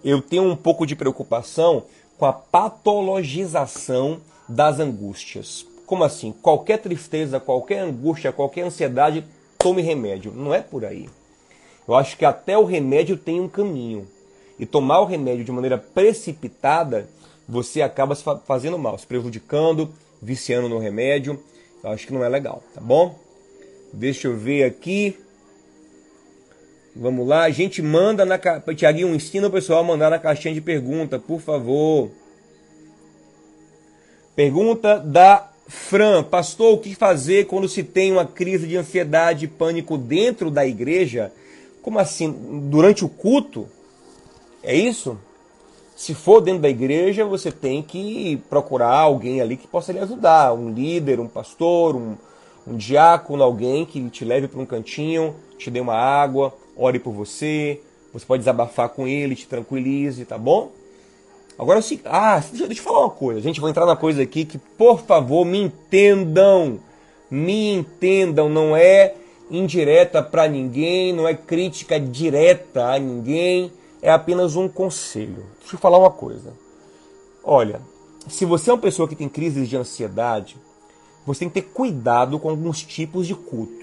Eu 0.05 0.21
tenho 0.21 0.45
um 0.45 0.57
pouco 0.57 0.87
de 0.87 0.97
preocupação 0.97 1.85
com 2.19 2.27
a 2.27 2.33
patologização 2.33 4.21
das 4.49 4.79
angústias. 4.79 5.67
Como 5.87 6.05
assim? 6.05 6.33
Qualquer 6.43 6.79
tristeza, 6.79 7.41
qualquer 7.41 7.81
angústia, 7.81 8.33
qualquer 8.33 8.63
ansiedade, 8.63 9.25
tome 9.59 9.83
remédio. 9.83 10.33
Não 10.33 10.53
é 10.53 10.61
por 10.61 10.85
aí. 10.85 11.09
Eu 11.87 11.95
acho 11.95 12.17
que 12.17 12.25
até 12.25 12.57
o 12.57 12.65
remédio 12.65 13.17
tem 13.17 13.41
um 13.41 13.49
caminho 13.49 14.07
e 14.59 14.67
tomar 14.67 15.01
o 15.01 15.05
remédio 15.05 15.45
de 15.45 15.53
maneira 15.53 15.77
precipitada, 15.77 17.09
você 17.49 17.83
acaba 17.83 18.15
se 18.15 18.23
fazendo 18.47 18.79
mal, 18.79 18.97
se 18.97 19.07
prejudicando, 19.07 19.91
viciando 20.21 20.69
no 20.69 20.79
remédio. 20.79 21.43
Eu 21.83 21.91
acho 21.91 22.07
que 22.07 22.13
não 22.13 22.25
é 22.25 22.29
legal, 22.29 22.63
tá 22.75 22.81
bom? 22.81 23.19
Deixa 23.93 24.29
eu 24.29 24.37
ver 24.37 24.65
aqui. 24.65 25.19
Vamos 26.95 27.27
lá, 27.27 27.45
a 27.45 27.51
gente 27.51 27.81
manda 27.81 28.23
na 28.25 28.39
Tiaguinho, 28.39 29.15
ensina 29.15 29.49
o 29.49 29.51
pessoal 29.51 29.81
a 29.81 29.85
mandar 29.85 30.11
na 30.11 30.19
caixinha 30.19 30.53
de 30.53 30.61
pergunta, 30.61 31.19
por 31.19 31.41
favor. 31.41 32.11
Pergunta 34.37 34.99
da 34.99 35.51
Fran, 35.67 36.23
pastor, 36.23 36.75
o 36.75 36.79
que 36.79 36.95
fazer 36.95 37.47
quando 37.47 37.67
se 37.67 37.83
tem 37.83 38.13
uma 38.13 38.27
crise 38.27 38.67
de 38.67 38.77
ansiedade 38.77 39.47
e 39.47 39.49
pânico 39.49 39.97
dentro 39.97 40.51
da 40.51 40.67
igreja? 40.67 41.33
Como 41.81 41.99
assim? 41.99 42.31
Durante 42.71 43.07
o 43.07 43.09
culto? 43.09 43.67
É 44.63 44.75
isso? 44.75 45.19
Se 45.97 46.13
for 46.13 46.43
dentro 46.43 46.61
da 46.61 46.69
igreja, 46.69 47.25
você 47.25 47.51
tem 47.51 47.83
que 47.83 48.37
procurar 48.51 48.99
alguém 48.99 49.41
ali 49.41 49.57
que 49.57 49.67
possa 49.67 49.93
lhe 49.93 49.99
ajudar, 49.99 50.53
um 50.53 50.71
líder, 50.71 51.21
um 51.21 51.29
pastor, 51.29 51.97
um, 51.97 52.17
um 52.67 52.77
diácono, 52.77 53.43
alguém 53.43 53.87
que 53.87 54.11
te 54.11 54.27
leve 54.27 54.47
para 54.47 54.61
um 54.61 54.67
cantinho, 54.67 55.35
te 55.57 55.71
dê 55.71 55.81
uma 55.81 55.95
água, 55.95 56.55
ore 56.77 56.99
por 56.99 57.13
você, 57.13 57.81
você 58.13 58.27
pode 58.27 58.41
desabafar 58.41 58.89
com 58.91 59.07
ele, 59.07 59.35
te 59.35 59.47
tranquilize, 59.47 60.25
tá 60.25 60.37
bom? 60.37 60.73
Agora, 61.59 61.81
se, 61.83 62.01
ah, 62.05 62.41
deixa, 62.51 62.67
deixa 62.67 62.81
eu 62.81 62.85
falar 62.85 63.01
uma 63.01 63.11
coisa, 63.11 63.41
gente, 63.41 63.61
vou 63.61 63.69
entrar 63.69 63.87
na 63.87 63.97
coisa 63.97 64.23
aqui 64.23 64.45
que, 64.45 64.59
por 64.59 65.01
favor, 65.01 65.45
me 65.45 65.63
entendam, 65.63 66.81
me 67.31 67.73
entendam, 67.73 68.49
não 68.49 68.77
é 68.77 69.15
indireta 69.51 70.23
para 70.23 70.49
ninguém, 70.49 71.13
não 71.13 71.29
é 71.29 71.35
crítica 71.35 72.01
direta 72.01 72.93
a 72.93 72.99
ninguém, 72.99 73.73
é 74.01 74.11
apenas 74.11 74.57
um 74.57 74.69
conselho. 74.69 75.47
Deixa 75.61 75.77
eu 75.77 75.79
falar 75.79 75.99
uma 75.99 76.11
coisa. 76.11 76.53
Olha, 77.45 77.81
se 78.29 78.45
você 78.45 78.71
é 78.71 78.73
uma 78.73 78.81
pessoa 78.81 79.09
que 79.09 79.17
tem 79.17 79.29
crises 79.29 79.69
de 79.69 79.77
ansiedade, 79.77 80.57
você 81.27 81.41
tem 81.41 81.49
que 81.49 81.61
ter 81.61 81.69
cuidado 81.69 82.39
com 82.39 82.49
alguns 82.49 82.83
tipos 82.83 83.27
de 83.27 83.35
culto. 83.35 83.82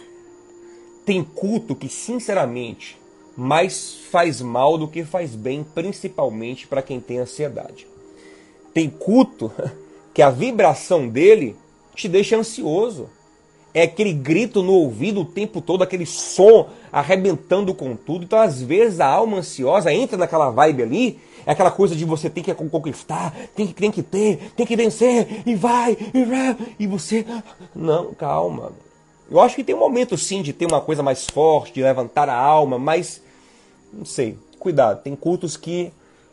Tem 1.10 1.24
culto 1.24 1.74
que, 1.74 1.90
sinceramente, 1.90 2.96
mais 3.36 3.96
faz 4.12 4.42
mal 4.42 4.78
do 4.78 4.88
que 4.88 5.04
faz 5.04 5.34
bem, 5.34 5.64
principalmente 5.64 6.68
para 6.68 6.84
quem 6.84 7.00
tem 7.00 7.18
ansiedade. 7.18 7.88
Tem 8.76 8.88
culto 8.88 9.52
que 10.14 10.22
a 10.22 10.30
vibração 10.30 11.10
dele 11.10 11.56
te 11.96 12.08
deixa 12.08 12.38
ansioso 12.38 13.10
é 13.74 13.82
aquele 13.82 14.14
grito 14.14 14.62
no 14.62 14.74
ouvido 14.74 15.22
o 15.22 15.26
tempo 15.26 15.62
todo, 15.62 15.84
aquele 15.84 16.06
som 16.06 16.70
arrebentando 16.92 17.74
com 17.74 17.96
tudo. 17.96 18.26
Então, 18.26 18.40
às 18.40 18.62
vezes, 18.62 19.00
a 19.00 19.08
alma 19.08 19.38
ansiosa 19.38 19.92
entra 19.92 20.16
naquela 20.16 20.52
vibe 20.52 20.84
ali, 20.84 21.20
é 21.44 21.54
aquela 21.54 21.72
coisa 21.72 21.96
de 21.96 22.06
você 22.06 22.30
tem 22.30 22.44
que 22.44 22.54
conquistar, 22.54 23.36
tem 23.56 23.66
que, 23.66 23.74
tem 23.74 23.90
que 23.90 24.04
ter, 24.04 24.52
tem 24.56 24.64
que 24.64 24.76
vencer, 24.76 25.42
e 25.44 25.56
vai, 25.56 25.98
e 26.14 26.24
vai, 26.24 26.56
e 26.78 26.86
você. 26.86 27.26
Não, 27.76 28.14
calma. 28.14 28.74
Eu 29.30 29.40
acho 29.40 29.56
que 29.56 29.64
tem 29.64 29.76
um 29.76 29.80
momento 29.80 30.18
sim 30.18 30.42
de 30.42 30.52
ter 30.54 30.66
uma 30.66 30.82
coisa 30.82 31.04
mais 31.04 31.26
forte, 31.26 31.74
de 31.74 31.84
levantar 31.84 32.28
a 32.28 32.36
alma, 32.36 32.80
mas 32.80 33.22
não 33.94 34.06
sei, 34.06 34.38
cuidado. 34.58 35.02
Tem 35.04 35.16
cultos 35.16 35.56
que, 35.56 35.92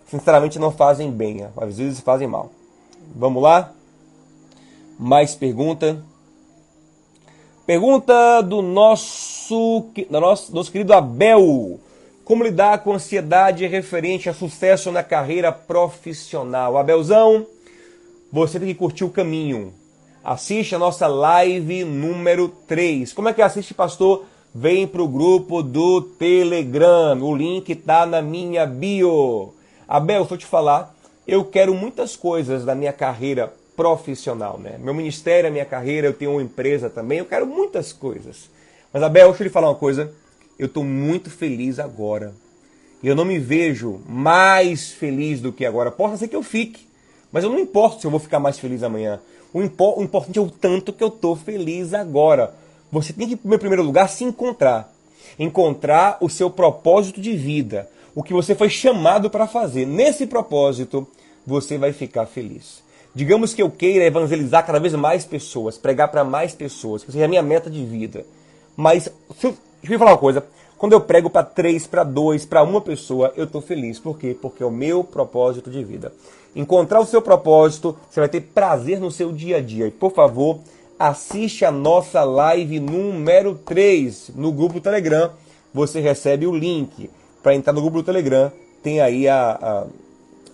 sinceramente, 0.09 0.59
não 0.59 0.71
fazem 0.71 1.11
bem, 1.11 1.47
às 1.57 1.77
vezes 1.77 2.01
fazem 2.01 2.27
mal. 2.27 2.51
Vamos 3.15 3.43
lá? 3.43 3.73
Mais 4.99 5.35
pergunta? 5.35 6.03
Pergunta 7.67 8.41
do 8.41 8.63
nosso, 8.63 9.87
do 10.09 10.21
nosso, 10.21 10.55
nosso 10.55 10.73
querido 10.73 10.95
Abel. 10.95 11.79
Como 12.25 12.45
lidar 12.45 12.83
com 12.83 12.93
ansiedade 12.93 13.67
referente 13.67 14.29
a 14.29 14.35
sucesso 14.35 14.91
na 14.91 15.03
carreira 15.03 15.53
profissional? 15.53 16.77
Abelzão, 16.79 17.47
você 18.33 18.59
tem 18.59 18.69
que 18.69 18.75
curtir 18.75 19.05
o 19.05 19.11
caminho. 19.11 19.73
Assiste 20.29 20.75
a 20.75 20.79
nossa 20.81 21.07
live 21.07 21.85
número 21.85 22.49
3. 22.67 23.13
Como 23.13 23.29
é 23.29 23.33
que 23.33 23.41
assiste, 23.41 23.73
pastor? 23.73 24.25
Vem 24.53 24.85
para 24.85 25.01
o 25.01 25.07
grupo 25.07 25.63
do 25.63 26.03
Telegram. 26.03 27.17
O 27.23 27.33
link 27.33 27.71
está 27.71 28.05
na 28.05 28.21
minha 28.21 28.67
bio. 28.67 29.55
Abel, 29.87 30.25
vou 30.25 30.37
te 30.37 30.45
falar, 30.45 30.93
eu 31.29 31.45
quero 31.45 31.73
muitas 31.77 32.17
coisas 32.17 32.65
da 32.65 32.75
minha 32.75 32.93
carreira 32.93 33.55
profissional, 33.77 34.59
né? 34.59 34.75
Meu 34.81 34.93
ministério, 34.93 35.49
a 35.49 35.53
minha 35.53 35.65
carreira, 35.65 36.09
eu 36.09 36.13
tenho 36.13 36.33
uma 36.33 36.43
empresa 36.43 36.91
também, 36.91 37.21
eu 37.21 37.27
quero 37.27 37.47
muitas 37.47 37.93
coisas. 37.93 38.51
Mas 38.93 39.05
Abel, 39.05 39.29
deixa 39.29 39.45
eu 39.45 39.47
lhe 39.47 39.53
falar 39.53 39.69
uma 39.69 39.77
coisa, 39.77 40.13
eu 40.59 40.67
estou 40.67 40.83
muito 40.83 41.31
feliz 41.31 41.79
agora. 41.79 42.35
E 43.01 43.07
eu 43.07 43.15
não 43.15 43.25
me 43.25 43.39
vejo 43.39 44.01
mais 44.09 44.91
feliz 44.91 45.41
do 45.41 45.53
que 45.53 45.65
agora. 45.65 45.93
Possa 45.93 46.17
ser 46.17 46.27
que 46.27 46.35
eu 46.35 46.43
fique, 46.43 46.85
mas 47.31 47.45
eu 47.45 47.51
não 47.51 47.61
importo 47.61 48.01
se 48.01 48.09
eu 48.09 48.11
vou 48.11 48.19
ficar 48.19 48.41
mais 48.41 48.59
feliz 48.59 48.83
amanhã. 48.83 49.21
O, 49.53 49.59
o 49.61 50.03
importante 50.03 50.39
é 50.39 50.43
o 50.43 50.51
tanto 50.51 50.93
que 50.93 51.03
eu 51.03 51.09
estou 51.09 51.37
feliz 51.37 51.95
agora. 51.95 52.55
Você 52.91 53.13
tem 53.13 53.29
que, 53.29 53.35
em 53.35 53.59
primeiro 53.59 53.83
lugar, 53.83 54.09
se 54.09 54.25
encontrar. 54.25 54.93
Encontrar 55.39 56.19
o 56.21 56.29
seu 56.29 56.51
propósito 56.51 57.21
de 57.21 57.35
vida. 57.37 57.89
O 58.15 58.23
que 58.23 58.33
você 58.33 58.55
foi 58.55 58.69
chamado 58.69 59.29
para 59.29 59.47
fazer. 59.47 59.87
Nesse 59.87 60.27
propósito, 60.27 61.07
você 61.47 61.77
vai 61.79 61.93
ficar 61.93 62.27
feliz. 62.27 62.83
Digamos 63.15 63.55
que 63.55 63.63
eu 63.63 63.71
queira 63.71 64.05
evangelizar 64.05 64.67
cada 64.67 64.79
vez 64.79 64.95
mais 64.95 65.25
pessoas, 65.25 65.79
pregar 65.79 66.09
para 66.09 66.23
mais 66.23 66.55
pessoas, 66.55 67.03
que 67.03 67.13
seja 67.13 67.25
a 67.25 67.29
minha 67.29 67.43
meta 67.43 67.71
de 67.71 67.83
vida. 67.85 68.27
Mas, 68.77 69.11
deixa 69.41 69.57
eu 69.95 69.99
falar 69.99 70.13
uma 70.13 70.19
coisa. 70.19 70.45
Quando 70.79 70.93
eu 70.93 71.01
prego 71.01 71.31
para 71.31 71.43
três, 71.43 71.87
para 71.87 72.05
dois, 72.05 72.45
para 72.45 72.63
uma 72.63 72.81
pessoa, 72.81 73.33
eu 73.37 73.45
estou 73.45 73.61
feliz. 73.61 73.99
Por 73.99 74.19
quê? 74.19 74.37
Porque 74.41 74.63
é 74.63 74.67
o 74.67 74.71
meu 74.71 75.03
propósito 75.03 75.71
de 75.71 75.83
vida. 75.83 76.13
Encontrar 76.55 77.01
o 77.01 77.07
seu 77.07 77.23
propósito, 77.23 77.97
você 78.11 78.21
vai 78.21 78.29
ter 78.29 78.41
prazer 78.41 79.01
no 79.01 79.11
seu 79.11 79.33
dia 79.33 79.57
a 79.57 79.61
dia. 79.61 79.87
E, 79.87 79.91
por 79.91 80.13
favor, 80.13 80.59
assiste 80.99 81.65
a 81.65 81.71
nossa 81.71 82.25
live 82.25 82.79
número 82.79 83.55
3 83.55 84.33
no 84.35 84.53
grupo 84.53 84.81
Telegram. 84.81 85.31
Você 85.73 86.01
recebe 86.01 86.47
o 86.47 86.55
link. 86.55 87.11
Para 87.43 87.55
entrar 87.55 87.73
no 87.73 87.81
grupo 87.81 87.99
do 87.99 88.03
Telegram, 88.03 88.53
tem 88.83 89.01
aí 89.01 89.29
a, 89.29 89.53
a 89.53 89.87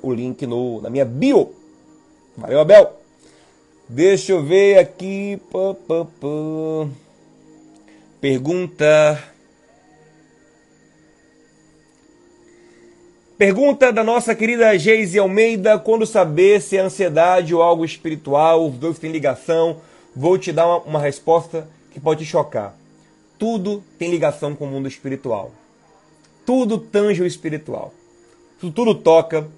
o 0.02 0.12
link 0.12 0.44
no, 0.46 0.80
na 0.80 0.90
minha 0.90 1.04
bio 1.04 1.54
Valeu, 2.36 2.60
Abel. 2.60 2.92
Deixa 3.86 4.32
eu 4.32 4.42
ver 4.42 4.78
aqui. 4.78 5.38
Pergunta. 8.20 9.31
Pergunta 13.42 13.92
da 13.92 14.04
nossa 14.04 14.36
querida 14.36 14.78
Geise 14.78 15.18
Almeida: 15.18 15.76
quando 15.76 16.06
saber 16.06 16.62
se 16.62 16.76
é 16.76 16.80
ansiedade 16.80 17.52
ou 17.52 17.60
algo 17.60 17.84
espiritual, 17.84 18.68
os 18.68 18.76
dois 18.76 19.00
têm 19.00 19.10
ligação? 19.10 19.78
Vou 20.14 20.38
te 20.38 20.52
dar 20.52 20.64
uma, 20.64 20.78
uma 20.82 21.00
resposta 21.00 21.66
que 21.90 21.98
pode 21.98 22.24
te 22.24 22.30
chocar. 22.30 22.72
Tudo 23.36 23.82
tem 23.98 24.12
ligação 24.12 24.54
com 24.54 24.64
o 24.64 24.68
mundo 24.68 24.86
espiritual. 24.86 25.50
Tudo 26.46 26.78
tange 26.78 27.20
o 27.20 27.26
espiritual. 27.26 27.92
Isso 28.58 28.70
tudo 28.70 28.94
toca 28.94 29.48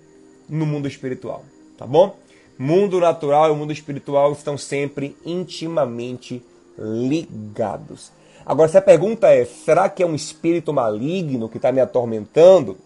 no 0.48 0.64
mundo 0.64 0.88
espiritual, 0.88 1.44
tá 1.76 1.86
bom? 1.86 2.16
Mundo 2.58 2.98
natural 2.98 3.52
e 3.52 3.54
mundo 3.54 3.70
espiritual 3.74 4.32
estão 4.32 4.56
sempre 4.56 5.14
intimamente 5.26 6.42
ligados. 6.78 8.10
Agora, 8.46 8.70
se 8.70 8.78
a 8.78 8.82
pergunta 8.82 9.28
é: 9.28 9.44
será 9.44 9.90
que 9.90 10.02
é 10.02 10.06
um 10.06 10.14
espírito 10.14 10.72
maligno 10.72 11.50
que 11.50 11.58
está 11.58 11.70
me 11.70 11.82
atormentando? 11.82 12.78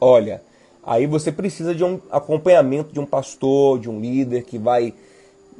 Olha, 0.00 0.42
aí 0.82 1.06
você 1.06 1.32
precisa 1.32 1.74
de 1.74 1.84
um 1.84 2.00
acompanhamento 2.10 2.92
de 2.92 3.00
um 3.00 3.06
pastor, 3.06 3.78
de 3.78 3.90
um 3.90 4.00
líder 4.00 4.44
que 4.44 4.58
vai 4.58 4.94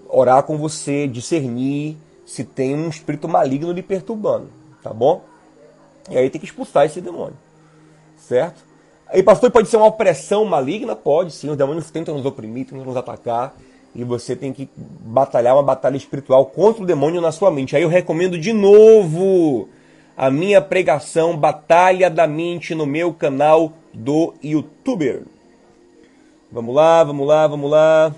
orar 0.09 0.43
com 0.43 0.57
você, 0.57 1.07
discernir 1.07 1.97
se 2.25 2.45
tem 2.45 2.75
um 2.75 2.89
espírito 2.89 3.29
maligno 3.29 3.73
lhe 3.73 3.83
perturbando, 3.83 4.49
tá 4.83 4.93
bom? 4.93 5.23
E 6.11 6.17
aí 6.17 6.31
tem 6.31 6.41
que 6.41 6.47
expulsar 6.47 6.87
esse 6.87 7.01
demônio, 7.01 7.37
certo? 8.17 8.63
Aí, 9.07 9.23
pastor, 9.23 9.51
pode 9.51 9.69
ser 9.69 9.79
uma 9.79 9.87
opressão 9.87 10.45
maligna? 10.45 10.95
Pode 10.95 11.33
sim, 11.33 11.49
os 11.49 11.57
demônios 11.57 11.91
tentam 11.91 12.15
nos 12.15 12.27
oprimir, 12.27 12.67
tentam 12.67 12.85
nos 12.85 12.97
atacar, 12.97 13.57
e 13.95 14.05
você 14.05 14.37
tem 14.37 14.53
que 14.53 14.69
batalhar 14.77 15.55
uma 15.57 15.63
batalha 15.63 15.97
espiritual 15.97 16.45
contra 16.47 16.83
o 16.83 16.87
demônio 16.87 17.21
na 17.21 17.33
sua 17.33 17.51
mente. 17.51 17.75
Aí 17.75 17.83
eu 17.83 17.89
recomendo 17.89 18.39
de 18.39 18.53
novo 18.53 19.69
a 20.17 20.31
minha 20.31 20.61
pregação 20.61 21.37
Batalha 21.37 22.11
da 22.11 22.27
Mente 22.27 22.75
no 22.75 22.85
meu 22.85 23.13
canal 23.13 23.73
do 23.99 24.35
YouTuber. 24.43 25.23
Vamos 26.51 26.75
lá, 26.75 27.05
vamos 27.05 27.27
lá, 27.27 27.47
vamos 27.47 27.71
lá. 27.71 28.15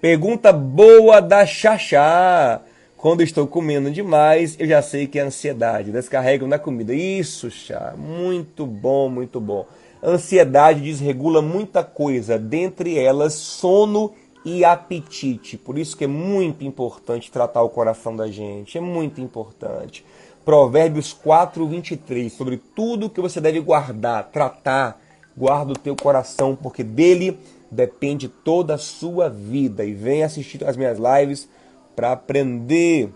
Pergunta 0.00 0.52
boa 0.52 1.20
da 1.20 1.46
Xaxá. 1.46 2.60
Quando 2.96 3.22
estou 3.22 3.46
comendo 3.46 3.90
demais, 3.90 4.56
eu 4.58 4.66
já 4.66 4.82
sei 4.82 5.06
que 5.06 5.18
é 5.18 5.22
ansiedade. 5.22 5.92
Descarrego 5.92 6.46
na 6.46 6.58
comida. 6.58 6.92
Isso, 6.92 7.50
chá. 7.50 7.94
Muito 7.96 8.66
bom, 8.66 9.08
muito 9.08 9.40
bom. 9.40 9.66
Ansiedade 10.02 10.80
desregula 10.80 11.40
muita 11.40 11.84
coisa, 11.84 12.38
dentre 12.38 12.98
elas 12.98 13.34
sono 13.34 14.12
e 14.44 14.64
apetite. 14.64 15.56
Por 15.56 15.78
isso 15.78 15.96
que 15.96 16.04
é 16.04 16.08
muito 16.08 16.64
importante 16.64 17.30
tratar 17.30 17.62
o 17.62 17.68
coração 17.68 18.16
da 18.16 18.28
gente. 18.28 18.76
É 18.76 18.80
muito 18.80 19.20
importante. 19.20 20.04
Provérbios 20.46 21.12
4, 21.12 21.66
23. 21.66 22.32
Sobre 22.32 22.56
tudo 22.56 23.10
que 23.10 23.20
você 23.20 23.40
deve 23.40 23.58
guardar, 23.58 24.30
tratar, 24.30 25.02
guarda 25.36 25.72
o 25.72 25.78
teu 25.78 25.96
coração, 25.96 26.54
porque 26.54 26.84
dele 26.84 27.36
depende 27.68 28.28
toda 28.28 28.74
a 28.74 28.78
sua 28.78 29.28
vida. 29.28 29.84
E 29.84 29.92
vem 29.92 30.22
assistir 30.22 30.64
as 30.64 30.76
minhas 30.76 30.98
lives 30.98 31.48
para 31.96 32.12
aprender. 32.12 33.10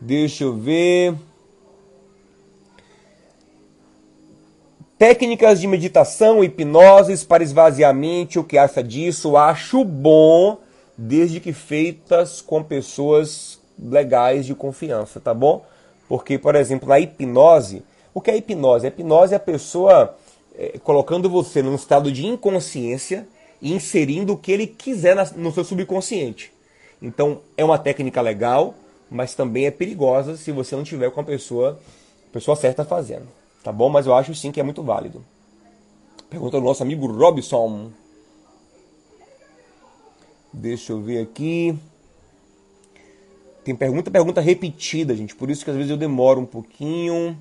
Deixa 0.00 0.42
eu 0.42 0.56
ver. 0.56 1.14
Técnicas 4.98 5.60
de 5.60 5.68
meditação, 5.68 6.42
hipnoses 6.42 7.22
para 7.22 7.44
esvaziar 7.44 7.90
a 7.90 7.94
mente, 7.94 8.40
o 8.40 8.44
que 8.44 8.58
acha 8.58 8.82
disso? 8.82 9.36
Acho 9.36 9.84
bom, 9.84 10.58
desde 10.98 11.38
que 11.38 11.52
feitas 11.52 12.40
com 12.40 12.60
pessoas 12.60 13.60
legais 13.78 14.46
de 14.46 14.54
confiança, 14.54 15.20
tá 15.20 15.32
bom? 15.32 15.64
Porque, 16.08 16.38
por 16.38 16.54
exemplo, 16.54 16.88
na 16.88 16.98
hipnose, 16.98 17.82
o 18.12 18.20
que 18.20 18.30
é 18.30 18.36
hipnose? 18.36 18.86
A 18.86 18.88
hipnose 18.88 19.32
é 19.32 19.36
a 19.36 19.40
pessoa 19.40 20.16
é, 20.56 20.78
colocando 20.78 21.28
você 21.28 21.62
num 21.62 21.74
estado 21.74 22.12
de 22.12 22.26
inconsciência 22.26 23.26
e 23.60 23.72
inserindo 23.72 24.34
o 24.34 24.36
que 24.36 24.52
ele 24.52 24.66
quiser 24.66 25.16
no 25.36 25.52
seu 25.52 25.64
subconsciente. 25.64 26.52
Então, 27.00 27.40
é 27.56 27.64
uma 27.64 27.78
técnica 27.78 28.20
legal, 28.20 28.74
mas 29.10 29.34
também 29.34 29.66
é 29.66 29.70
perigosa 29.70 30.36
se 30.36 30.52
você 30.52 30.76
não 30.76 30.84
tiver 30.84 31.10
com 31.10 31.20
a 31.20 31.24
pessoa, 31.24 31.78
a 32.30 32.32
pessoa 32.32 32.56
certa 32.56 32.84
fazendo. 32.84 33.26
Tá 33.62 33.72
bom? 33.72 33.88
Mas 33.88 34.06
eu 34.06 34.14
acho 34.14 34.34
sim 34.34 34.52
que 34.52 34.60
é 34.60 34.62
muito 34.62 34.82
válido. 34.82 35.24
Pergunta 36.28 36.58
do 36.58 36.64
nosso 36.64 36.82
amigo 36.82 37.06
Robson. 37.06 37.90
Deixa 40.52 40.92
eu 40.92 41.00
ver 41.00 41.22
aqui. 41.22 41.76
Tem 43.64 43.74
pergunta, 43.74 44.10
pergunta 44.10 44.42
repetida, 44.42 45.16
gente. 45.16 45.34
Por 45.34 45.50
isso 45.50 45.64
que 45.64 45.70
às 45.70 45.76
vezes 45.76 45.90
eu 45.90 45.96
demoro 45.96 46.40
um 46.40 46.46
pouquinho. 46.46 47.38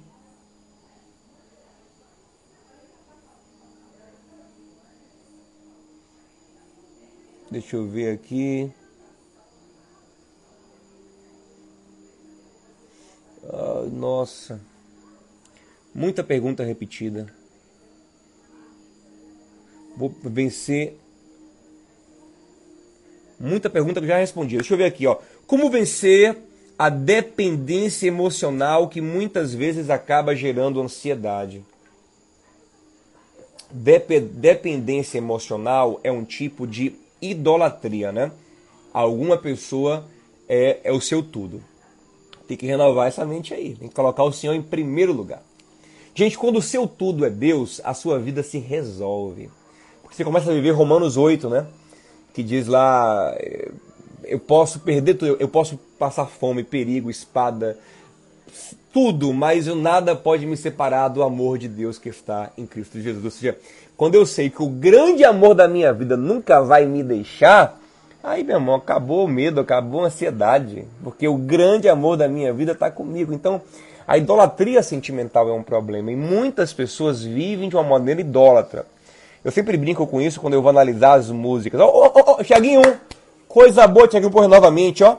Deixa 7.51 7.75
eu 7.75 7.85
ver 7.85 8.13
aqui. 8.13 8.71
Ah, 13.43 13.85
nossa. 13.91 14.61
Muita 15.93 16.23
pergunta 16.23 16.63
repetida. 16.63 17.27
Vou 19.97 20.09
vencer. 20.23 20.97
Muita 23.39 23.69
pergunta 23.69 23.99
que 23.99 24.05
eu 24.05 24.09
já 24.09 24.17
respondi. 24.17 24.55
Deixa 24.55 24.73
eu 24.73 24.77
ver 24.77 24.85
aqui, 24.85 25.05
ó. 25.05 25.19
Como 25.45 25.69
vencer 25.69 26.37
a 26.77 26.89
dependência 26.89 28.07
emocional 28.07 28.87
que 28.87 29.01
muitas 29.01 29.53
vezes 29.53 29.89
acaba 29.89 30.35
gerando 30.35 30.81
ansiedade? 30.81 31.63
Dep 33.69 34.19
dependência 34.19 35.17
emocional 35.17 35.99
é 36.03 36.11
um 36.11 36.23
tipo 36.23 36.67
de 36.67 36.95
idolatria, 37.21 38.11
né? 38.11 38.31
Alguma 38.93 39.37
pessoa 39.37 40.05
é, 40.47 40.79
é 40.83 40.91
o 40.91 41.01
seu 41.01 41.23
tudo. 41.23 41.63
Tem 42.47 42.57
que 42.57 42.65
renovar 42.65 43.07
essa 43.07 43.25
mente 43.25 43.53
aí. 43.53 43.75
Tem 43.75 43.87
que 43.87 43.95
colocar 43.95 44.23
o 44.23 44.31
Senhor 44.31 44.53
em 44.53 44.61
primeiro 44.61 45.13
lugar. 45.13 45.41
Gente, 46.13 46.37
quando 46.37 46.57
o 46.57 46.61
seu 46.61 46.87
tudo 46.87 47.25
é 47.25 47.29
Deus, 47.29 47.81
a 47.83 47.93
sua 47.93 48.19
vida 48.19 48.43
se 48.43 48.59
resolve. 48.59 49.49
Porque 50.01 50.15
você 50.15 50.23
começa 50.23 50.51
a 50.51 50.53
viver 50.53 50.71
Romanos 50.71 51.17
8, 51.17 51.49
né? 51.49 51.65
Que 52.33 52.43
diz 52.43 52.67
lá: 52.67 53.35
eu 54.25 54.39
posso 54.39 54.79
perder 54.79 55.15
tudo, 55.15 55.37
eu 55.39 55.47
posso 55.47 55.77
passar 55.97 56.25
fome, 56.25 56.63
perigo, 56.63 57.09
espada, 57.09 57.77
tudo, 58.91 59.33
mas 59.33 59.65
nada 59.67 60.15
pode 60.15 60.45
me 60.45 60.55
separar 60.55 61.07
do 61.07 61.23
amor 61.23 61.57
de 61.57 61.67
Deus 61.67 61.97
que 61.97 62.09
está 62.09 62.51
em 62.57 62.65
Cristo 62.65 62.99
Jesus. 62.99 63.23
Ou 63.23 63.31
seja, 63.31 63.57
quando 63.97 64.15
eu 64.15 64.25
sei 64.25 64.49
que 64.49 64.61
o 64.61 64.67
grande 64.67 65.23
amor 65.23 65.55
da 65.55 65.67
minha 65.67 65.91
vida 65.93 66.15
nunca 66.15 66.61
vai 66.61 66.85
me 66.85 67.03
deixar, 67.03 67.79
Aí, 68.23 68.41
meu 68.41 68.55
irmão, 68.55 68.75
acabou 68.75 69.25
o 69.25 69.27
medo, 69.27 69.59
acabou 69.59 70.01
a 70.01 70.05
ansiedade, 70.05 70.87
porque 71.03 71.27
o 71.27 71.35
grande 71.35 71.89
amor 71.89 72.15
da 72.15 72.25
minha 72.25 72.53
vida 72.53 72.71
está 72.71 72.89
comigo. 72.89 73.33
Então, 73.33 73.61
a 74.07 74.17
idolatria 74.17 74.81
sentimental 74.81 75.49
é 75.49 75.51
um 75.51 75.61
problema 75.61 76.09
e 76.09 76.15
muitas 76.15 76.71
pessoas 76.71 77.21
vivem 77.21 77.67
de 77.67 77.75
uma 77.75 77.83
maneira 77.83 78.21
idólatra. 78.21 78.85
Eu 79.43 79.51
sempre 79.51 79.75
brinco 79.75 80.07
com 80.07 80.21
isso 80.21 80.39
quando 80.39 80.53
eu 80.53 80.61
vou 80.61 80.69
analisar 80.69 81.15
as 81.15 81.29
músicas. 81.29 81.81
Ó, 81.81 81.85
oh, 81.85 82.11
oh, 82.15 82.35
oh, 82.39 82.43
coisa 83.53 83.85
boa, 83.85 84.07
Tiaguinho, 84.07 84.31
por 84.31 84.47
novamente, 84.47 85.03
ó. 85.03 85.17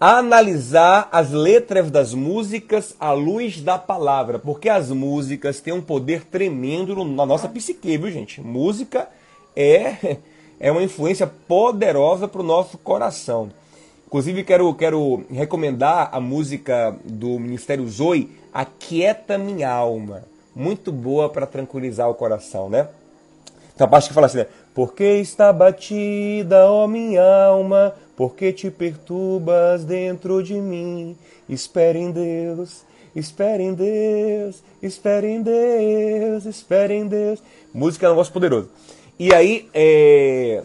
Analisar 0.00 1.08
as 1.12 1.30
letras 1.30 1.88
das 1.88 2.12
músicas 2.12 2.96
à 2.98 3.12
luz 3.12 3.60
da 3.60 3.78
palavra, 3.78 4.40
porque 4.40 4.68
as 4.68 4.90
músicas 4.90 5.60
têm 5.60 5.72
um 5.72 5.80
poder 5.80 6.24
tremendo 6.24 7.04
na 7.04 7.24
nossa 7.24 7.48
psique, 7.48 7.96
viu, 7.96 8.10
gente? 8.10 8.40
Música 8.40 9.08
é 9.54 10.16
é 10.58 10.72
uma 10.72 10.82
influência 10.82 11.28
poderosa 11.28 12.26
para 12.26 12.40
o 12.40 12.44
nosso 12.44 12.76
coração. 12.76 13.50
Inclusive, 14.08 14.42
quero, 14.42 14.74
quero 14.74 15.24
recomendar 15.30 16.08
a 16.10 16.18
música 16.18 16.96
do 17.04 17.38
Ministério 17.38 17.88
Zoe, 17.88 18.36
Aquieta 18.52 19.38
Minha 19.38 19.70
Alma. 19.70 20.24
Muito 20.52 20.90
boa 20.90 21.28
para 21.28 21.46
tranquilizar 21.46 22.10
o 22.10 22.14
coração, 22.14 22.68
né? 22.68 22.88
Tem 23.76 23.84
a 23.84 23.88
parte 23.88 24.08
que 24.08 24.14
fala 24.14 24.26
assim, 24.26 24.38
né? 24.38 24.46
Porque 24.76 25.04
está 25.04 25.54
batida, 25.54 26.70
ó 26.70 26.86
minha 26.86 27.24
alma, 27.46 27.94
porque 28.14 28.52
te 28.52 28.70
perturbas 28.70 29.86
dentro 29.86 30.42
de 30.42 30.52
mim. 30.52 31.16
Espere 31.48 31.98
em 31.98 32.10
Deus, 32.10 32.84
espere 33.14 33.62
em 33.62 33.72
Deus, 33.72 34.62
espere 34.82 35.28
em 35.28 35.40
Deus, 35.40 36.44
espere 36.44 36.92
em 36.92 37.06
Deus. 37.06 37.42
Música 37.72 38.04
é 38.04 38.10
um 38.10 38.12
negócio 38.12 38.30
poderoso. 38.30 38.68
E 39.18 39.32
aí, 39.32 39.66
é... 39.72 40.62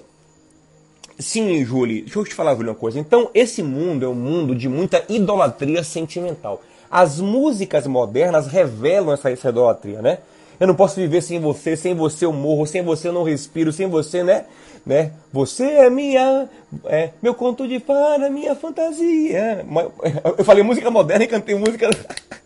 sim, 1.17 1.63
Julie, 1.63 2.01
deixa 2.01 2.19
eu 2.19 2.25
te 2.25 2.33
falar, 2.33 2.53
Julie, 2.55 2.67
uma 2.67 2.75
coisa. 2.75 2.99
Então, 2.99 3.31
esse 3.33 3.63
mundo 3.63 4.03
é 4.03 4.09
um 4.09 4.13
mundo 4.13 4.53
de 4.53 4.67
muita 4.67 5.05
idolatria 5.07 5.85
sentimental. 5.85 6.61
As 6.91 7.21
músicas 7.21 7.87
modernas 7.87 8.47
revelam 8.47 9.13
essa, 9.13 9.31
essa 9.31 9.47
idolatria, 9.47 10.01
né? 10.01 10.17
Eu 10.61 10.67
não 10.67 10.75
posso 10.75 10.95
viver 10.95 11.21
sem 11.21 11.39
você, 11.39 11.75
sem 11.75 11.95
você 11.95 12.23
eu 12.23 12.31
morro, 12.31 12.67
sem 12.67 12.83
você 12.83 13.07
eu 13.07 13.13
não 13.13 13.23
respiro, 13.23 13.73
sem 13.73 13.87
você, 13.87 14.23
né? 14.23 14.45
né? 14.85 15.11
Você 15.33 15.63
é 15.63 15.89
minha, 15.89 16.47
é, 16.85 17.09
meu 17.21 17.33
conto 17.33 17.67
de 17.67 17.79
fada, 17.79 18.29
minha 18.29 18.55
fantasia. 18.55 19.65
Eu 20.37 20.45
falei 20.45 20.63
música 20.63 20.89
moderna 20.89 21.25
e 21.25 21.27
cantei 21.27 21.55
música 21.55 21.89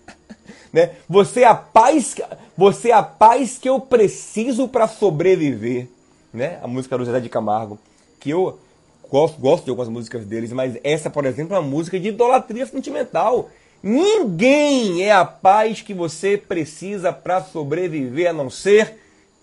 né? 0.73 0.91
Você 1.07 1.41
é 1.41 1.47
a 1.47 1.55
paz, 1.55 2.15
você 2.57 2.89
é 2.89 2.93
a 2.93 3.03
paz 3.03 3.57
que 3.57 3.69
eu 3.69 3.79
preciso 3.79 4.67
para 4.67 4.87
sobreviver 4.87 5.87
né? 6.35 6.59
A 6.61 6.67
música 6.67 6.97
do 6.97 7.05
Zé 7.05 7.19
de 7.19 7.29
Camargo, 7.29 7.79
que 8.19 8.29
eu 8.29 8.59
gosto, 9.09 9.39
gosto 9.39 9.63
de 9.63 9.69
algumas 9.69 9.89
músicas 9.89 10.25
deles, 10.25 10.51
mas 10.51 10.77
essa, 10.83 11.09
por 11.09 11.25
exemplo, 11.25 11.55
é 11.55 11.59
uma 11.59 11.67
música 11.67 11.99
de 11.99 12.09
idolatria 12.09 12.65
sentimental. 12.65 13.49
Ninguém 13.87 15.03
é 15.03 15.11
a 15.11 15.23
paz 15.23 15.83
que 15.83 15.93
você 15.93 16.39
precisa 16.39 17.13
para 17.13 17.43
sobreviver 17.43 18.31
a 18.31 18.33
não 18.33 18.49
ser 18.49 18.97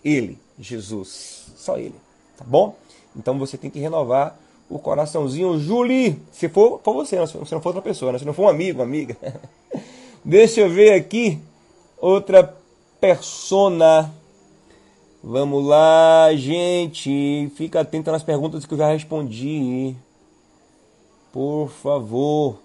ele. 0.04 0.36
Jesus. 0.58 1.52
Só 1.56 1.78
Ele. 1.78 1.94
Tá 2.36 2.44
bom? 2.44 2.74
Então 3.16 3.38
você 3.38 3.56
tem 3.56 3.70
que 3.70 3.78
renovar 3.78 4.36
o 4.68 4.80
coraçãozinho. 4.80 5.60
Julie, 5.60 6.20
se 6.32 6.48
for, 6.48 6.80
for 6.82 6.92
você, 6.92 7.16
né? 7.16 7.26
se 7.26 7.36
não 7.36 7.60
for 7.60 7.68
outra 7.68 7.82
pessoa, 7.82 8.10
né? 8.10 8.18
se 8.18 8.24
não 8.24 8.34
for 8.34 8.46
um 8.46 8.48
amigo, 8.48 8.82
amiga. 8.82 9.16
Deixa 10.24 10.60
eu 10.60 10.68
ver 10.68 10.94
aqui 10.94 11.38
outra 12.00 12.52
persona. 13.00 14.12
Vamos 15.22 15.64
lá, 15.64 16.30
gente. 16.34 17.48
Fica 17.54 17.80
atento 17.80 18.10
nas 18.10 18.24
perguntas 18.24 18.66
que 18.66 18.74
eu 18.74 18.78
já 18.78 18.88
respondi. 18.88 19.94
Por 21.32 21.68
favor. 21.68 22.58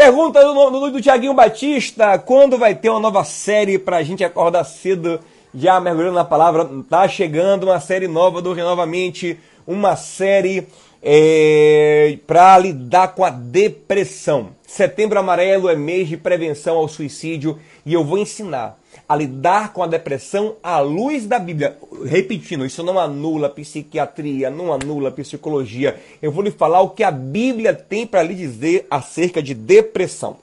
Pergunta 0.00 0.42
do, 0.42 0.70
do, 0.70 0.90
do 0.92 1.02
Tiaguinho 1.02 1.34
Batista: 1.34 2.18
quando 2.18 2.56
vai 2.56 2.74
ter 2.74 2.88
uma 2.88 2.98
nova 2.98 3.22
série 3.22 3.78
pra 3.78 4.02
gente 4.02 4.24
acordar 4.24 4.64
cedo? 4.64 5.20
Já 5.54 5.78
mergulhando 5.78 6.14
na 6.14 6.24
palavra, 6.24 6.66
tá 6.88 7.06
chegando 7.06 7.64
uma 7.64 7.78
série 7.80 8.08
nova 8.08 8.40
do 8.40 8.54
Renovamente, 8.54 9.38
uma 9.66 9.96
série 9.96 10.66
é, 11.02 12.16
para 12.26 12.56
lidar 12.56 13.08
com 13.08 13.22
a 13.22 13.28
depressão. 13.28 14.52
Setembro 14.66 15.18
Amarelo 15.18 15.68
é 15.68 15.76
mês 15.76 16.08
de 16.08 16.16
prevenção 16.16 16.78
ao 16.78 16.88
suicídio 16.88 17.58
e 17.84 17.92
eu 17.92 18.02
vou 18.02 18.16
ensinar 18.16 18.79
a 19.10 19.16
lidar 19.16 19.72
com 19.72 19.82
a 19.82 19.88
depressão 19.88 20.54
à 20.62 20.78
luz 20.78 21.26
da 21.26 21.36
Bíblia. 21.36 21.76
Repetindo, 22.04 22.64
isso 22.64 22.80
não 22.84 22.96
anula 22.96 23.48
psiquiatria, 23.48 24.50
não 24.50 24.72
anula 24.72 25.10
psicologia. 25.10 26.00
Eu 26.22 26.30
vou 26.30 26.44
lhe 26.44 26.52
falar 26.52 26.80
o 26.80 26.90
que 26.90 27.02
a 27.02 27.10
Bíblia 27.10 27.74
tem 27.74 28.06
para 28.06 28.22
lhe 28.22 28.36
dizer 28.36 28.86
acerca 28.88 29.42
de 29.42 29.52
depressão. 29.52 30.36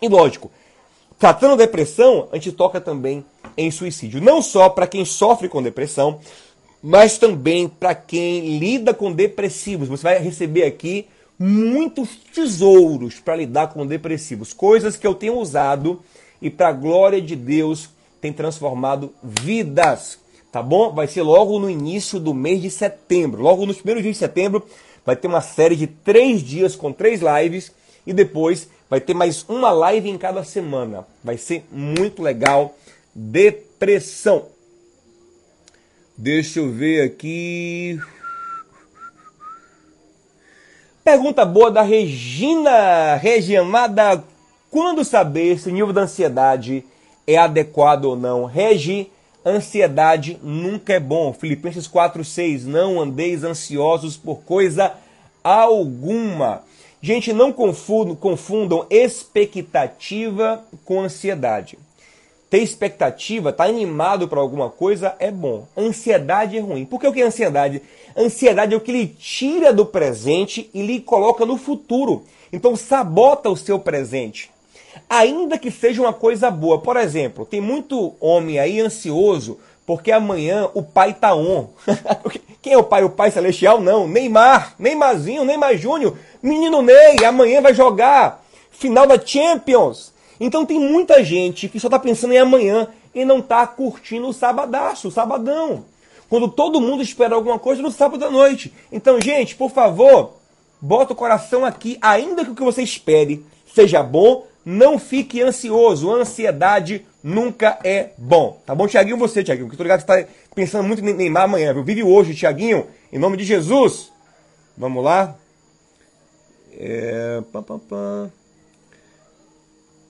E 0.00 0.08
lógico, 0.08 0.50
tratando 1.16 1.56
depressão, 1.56 2.26
a 2.32 2.34
gente 2.34 2.50
toca 2.50 2.80
também 2.80 3.24
em 3.56 3.70
suicídio. 3.70 4.20
Não 4.20 4.42
só 4.42 4.68
para 4.68 4.88
quem 4.88 5.04
sofre 5.04 5.48
com 5.48 5.62
depressão, 5.62 6.18
mas 6.82 7.18
também 7.18 7.68
para 7.68 7.94
quem 7.94 8.58
lida 8.58 8.92
com 8.92 9.12
depressivos. 9.12 9.86
Você 9.86 10.02
vai 10.02 10.18
receber 10.18 10.64
aqui 10.64 11.06
muitos 11.38 12.16
tesouros 12.34 13.20
para 13.20 13.36
lidar 13.36 13.68
com 13.68 13.86
depressivos, 13.86 14.52
coisas 14.52 14.96
que 14.96 15.06
eu 15.06 15.14
tenho 15.14 15.38
usado 15.38 16.02
e 16.42 16.50
para 16.50 16.68
a 16.68 16.72
glória 16.72 17.22
de 17.22 17.36
Deus 17.36 17.88
tem 18.20 18.32
transformado 18.32 19.14
vidas. 19.22 20.18
Tá 20.50 20.62
bom? 20.62 20.92
Vai 20.92 21.06
ser 21.06 21.22
logo 21.22 21.58
no 21.58 21.70
início 21.70 22.20
do 22.20 22.34
mês 22.34 22.60
de 22.60 22.68
setembro. 22.68 23.40
Logo 23.40 23.64
nos 23.64 23.76
primeiros 23.76 24.02
dias 24.02 24.16
de 24.16 24.18
setembro 24.18 24.66
vai 25.06 25.16
ter 25.16 25.28
uma 25.28 25.40
série 25.40 25.76
de 25.76 25.86
três 25.86 26.42
dias 26.42 26.76
com 26.76 26.92
três 26.92 27.20
lives 27.22 27.72
e 28.06 28.12
depois 28.12 28.68
vai 28.90 29.00
ter 29.00 29.14
mais 29.14 29.46
uma 29.48 29.70
live 29.70 30.10
em 30.10 30.18
cada 30.18 30.44
semana. 30.44 31.06
Vai 31.24 31.38
ser 31.38 31.64
muito 31.70 32.20
legal. 32.20 32.76
Depressão. 33.14 34.46
Deixa 36.18 36.58
eu 36.58 36.70
ver 36.70 37.02
aqui. 37.02 37.98
Pergunta 41.02 41.44
boa 41.44 41.70
da 41.70 41.82
Regina 41.82 43.16
Regiamada 43.16 44.22
quando 44.72 45.04
saber 45.04 45.60
se 45.60 45.68
o 45.68 45.70
nível 45.70 45.92
de 45.92 46.00
ansiedade 46.00 46.82
é 47.26 47.36
adequado 47.36 48.06
ou 48.06 48.16
não? 48.16 48.46
Regi, 48.46 49.12
ansiedade 49.44 50.40
nunca 50.42 50.94
é 50.94 50.98
bom. 50.98 51.30
Filipenses 51.34 51.86
4:6 51.86 52.64
Não 52.64 52.98
andeis 52.98 53.44
ansiosos 53.44 54.16
por 54.16 54.36
coisa 54.44 54.94
alguma. 55.44 56.62
Gente, 57.02 57.34
não 57.34 57.52
confundam, 57.52 58.16
confundam 58.16 58.86
expectativa 58.88 60.64
com 60.86 61.02
ansiedade. 61.02 61.78
Ter 62.48 62.62
expectativa, 62.62 63.50
estar 63.50 63.64
tá 63.64 63.70
animado 63.70 64.26
para 64.26 64.40
alguma 64.40 64.70
coisa 64.70 65.14
é 65.18 65.30
bom. 65.30 65.66
Ansiedade 65.76 66.56
é 66.56 66.60
ruim. 66.60 66.86
Por 66.86 66.98
que 66.98 67.06
o 67.06 67.12
que 67.12 67.20
é 67.20 67.26
ansiedade? 67.26 67.82
Ansiedade 68.16 68.72
é 68.72 68.76
o 68.76 68.80
que 68.80 68.92
lhe 68.92 69.06
tira 69.06 69.70
do 69.70 69.84
presente 69.84 70.70
e 70.72 70.80
lhe 70.80 70.98
coloca 70.98 71.44
no 71.44 71.58
futuro. 71.58 72.24
Então 72.50 72.74
sabota 72.74 73.50
o 73.50 73.56
seu 73.56 73.78
presente 73.78 74.51
ainda 75.08 75.58
que 75.58 75.70
seja 75.70 76.00
uma 76.00 76.12
coisa 76.12 76.50
boa. 76.50 76.80
Por 76.80 76.96
exemplo, 76.96 77.46
tem 77.46 77.60
muito 77.60 78.14
homem 78.20 78.58
aí 78.58 78.80
ansioso 78.80 79.58
porque 79.84 80.12
amanhã 80.12 80.68
o 80.74 80.82
pai 80.82 81.14
tá 81.14 81.34
on. 81.34 81.68
Quem 82.62 82.72
é 82.72 82.78
o 82.78 82.84
pai? 82.84 83.02
O 83.02 83.10
pai 83.10 83.30
celestial? 83.30 83.80
Não. 83.80 84.06
Neymar, 84.06 84.74
Neymarzinho, 84.78 85.44
Neymar 85.44 85.76
Júnior, 85.76 86.16
menino 86.42 86.80
Ney, 86.80 87.24
amanhã 87.24 87.60
vai 87.60 87.74
jogar 87.74 88.44
final 88.70 89.06
da 89.06 89.18
Champions. 89.18 90.12
Então 90.40 90.64
tem 90.64 90.78
muita 90.78 91.22
gente 91.22 91.68
que 91.68 91.80
só 91.80 91.88
tá 91.88 91.98
pensando 91.98 92.34
em 92.34 92.38
amanhã 92.38 92.88
e 93.14 93.24
não 93.24 93.42
tá 93.42 93.66
curtindo 93.66 94.28
o 94.28 94.32
sabadaço, 94.32 95.08
o 95.08 95.10
sabadão. 95.10 95.84
Quando 96.28 96.48
todo 96.48 96.80
mundo 96.80 97.02
espera 97.02 97.34
alguma 97.34 97.58
coisa 97.58 97.82
no 97.82 97.90
sábado 97.90 98.24
à 98.24 98.30
noite. 98.30 98.72
Então, 98.90 99.20
gente, 99.20 99.54
por 99.54 99.70
favor, 99.70 100.34
bota 100.80 101.12
o 101.12 101.16
coração 101.16 101.64
aqui, 101.64 101.98
ainda 102.00 102.44
que 102.44 102.50
o 102.50 102.54
que 102.54 102.62
você 102.62 102.82
espere 102.82 103.44
seja 103.74 104.02
bom, 104.02 104.46
não 104.64 104.98
fique 104.98 105.40
ansioso. 105.40 106.10
Ansiedade 106.10 107.06
nunca 107.22 107.78
é 107.84 108.10
bom. 108.16 108.60
Tá 108.64 108.74
bom, 108.74 108.86
Tiaguinho? 108.86 109.16
Você, 109.18 109.42
Tiaguinho, 109.42 109.68
que 109.68 109.76
tô 109.76 109.82
ligado 109.82 110.04
que 110.04 110.12
você 110.12 110.24
tá 110.24 110.32
pensando 110.54 110.86
muito 110.86 111.04
em 111.04 111.12
Neymar 111.12 111.44
amanhã, 111.44 111.72
viu? 111.72 111.84
Vive 111.84 112.02
hoje, 112.02 112.34
Tiaguinho, 112.34 112.86
em 113.12 113.18
nome 113.18 113.36
de 113.36 113.44
Jesus. 113.44 114.12
Vamos 114.76 115.04
lá. 115.04 115.36
É... 116.72 117.42
Pam, 117.52 117.62
pam, 117.62 117.78
pam. 117.78 118.32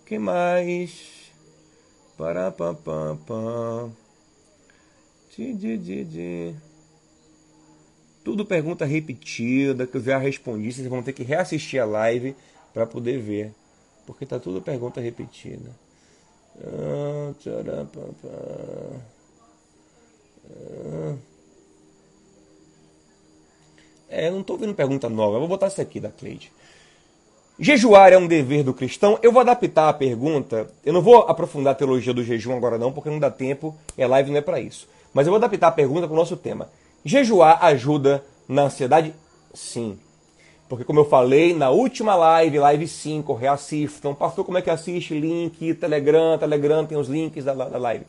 Quem 0.07 0.18
mais? 0.18 0.92
Para, 2.16 2.50
pam, 2.50 2.74
pam, 2.74 3.16
pam. 3.26 3.92
Di, 5.34 5.55
di, 5.55 5.78
di, 5.78 6.05
di. 6.05 6.55
Tudo 8.22 8.44
pergunta 8.44 8.84
repetida 8.84 9.86
que 9.86 9.96
eu 9.96 10.03
já 10.03 10.18
respondi. 10.18 10.72
Vocês 10.72 10.86
vão 10.86 11.03
ter 11.03 11.12
que 11.12 11.24
reassistir 11.24 11.80
a 11.80 11.84
live 11.84 12.36
para 12.72 12.86
poder 12.86 13.18
ver 13.18 13.53
porque 14.07 14.26
tá 14.26 14.38
tudo 14.38 14.61
pergunta 14.61 15.00
repetida. 15.00 15.70
Ah, 16.61 17.32
ah. 20.44 21.16
É, 24.09 24.30
não 24.30 24.40
estou 24.42 24.59
vendo 24.59 24.74
pergunta 24.74 25.09
nova. 25.09 25.36
Eu 25.36 25.40
vou 25.40 25.48
botar 25.48 25.66
essa 25.66 25.80
aqui 25.80 25.98
da 25.98 26.11
Cleide. 26.11 26.53
Jejuar 27.59 28.12
é 28.12 28.18
um 28.18 28.26
dever 28.26 28.62
do 28.62 28.74
cristão? 28.74 29.18
Eu 29.22 29.32
vou 29.32 29.40
adaptar 29.40 29.88
a 29.88 29.92
pergunta. 29.92 30.68
Eu 30.84 30.92
não 30.92 31.00
vou 31.00 31.20
aprofundar 31.20 31.72
a 31.72 31.76
teologia 31.76 32.12
do 32.12 32.24
jejum 32.24 32.57
agora 32.57 32.76
não, 32.76 32.92
porque 32.92 33.09
não 33.09 33.18
dá 33.18 33.30
tempo 33.30 33.74
a 33.98 34.07
live 34.07 34.30
não 34.30 34.38
é 34.38 34.42
para 34.42 34.61
isso. 34.61 34.86
Mas 35.14 35.26
eu 35.26 35.30
vou 35.30 35.38
adaptar 35.38 35.68
a 35.68 35.72
pergunta 35.72 36.07
para 36.07 36.14
o 36.14 36.16
nosso 36.16 36.36
tema. 36.36 36.68
Jejuar 37.05 37.64
ajuda 37.64 38.24
na 38.48 38.62
ansiedade? 38.64 39.14
Sim. 39.55 39.98
Porque 40.72 40.84
como 40.86 41.00
eu 41.00 41.04
falei 41.04 41.52
na 41.52 41.68
última 41.68 42.14
live, 42.14 42.58
live 42.58 42.88
5, 42.88 43.34
reassistam. 43.34 44.14
Pastor, 44.14 44.42
como 44.42 44.56
é 44.56 44.62
que 44.62 44.70
assiste? 44.70 45.12
Link, 45.12 45.74
Telegram, 45.74 46.38
Telegram 46.38 46.86
tem 46.86 46.96
os 46.96 47.08
links 47.08 47.44
da, 47.44 47.52
da 47.52 47.76
live. 47.76 48.06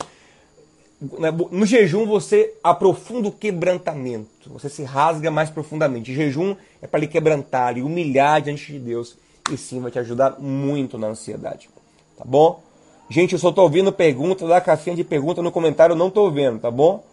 Né, 1.20 1.30
no 1.52 1.66
jejum 1.66 2.06
você 2.06 2.54
aprofunda 2.64 3.28
o 3.28 3.34
quebrantamento, 3.34 4.50
você 4.50 4.70
se 4.70 4.82
rasga 4.82 5.30
mais 5.30 5.50
profundamente. 5.50 6.14
O 6.14 6.16
jejum 6.16 6.56
é 6.82 6.88
para 6.88 7.02
lhe 7.02 7.08
quebrantar, 7.08 7.74
lhe 7.74 7.82
humilhar 7.82 8.42
diante 8.42 8.72
de 8.72 8.80
Deus. 8.80 9.18
E 9.52 9.58
sim, 9.58 9.82
vai 9.82 9.92
te 9.92 10.00
ajudar 10.00 10.40
muito 10.40 10.98
na 10.98 11.08
ansiedade. 11.08 11.70
Tá 12.18 12.24
bom? 12.24 12.64
Gente, 13.10 13.34
eu 13.34 13.40
só 13.40 13.50
estou 13.50 13.66
ouvindo 13.66 13.92
pergunta 13.92 14.48
da 14.48 14.62
caixinha 14.62 14.96
de 14.96 15.04
pergunta 15.04 15.42
no 15.42 15.52
comentário, 15.52 15.92
eu 15.92 15.98
não 15.98 16.08
estou 16.08 16.32
vendo, 16.32 16.62
tá 16.62 16.72
bom? 16.72 17.04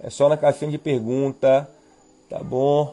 É 0.00 0.10
só 0.10 0.28
na 0.28 0.36
caixinha 0.36 0.72
de 0.72 0.78
pergunta, 0.78 1.70
tá 2.28 2.40
bom? 2.40 2.92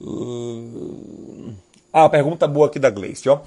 Uh... 0.00 1.52
Ah, 1.92 2.08
pergunta 2.08 2.46
boa 2.46 2.66
aqui 2.66 2.78
da 2.78 2.90
Gleice, 2.90 3.28
ó. 3.28 3.40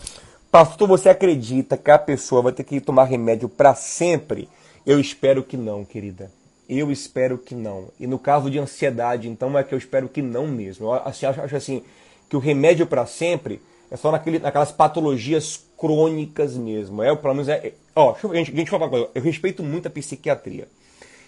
Pastor, 0.52 0.88
você 0.88 1.10
acredita 1.10 1.78
que 1.78 1.91
a 1.91 2.00
pessoa 2.00 2.41
vai 2.41 2.52
ter 2.52 2.64
que 2.64 2.82
tomar 2.82 3.04
remédio 3.04 3.47
para 3.47 3.76
sempre? 3.76 4.50
Eu 4.86 5.00
espero 5.00 5.43
que 5.43 5.56
não, 5.56 5.86
querida. 5.86 6.32
Eu 6.68 6.91
espero 6.91 7.38
que 7.38 7.54
não. 7.54 7.89
E 8.00 8.08
no 8.08 8.18
caso 8.18 8.50
de 8.50 8.58
ansiedade, 8.58 9.30
então, 9.30 9.58
é 9.58 9.64
que 9.64 9.74
eu 9.74 9.78
espero 9.78 10.10
que 10.10 10.22
não 10.22 10.47
mesmo. 10.47 10.88
Eu 10.88 10.93
assim, 10.93 11.26
acho, 11.28 11.56
assim 11.56 11.84
que 12.28 12.36
o 12.36 12.39
remédio 12.39 12.88
para 12.88 13.06
sempre 13.06 13.62
é 13.91 13.97
só 13.97 14.12
naquele, 14.12 14.39
naquelas 14.39 14.72
patologias 14.72 15.64
crônicas 15.78 16.56
mesmo. 16.56 17.04
É, 17.04 17.16
pelo 17.16 17.34
menos 17.34 17.50
é. 17.50 17.68
é 17.68 17.74
ó, 17.95 18.12
deixa 18.12 18.28
eu, 18.28 18.34
gente, 18.34 18.56
gente 18.56 18.70
falar 18.72 18.86
uma 18.86 18.89
coisa. 18.89 19.10
Eu 19.14 19.22
respeito 19.22 19.64
muito 19.64 19.88
a 19.88 19.91
psiquiatria. 19.91 20.68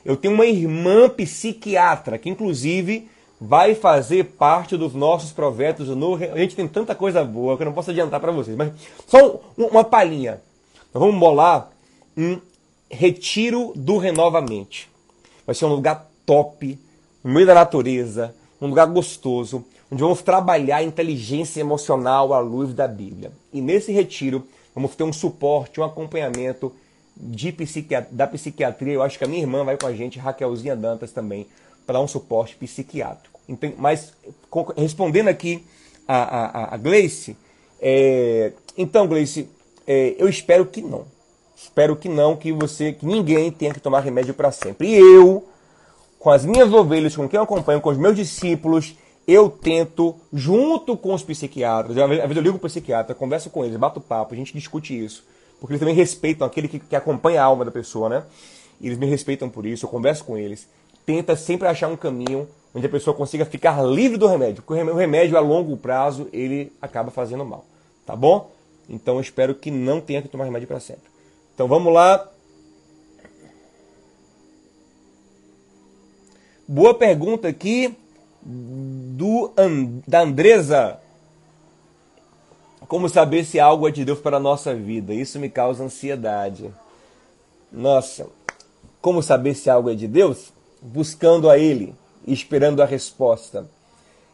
Eu 0.03 0.17
tenho 0.17 0.33
uma 0.33 0.45
irmã 0.47 1.07
psiquiatra 1.09 2.17
que, 2.17 2.29
inclusive, 2.29 3.07
vai 3.43 3.73
fazer 3.73 4.25
parte 4.25 4.77
dos 4.77 4.93
nossos 4.93 5.31
projetos 5.31 5.87
no. 5.87 6.13
A 6.13 6.37
gente 6.37 6.55
tem 6.55 6.67
tanta 6.67 6.93
coisa 6.93 7.23
boa 7.23 7.57
que 7.57 7.63
eu 7.63 7.65
não 7.65 7.73
posso 7.73 7.89
adiantar 7.89 8.19
para 8.19 8.31
vocês, 8.31 8.55
mas 8.55 8.71
só 9.07 9.41
uma 9.57 9.83
palhinha. 9.83 10.39
Nós 10.93 11.01
vamos 11.01 11.19
bolar 11.19 11.71
um 12.15 12.39
retiro 12.87 13.73
do 13.75 13.97
Renovamente. 13.97 14.87
Vai 15.43 15.55
ser 15.55 15.65
um 15.65 15.69
lugar 15.73 16.07
top, 16.23 16.77
no 17.23 17.33
meio 17.33 17.47
da 17.47 17.55
natureza, 17.55 18.35
um 18.61 18.67
lugar 18.67 18.85
gostoso, 18.85 19.65
onde 19.91 20.03
vamos 20.03 20.21
trabalhar 20.21 20.77
a 20.77 20.83
inteligência 20.83 21.61
emocional 21.61 22.33
à 22.33 22.39
luz 22.39 22.75
da 22.75 22.87
Bíblia. 22.87 23.31
E 23.51 23.59
nesse 23.59 23.91
retiro 23.91 24.47
vamos 24.75 24.95
ter 24.95 25.03
um 25.03 25.11
suporte, 25.11 25.79
um 25.79 25.83
acompanhamento 25.83 26.71
de 27.17 27.51
psiquiatria, 27.51 28.15
da 28.15 28.27
psiquiatria. 28.27 28.93
Eu 28.93 29.01
acho 29.01 29.17
que 29.17 29.23
a 29.23 29.27
minha 29.27 29.41
irmã 29.41 29.63
vai 29.63 29.77
com 29.77 29.87
a 29.87 29.93
gente, 29.93 30.19
Raquelzinha 30.19 30.75
Dantas 30.75 31.11
também, 31.11 31.47
para 31.87 31.99
um 31.99 32.07
suporte 32.07 32.55
psiquiátrico. 32.55 33.30
Mas 33.77 34.13
respondendo 34.77 35.27
aqui 35.27 35.63
a, 36.07 36.15
a, 36.15 36.75
a 36.75 36.77
Gleice, 36.77 37.35
é, 37.81 38.53
então 38.77 39.07
Gleice, 39.07 39.49
é, 39.87 40.15
eu 40.17 40.29
espero 40.29 40.65
que 40.65 40.81
não. 40.81 41.05
Espero 41.55 41.95
que 41.95 42.09
não, 42.09 42.35
que 42.35 42.51
você, 42.51 42.91
que 42.91 43.05
ninguém 43.05 43.51
tenha 43.51 43.73
que 43.73 43.79
tomar 43.79 43.99
remédio 43.99 44.33
para 44.33 44.51
sempre. 44.51 44.87
E 44.87 44.95
eu, 44.95 45.47
com 46.17 46.29
as 46.29 46.43
minhas 46.43 46.73
ovelhas, 46.73 47.15
com 47.15 47.29
quem 47.29 47.37
eu 47.37 47.43
acompanho, 47.43 47.79
com 47.79 47.89
os 47.89 47.97
meus 47.97 48.15
discípulos, 48.15 48.95
eu 49.27 49.49
tento, 49.49 50.15
junto 50.33 50.97
com 50.97 51.13
os 51.13 51.23
psiquiatras, 51.23 51.97
às 51.97 52.09
vezes 52.09 52.35
eu 52.35 52.41
ligo 52.41 52.57
para 52.57 52.67
o 52.67 52.69
psiquiatra, 52.69 53.13
converso 53.13 53.49
com 53.49 53.63
eles, 53.63 53.77
bato 53.77 54.01
papo, 54.01 54.33
a 54.33 54.37
gente 54.37 54.53
discute 54.53 54.97
isso. 54.97 55.23
Porque 55.59 55.73
eles 55.73 55.79
também 55.79 55.93
respeitam 55.93 56.47
aquele 56.47 56.67
que, 56.67 56.79
que 56.79 56.95
acompanha 56.95 57.41
a 57.41 57.45
alma 57.45 57.63
da 57.63 57.69
pessoa, 57.71 58.09
né? 58.09 58.23
Eles 58.81 58.97
me 58.97 59.05
respeitam 59.05 59.47
por 59.47 59.65
isso, 59.65 59.85
eu 59.85 59.89
converso 59.89 60.25
com 60.25 60.35
eles. 60.35 60.67
Tenta 61.05 61.35
sempre 61.35 61.67
achar 61.67 61.87
um 61.87 61.95
caminho 61.95 62.47
onde 62.73 62.85
a 62.85 62.89
pessoa 62.89 63.15
consiga 63.15 63.45
ficar 63.45 63.81
livre 63.83 64.17
do 64.17 64.27
remédio. 64.27 64.63
Porque 64.63 64.81
o 64.81 64.95
remédio 64.95 65.37
a 65.37 65.41
longo 65.41 65.75
prazo, 65.77 66.27
ele 66.31 66.71
acaba 66.81 67.11
fazendo 67.11 67.45
mal. 67.45 67.65
Tá 68.05 68.15
bom? 68.15 68.51
Então 68.89 69.15
eu 69.15 69.21
espero 69.21 69.55
que 69.55 69.69
não 69.69 70.01
tenha 70.01 70.21
que 70.21 70.27
tomar 70.27 70.45
remédio 70.45 70.67
para 70.67 70.79
sempre. 70.79 71.09
Então 71.53 71.67
vamos 71.67 71.93
lá. 71.93 72.27
Boa 76.67 76.93
pergunta 76.93 77.47
aqui 77.47 77.95
do 78.41 79.51
da 80.07 80.21
Andresa. 80.21 80.99
Como 82.87 83.07
saber 83.07 83.45
se 83.45 83.59
algo 83.59 83.87
é 83.87 83.91
de 83.91 84.03
Deus 84.03 84.19
para 84.19 84.37
a 84.37 84.39
nossa 84.39 84.73
vida? 84.73 85.13
Isso 85.13 85.39
me 85.39 85.49
causa 85.49 85.83
ansiedade. 85.83 86.73
Nossa, 87.71 88.27
como 89.01 89.23
saber 89.23 89.53
se 89.55 89.69
algo 89.69 89.89
é 89.89 89.95
de 89.95 90.07
Deus? 90.07 90.51
Buscando 90.81 91.49
a 91.49 91.57
Ele 91.57 91.95
esperando 92.27 92.81
a 92.81 92.85
resposta. 92.85 93.65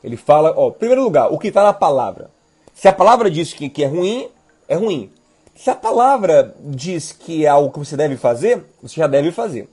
Ele 0.03 0.17
fala, 0.17 0.53
ó, 0.55 0.69
primeiro 0.71 1.03
lugar, 1.03 1.31
o 1.31 1.37
que 1.37 1.47
está 1.47 1.63
na 1.63 1.73
palavra. 1.73 2.29
Se 2.73 2.87
a 2.87 2.93
palavra 2.93 3.29
diz 3.29 3.53
que, 3.53 3.69
que 3.69 3.83
é 3.83 3.87
ruim, 3.87 4.27
é 4.67 4.75
ruim. 4.75 5.11
Se 5.55 5.69
a 5.69 5.75
palavra 5.75 6.55
diz 6.59 7.11
que 7.11 7.45
é 7.45 7.47
algo 7.47 7.71
que 7.71 7.79
você 7.79 7.97
deve 7.97 8.15
fazer, 8.15 8.63
você 8.81 8.95
já 9.01 9.07
deve 9.07 9.31
fazer. 9.31 9.67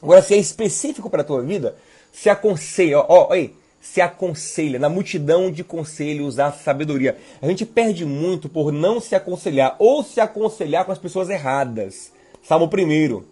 Agora, 0.00 0.22
se 0.22 0.34
é 0.34 0.36
específico 0.36 1.10
para 1.10 1.22
a 1.22 1.24
tua 1.24 1.42
vida, 1.42 1.74
se 2.12 2.30
aconselha, 2.30 3.00
ó, 3.00 3.06
ó, 3.08 3.32
aí, 3.32 3.52
se 3.80 4.00
aconselha, 4.00 4.78
na 4.78 4.88
multidão 4.88 5.50
de 5.50 5.64
conselhos 5.64 6.38
a 6.38 6.52
sabedoria. 6.52 7.16
A 7.40 7.46
gente 7.46 7.64
perde 7.66 8.04
muito 8.04 8.48
por 8.48 8.70
não 8.70 9.00
se 9.00 9.14
aconselhar 9.14 9.76
ou 9.78 10.02
se 10.04 10.20
aconselhar 10.20 10.84
com 10.84 10.92
as 10.92 10.98
pessoas 10.98 11.28
erradas. 11.28 12.12
Salmo 12.42 12.66
1. 12.72 13.22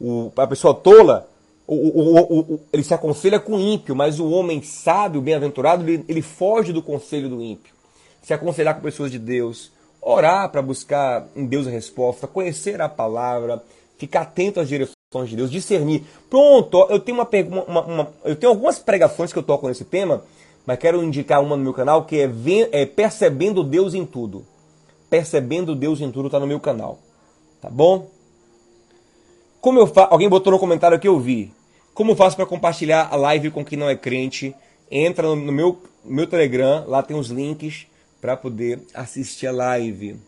O, 0.00 0.32
a 0.36 0.46
pessoa 0.46 0.74
tola, 0.74 1.28
o, 1.66 1.74
o, 1.74 2.54
o, 2.54 2.60
ele 2.72 2.84
se 2.84 2.94
aconselha 2.94 3.40
com 3.40 3.56
o 3.56 3.60
ímpio, 3.60 3.94
mas 3.96 4.20
o 4.20 4.30
homem 4.30 4.62
sábio, 4.62 5.20
bem-aventurado, 5.20 5.88
ele, 5.88 6.04
ele 6.08 6.22
foge 6.22 6.72
do 6.72 6.82
conselho 6.82 7.28
do 7.28 7.42
ímpio. 7.42 7.74
Se 8.22 8.32
aconselhar 8.32 8.74
com 8.74 8.80
pessoas 8.80 9.10
de 9.10 9.18
Deus, 9.18 9.72
orar 10.00 10.48
para 10.50 10.62
buscar 10.62 11.26
em 11.34 11.44
Deus 11.44 11.66
a 11.66 11.70
resposta, 11.70 12.28
conhecer 12.28 12.80
a 12.80 12.88
palavra, 12.88 13.62
ficar 13.98 14.22
atento 14.22 14.60
às 14.60 14.68
direções 14.68 14.96
de 15.28 15.34
Deus, 15.34 15.50
discernir. 15.50 16.04
Pronto, 16.30 16.86
eu 16.90 17.00
tenho 17.00 17.18
uma, 17.18 17.28
uma, 17.66 17.82
uma, 17.82 18.12
eu 18.24 18.36
tenho 18.36 18.52
algumas 18.52 18.78
pregações 18.78 19.32
que 19.32 19.38
eu 19.38 19.42
toco 19.42 19.66
nesse 19.66 19.84
tema, 19.84 20.22
mas 20.64 20.78
quero 20.78 21.02
indicar 21.02 21.42
uma 21.42 21.56
no 21.56 21.62
meu 21.64 21.74
canal 21.74 22.04
que 22.04 22.20
é, 22.20 22.30
é 22.72 22.86
percebendo 22.86 23.64
Deus 23.64 23.94
em 23.94 24.06
tudo. 24.06 24.46
Percebendo 25.10 25.74
Deus 25.74 26.00
em 26.00 26.10
tudo 26.10 26.26
está 26.26 26.38
no 26.38 26.46
meu 26.46 26.60
canal, 26.60 26.98
tá 27.60 27.70
bom? 27.70 28.08
Como 29.60 29.80
eu 29.80 29.86
faço? 29.88 30.12
Alguém 30.12 30.28
botou 30.28 30.52
no 30.52 30.58
comentário 30.58 30.98
que 30.98 31.08
eu 31.08 31.18
vi. 31.18 31.52
Como 31.96 32.14
faço 32.14 32.36
para 32.36 32.44
compartilhar 32.44 33.08
a 33.10 33.16
live 33.16 33.50
com 33.50 33.64
quem 33.64 33.78
não 33.78 33.88
é 33.88 33.96
crente? 33.96 34.54
Entra 34.90 35.34
no 35.34 35.50
meu, 35.50 35.80
meu 36.04 36.26
Telegram, 36.26 36.84
lá 36.86 37.02
tem 37.02 37.16
os 37.16 37.28
links 37.28 37.86
para 38.20 38.36
poder 38.36 38.82
assistir 38.92 39.46
a 39.46 39.52
live. 39.52 40.20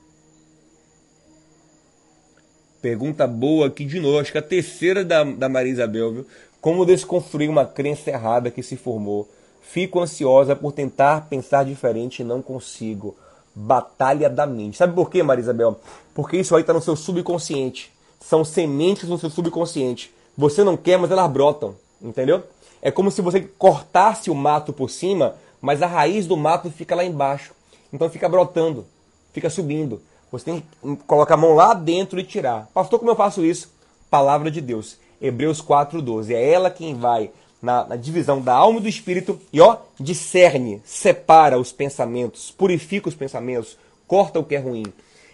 Pergunta 2.81 3.27
boa 3.27 3.67
aqui 3.67 3.85
de 3.85 4.01
novo, 4.01 4.19
acho 4.19 4.33
que 4.33 4.39
a 4.39 4.43
terceira 4.43 5.05
da, 5.05 5.23
da 5.23 5.47
Maria 5.47 5.71
Isabel, 5.71 6.11
viu? 6.11 6.27
Como 6.59 6.87
desconstruir 6.87 7.51
uma 7.51 7.67
crença 7.67 8.09
errada 8.09 8.51
que 8.51 8.63
se 8.63 8.75
formou? 8.75 9.29
Fico 9.61 10.01
ansiosa 10.01 10.57
por 10.57 10.73
tentar 10.73 11.29
pensar 11.29 11.67
diferente 11.67 12.23
e 12.23 12.25
não 12.25 12.41
consigo. 12.41 13.15
Batalha 13.55 14.31
da 14.31 14.47
mente. 14.47 14.79
Sabe 14.79 14.95
por 14.95 15.11
quê, 15.11 15.23
Maria 15.23 15.43
Isabel? 15.43 15.79
Porque 16.15 16.39
isso 16.39 16.57
aí 16.57 16.63
está 16.63 16.73
no 16.73 16.81
seu 16.81 16.97
subconsciente. 16.97 17.93
São 18.19 18.43
sementes 18.43 19.07
no 19.07 19.19
seu 19.19 19.29
subconsciente. 19.29 20.17
Você 20.39 20.63
não 20.63 20.77
quer, 20.77 20.97
mas 20.97 21.11
elas 21.11 21.29
brotam. 21.29 21.75
Entendeu? 22.01 22.45
É 22.81 22.93
como 22.93 23.11
se 23.11 23.21
você 23.21 23.41
cortasse 23.41 24.31
o 24.31 24.35
mato 24.37 24.73
por 24.73 24.89
cima, 24.89 25.35
mas 25.61 25.83
a 25.83 25.87
raiz 25.89 26.29
do 26.29 26.37
mato 26.37 26.71
fica 26.71 26.95
lá 26.95 27.05
embaixo. 27.05 27.53
Então 27.93 28.09
fica 28.09 28.29
brotando, 28.29 28.87
fica 29.33 29.51
subindo. 29.51 30.01
Você 30.31 30.45
tem 30.45 30.61
que 30.61 30.97
colocar 31.09 31.35
a 31.35 31.39
mão 31.39 31.55
lá 31.55 31.75
dentro 31.75 32.21
e 32.21 32.25
tirar. 32.25 32.69
Pastor, 32.73 33.01
como 33.01 33.11
eu 33.11 33.17
faço 33.17 33.45
isso? 33.45 33.73
Palavra 34.09 34.49
de 34.49 34.61
Deus. 34.61 34.97
Hebreus 35.21 35.61
4,12. 35.61 36.31
É 36.31 36.53
ela 36.53 36.71
quem 36.71 36.95
vai 36.95 37.33
na, 37.61 37.85
na, 37.85 37.97
divisão 37.97 38.41
da 38.41 38.55
alma 38.55 38.79
e 38.79 38.83
do 38.83 38.89
espírito 38.89 39.41
e 39.53 39.61
ó, 39.61 39.79
discerne, 39.99 40.81
separa 40.85 41.59
os 41.59 41.73
pensamentos, 41.73 42.53
purifica 42.53 43.09
os 43.09 43.17
pensamentos, 43.17 43.77
corta 44.07 44.39
o 44.39 44.45
que 44.45 44.55
é 44.55 44.59
ruim. 44.59 44.85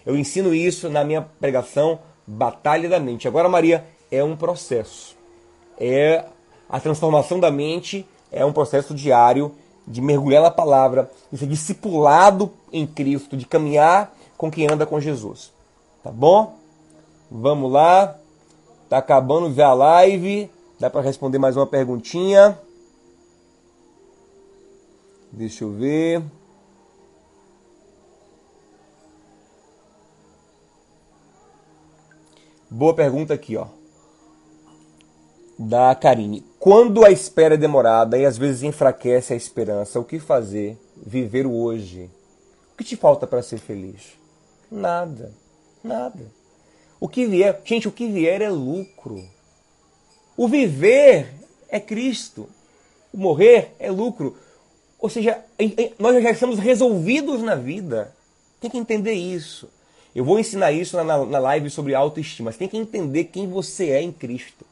Eu 0.06 0.16
ensino 0.16 0.54
isso 0.54 0.88
na 0.88 1.04
minha 1.04 1.20
pregação 1.20 1.98
Batalha 2.26 2.88
da 2.88 2.98
Mente. 2.98 3.28
Agora, 3.28 3.50
Maria, 3.50 3.84
é 4.14 4.22
um 4.22 4.36
processo. 4.36 5.16
É 5.78 6.24
a 6.68 6.80
transformação 6.80 7.38
da 7.40 7.50
mente 7.50 8.06
é 8.30 8.44
um 8.44 8.52
processo 8.52 8.94
diário 8.94 9.54
de 9.86 10.00
mergulhar 10.00 10.42
na 10.42 10.50
palavra, 10.50 11.10
de 11.30 11.38
ser 11.38 11.46
discipulado 11.46 12.50
em 12.72 12.86
Cristo, 12.86 13.36
de 13.36 13.46
caminhar 13.46 14.14
com 14.36 14.50
quem 14.50 14.66
anda 14.70 14.86
com 14.86 14.98
Jesus. 14.98 15.52
Tá 16.02 16.10
bom? 16.10 16.56
Vamos 17.30 17.70
lá. 17.70 18.18
Tá 18.88 18.98
acabando 18.98 19.52
já 19.54 19.68
a 19.68 19.74
live. 19.74 20.50
Dá 20.80 20.90
para 20.90 21.00
responder 21.00 21.38
mais 21.38 21.56
uma 21.56 21.66
perguntinha. 21.66 22.58
Deixa 25.32 25.64
eu 25.64 25.72
ver. 25.72 26.22
Boa 32.70 32.94
pergunta 32.94 33.34
aqui, 33.34 33.56
ó. 33.56 33.66
Da 35.58 35.94
Karine. 35.94 36.44
Quando 36.58 37.04
a 37.04 37.10
espera 37.10 37.54
é 37.54 37.58
demorada 37.58 38.18
e 38.18 38.26
às 38.26 38.36
vezes 38.36 38.62
enfraquece 38.62 39.32
a 39.32 39.36
esperança, 39.36 40.00
o 40.00 40.04
que 40.04 40.18
fazer? 40.18 40.76
Viver 40.96 41.46
o 41.46 41.52
hoje. 41.52 42.10
O 42.72 42.76
que 42.76 42.84
te 42.84 42.96
falta 42.96 43.26
para 43.26 43.42
ser 43.42 43.58
feliz? 43.58 44.14
Nada. 44.70 45.32
Nada. 45.82 46.26
O 46.98 47.08
que 47.08 47.26
vier, 47.26 47.60
gente, 47.64 47.86
o 47.86 47.92
que 47.92 48.08
vier 48.08 48.40
é 48.40 48.48
lucro. 48.48 49.22
O 50.36 50.48
viver 50.48 51.32
é 51.68 51.78
Cristo. 51.78 52.48
O 53.12 53.18
morrer 53.18 53.74
é 53.78 53.90
lucro. 53.90 54.36
Ou 54.98 55.08
seja, 55.08 55.38
nós 55.98 56.22
já 56.22 56.30
estamos 56.30 56.58
resolvidos 56.58 57.42
na 57.42 57.54
vida. 57.54 58.12
Tem 58.60 58.70
que 58.70 58.78
entender 58.78 59.12
isso. 59.12 59.68
Eu 60.14 60.24
vou 60.24 60.38
ensinar 60.38 60.72
isso 60.72 60.96
na, 60.96 61.24
na 61.24 61.38
live 61.38 61.68
sobre 61.68 61.94
autoestima. 61.94 62.50
Você 62.50 62.58
tem 62.58 62.68
que 62.68 62.76
entender 62.76 63.24
quem 63.24 63.46
você 63.46 63.90
é 63.90 64.00
em 64.00 64.10
Cristo. 64.10 64.64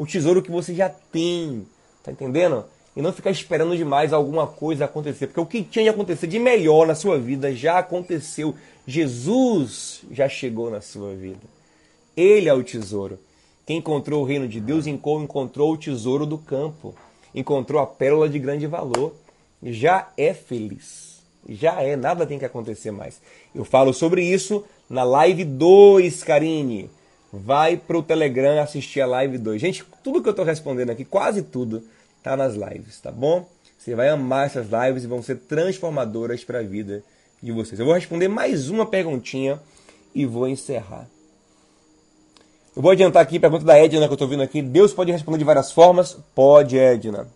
O 0.00 0.06
tesouro 0.06 0.40
que 0.40 0.50
você 0.50 0.74
já 0.74 0.88
tem. 0.88 1.66
Tá 2.02 2.10
entendendo? 2.10 2.64
E 2.96 3.02
não 3.02 3.12
ficar 3.12 3.30
esperando 3.30 3.76
demais 3.76 4.14
alguma 4.14 4.46
coisa 4.46 4.86
acontecer. 4.86 5.26
Porque 5.26 5.40
o 5.40 5.44
que 5.44 5.62
tinha 5.62 5.82
de 5.82 5.90
acontecer 5.90 6.26
de 6.26 6.38
melhor 6.38 6.86
na 6.86 6.94
sua 6.94 7.18
vida 7.18 7.54
já 7.54 7.78
aconteceu. 7.78 8.54
Jesus 8.86 10.00
já 10.10 10.26
chegou 10.26 10.70
na 10.70 10.80
sua 10.80 11.14
vida. 11.14 11.42
Ele 12.16 12.48
é 12.48 12.54
o 12.54 12.64
tesouro. 12.64 13.18
Quem 13.66 13.76
encontrou 13.76 14.22
o 14.22 14.24
reino 14.24 14.48
de 14.48 14.58
Deus 14.58 14.86
encontrou 14.86 15.74
o 15.74 15.76
tesouro 15.76 16.24
do 16.24 16.38
campo. 16.38 16.94
Encontrou 17.34 17.82
a 17.82 17.86
pérola 17.86 18.26
de 18.26 18.38
grande 18.38 18.66
valor. 18.66 19.14
Já 19.62 20.08
é 20.16 20.32
feliz. 20.32 21.20
Já 21.46 21.82
é, 21.82 21.94
nada 21.94 22.24
tem 22.24 22.38
que 22.38 22.46
acontecer 22.46 22.90
mais. 22.90 23.20
Eu 23.54 23.66
falo 23.66 23.92
sobre 23.92 24.24
isso 24.24 24.64
na 24.88 25.04
live 25.04 25.44
2, 25.44 26.24
Karine. 26.24 26.88
Vai 27.32 27.76
para 27.76 27.96
o 27.96 28.02
Telegram 28.02 28.60
assistir 28.60 29.00
a 29.00 29.06
live 29.06 29.38
2. 29.38 29.60
Gente, 29.60 29.84
tudo 30.02 30.22
que 30.22 30.28
eu 30.28 30.32
estou 30.32 30.44
respondendo 30.44 30.90
aqui, 30.90 31.04
quase 31.04 31.42
tudo, 31.42 31.82
tá 32.22 32.36
nas 32.36 32.54
lives, 32.54 33.00
tá 33.00 33.12
bom? 33.12 33.46
Você 33.78 33.94
vai 33.94 34.08
amar 34.08 34.46
essas 34.46 34.66
lives 34.66 35.04
e 35.04 35.06
vão 35.06 35.22
ser 35.22 35.36
transformadoras 35.36 36.44
para 36.44 36.58
a 36.58 36.62
vida 36.62 37.02
de 37.42 37.52
vocês. 37.52 37.78
Eu 37.78 37.86
vou 37.86 37.94
responder 37.94 38.28
mais 38.28 38.68
uma 38.68 38.84
perguntinha 38.84 39.60
e 40.14 40.26
vou 40.26 40.48
encerrar. 40.48 41.08
Eu 42.74 42.82
vou 42.82 42.90
adiantar 42.90 43.22
aqui 43.22 43.36
a 43.36 43.40
pergunta 43.40 43.64
da 43.64 43.78
Edna 43.78 44.06
que 44.06 44.12
eu 44.12 44.14
estou 44.14 44.28
vendo 44.28 44.42
aqui. 44.42 44.60
Deus 44.60 44.92
pode 44.92 45.10
responder 45.10 45.38
de 45.38 45.44
várias 45.44 45.72
formas? 45.72 46.16
Pode, 46.34 46.78
Edna. 46.78 47.26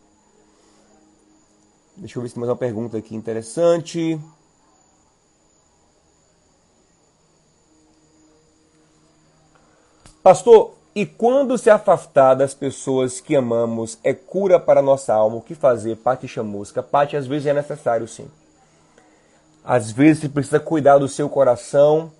Deixa 1.96 2.18
eu 2.18 2.22
ver 2.22 2.28
se 2.28 2.34
tem 2.34 2.40
mais 2.40 2.50
uma 2.50 2.56
pergunta 2.56 2.98
aqui 2.98 3.14
interessante. 3.14 4.18
Pastor, 10.24 10.72
e 10.94 11.04
quando 11.04 11.58
se 11.58 11.68
afastar 11.68 12.32
das 12.32 12.54
pessoas 12.54 13.20
que 13.20 13.36
amamos 13.36 13.98
é 14.02 14.14
cura 14.14 14.58
para 14.58 14.80
nossa 14.80 15.12
alma, 15.12 15.36
o 15.36 15.42
que 15.42 15.54
fazer? 15.54 15.96
Pati 15.96 16.26
chamusca. 16.26 16.82
Pati, 16.82 17.14
às 17.14 17.26
vezes 17.26 17.46
é 17.46 17.52
necessário 17.52 18.08
sim. 18.08 18.26
Às 19.62 19.90
vezes 19.90 20.22
você 20.22 20.28
precisa 20.30 20.58
cuidar 20.58 20.96
do 20.96 21.08
seu 21.08 21.28
coração 21.28 22.10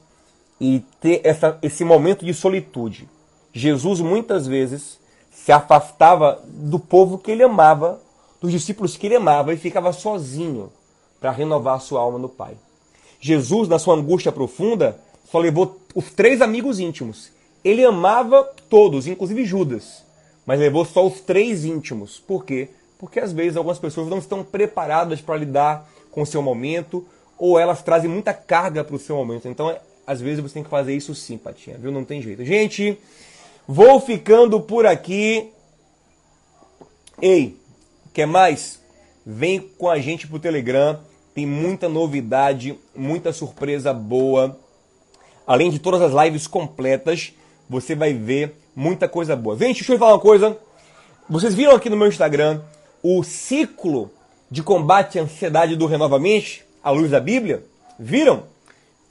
e 0.60 0.80
ter 1.00 1.22
essa, 1.24 1.58
esse 1.62 1.82
momento 1.82 2.26
de 2.26 2.34
solitude. 2.34 3.08
Jesus 3.54 4.00
muitas 4.00 4.46
vezes 4.46 5.00
se 5.30 5.50
afastava 5.50 6.42
do 6.46 6.78
povo 6.78 7.16
que 7.16 7.30
ele 7.30 7.42
amava, 7.42 8.02
dos 8.38 8.52
discípulos 8.52 8.98
que 8.98 9.06
ele 9.06 9.16
amava 9.16 9.54
e 9.54 9.56
ficava 9.56 9.94
sozinho 9.94 10.70
para 11.18 11.30
renovar 11.30 11.80
sua 11.80 12.02
alma 12.02 12.18
no 12.18 12.28
Pai. 12.28 12.54
Jesus, 13.18 13.66
na 13.66 13.78
sua 13.78 13.94
angústia 13.94 14.30
profunda, 14.30 15.00
só 15.24 15.38
levou 15.38 15.80
os 15.94 16.10
três 16.10 16.42
amigos 16.42 16.78
íntimos. 16.78 17.32
Ele 17.64 17.84
amava 17.84 18.44
todos, 18.68 19.06
inclusive 19.06 19.44
Judas, 19.46 20.04
mas 20.44 20.60
levou 20.60 20.84
só 20.84 21.06
os 21.06 21.20
três 21.20 21.64
íntimos. 21.64 22.20
Por 22.20 22.44
quê? 22.44 22.68
Porque 22.98 23.18
às 23.18 23.32
vezes 23.32 23.56
algumas 23.56 23.78
pessoas 23.78 24.08
não 24.08 24.18
estão 24.18 24.44
preparadas 24.44 25.20
para 25.20 25.36
lidar 25.36 25.88
com 26.10 26.22
o 26.22 26.26
seu 26.26 26.42
momento, 26.42 27.06
ou 27.38 27.58
elas 27.58 27.82
trazem 27.82 28.08
muita 28.08 28.32
carga 28.32 28.84
para 28.84 28.94
o 28.94 28.98
seu 28.98 29.16
momento. 29.16 29.48
Então, 29.48 29.74
às 30.06 30.20
vezes 30.20 30.40
você 30.40 30.54
tem 30.54 30.62
que 30.62 30.70
fazer 30.70 30.94
isso 30.94 31.14
sim, 31.14 31.38
Patinha, 31.38 31.78
viu? 31.78 31.90
Não 31.90 32.04
tem 32.04 32.20
jeito. 32.20 32.44
Gente, 32.44 32.98
vou 33.66 33.98
ficando 34.00 34.60
por 34.60 34.86
aqui. 34.86 35.50
Ei, 37.20 37.56
quer 38.12 38.26
mais? 38.26 38.80
Vem 39.24 39.58
com 39.60 39.88
a 39.88 39.98
gente 39.98 40.28
pro 40.28 40.38
Telegram. 40.38 41.00
Tem 41.34 41.46
muita 41.46 41.88
novidade, 41.88 42.78
muita 42.94 43.32
surpresa 43.32 43.92
boa. 43.92 44.58
Além 45.46 45.70
de 45.70 45.78
todas 45.78 46.00
as 46.00 46.12
lives 46.24 46.46
completas, 46.46 47.32
você 47.68 47.94
vai 47.94 48.12
ver 48.12 48.56
muita 48.74 49.08
coisa 49.08 49.34
boa. 49.36 49.56
Gente, 49.56 49.78
deixa 49.78 49.92
eu 49.92 49.98
falar 49.98 50.14
uma 50.14 50.20
coisa. 50.20 50.56
Vocês 51.28 51.54
viram 51.54 51.74
aqui 51.74 51.88
no 51.88 51.96
meu 51.96 52.08
Instagram 52.08 52.60
o 53.02 53.22
ciclo 53.22 54.10
de 54.50 54.62
combate 54.62 55.18
à 55.18 55.22
ansiedade 55.22 55.76
do 55.76 55.86
Renovamente, 55.86 56.64
à 56.82 56.90
luz 56.90 57.10
da 57.10 57.20
Bíblia? 57.20 57.64
Viram? 57.98 58.44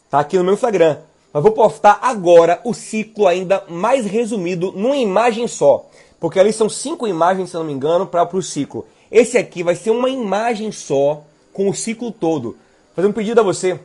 Tá 0.10 0.20
aqui 0.20 0.38
no 0.38 0.43
meu 0.43 0.54
Instagram. 0.54 0.97
Mas 1.34 1.41
vou 1.41 1.51
postar 1.51 1.99
agora 2.01 2.62
o 2.64 2.74
ciclo 2.74 3.28
ainda 3.28 3.64
mais 3.68 4.06
resumido 4.06 4.72
numa 4.72 4.95
imagem 4.95 5.47
só. 5.47 5.89
Porque 6.20 6.39
ali 6.39 6.54
são 6.54 6.70
cinco 6.70 7.08
imagens, 7.08 7.49
se 7.49 7.56
não 7.56 7.64
me 7.64 7.74
engano, 7.74 8.06
para 8.06 8.24
o 8.24 8.41
ciclo. 8.41 8.86
Esse 9.12 9.38
aqui 9.38 9.64
vai 9.64 9.76
ser 9.76 9.89
uma 9.89 10.10
imagem 10.10 10.72
só 10.72 11.24
com 11.51 11.68
o 11.68 11.74
ciclo 11.74 12.12
todo. 12.12 12.56
Fazer 12.95 13.08
um 13.08 13.12
pedido 13.12 13.41
a 13.41 13.43
você. 13.43 13.80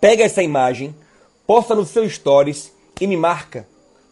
Pega 0.00 0.24
essa 0.24 0.42
imagem, 0.42 0.94
posta 1.46 1.74
no 1.74 1.84
seu 1.84 2.08
stories 2.08 2.72
e 3.00 3.06
me 3.06 3.16
marca. 3.16 3.66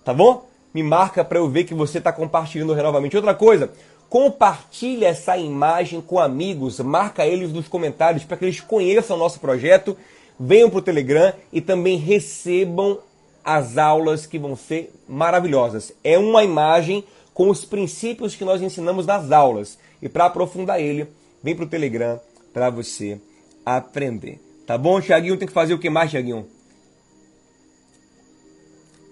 Tá 0.05 0.14
bom? 0.14 0.46
Me 0.72 0.82
marca 0.82 1.24
para 1.24 1.38
eu 1.38 1.48
ver 1.48 1.64
que 1.64 1.74
você 1.74 1.98
está 1.98 2.12
compartilhando 2.12 2.72
renovamente. 2.72 3.16
Outra 3.16 3.34
coisa, 3.34 3.72
compartilha 4.09 5.09
essa 5.09 5.36
imagem 5.36 6.01
com 6.01 6.18
amigos, 6.18 6.78
marca 6.80 7.26
eles 7.26 7.53
nos 7.53 7.68
comentários 7.68 8.24
para 8.24 8.36
que 8.36 8.44
eles 8.44 8.61
conheçam 8.61 9.16
o 9.16 9.18
nosso 9.18 9.40
projeto 9.40 9.96
venham 10.40 10.70
para 10.70 10.78
o 10.78 10.82
Telegram 10.82 11.34
e 11.53 11.61
também 11.61 11.98
recebam 11.98 12.98
as 13.44 13.76
aulas 13.76 14.24
que 14.24 14.38
vão 14.38 14.57
ser 14.57 14.90
maravilhosas. 15.07 15.92
É 16.03 16.16
uma 16.16 16.42
imagem 16.42 17.05
com 17.34 17.51
os 17.51 17.64
princípios 17.64 18.34
que 18.34 18.44
nós 18.44 18.62
ensinamos 18.62 19.05
nas 19.05 19.30
aulas. 19.30 19.78
E 20.01 20.09
para 20.09 20.24
aprofundar 20.24 20.80
ele, 20.80 21.07
vem 21.42 21.55
para 21.55 21.66
o 21.66 21.68
Telegram 21.68 22.18
para 22.55 22.70
você 22.70 23.20
aprender. 23.66 24.40
Tá 24.66 24.78
bom, 24.78 24.98
Tiaguinho? 25.01 25.36
Tem 25.36 25.46
que 25.46 25.55
fazer 25.55 25.74
o 25.74 25.78
que 25.78 25.90
mais, 25.90 26.11
Tiaguinho? 26.11 26.46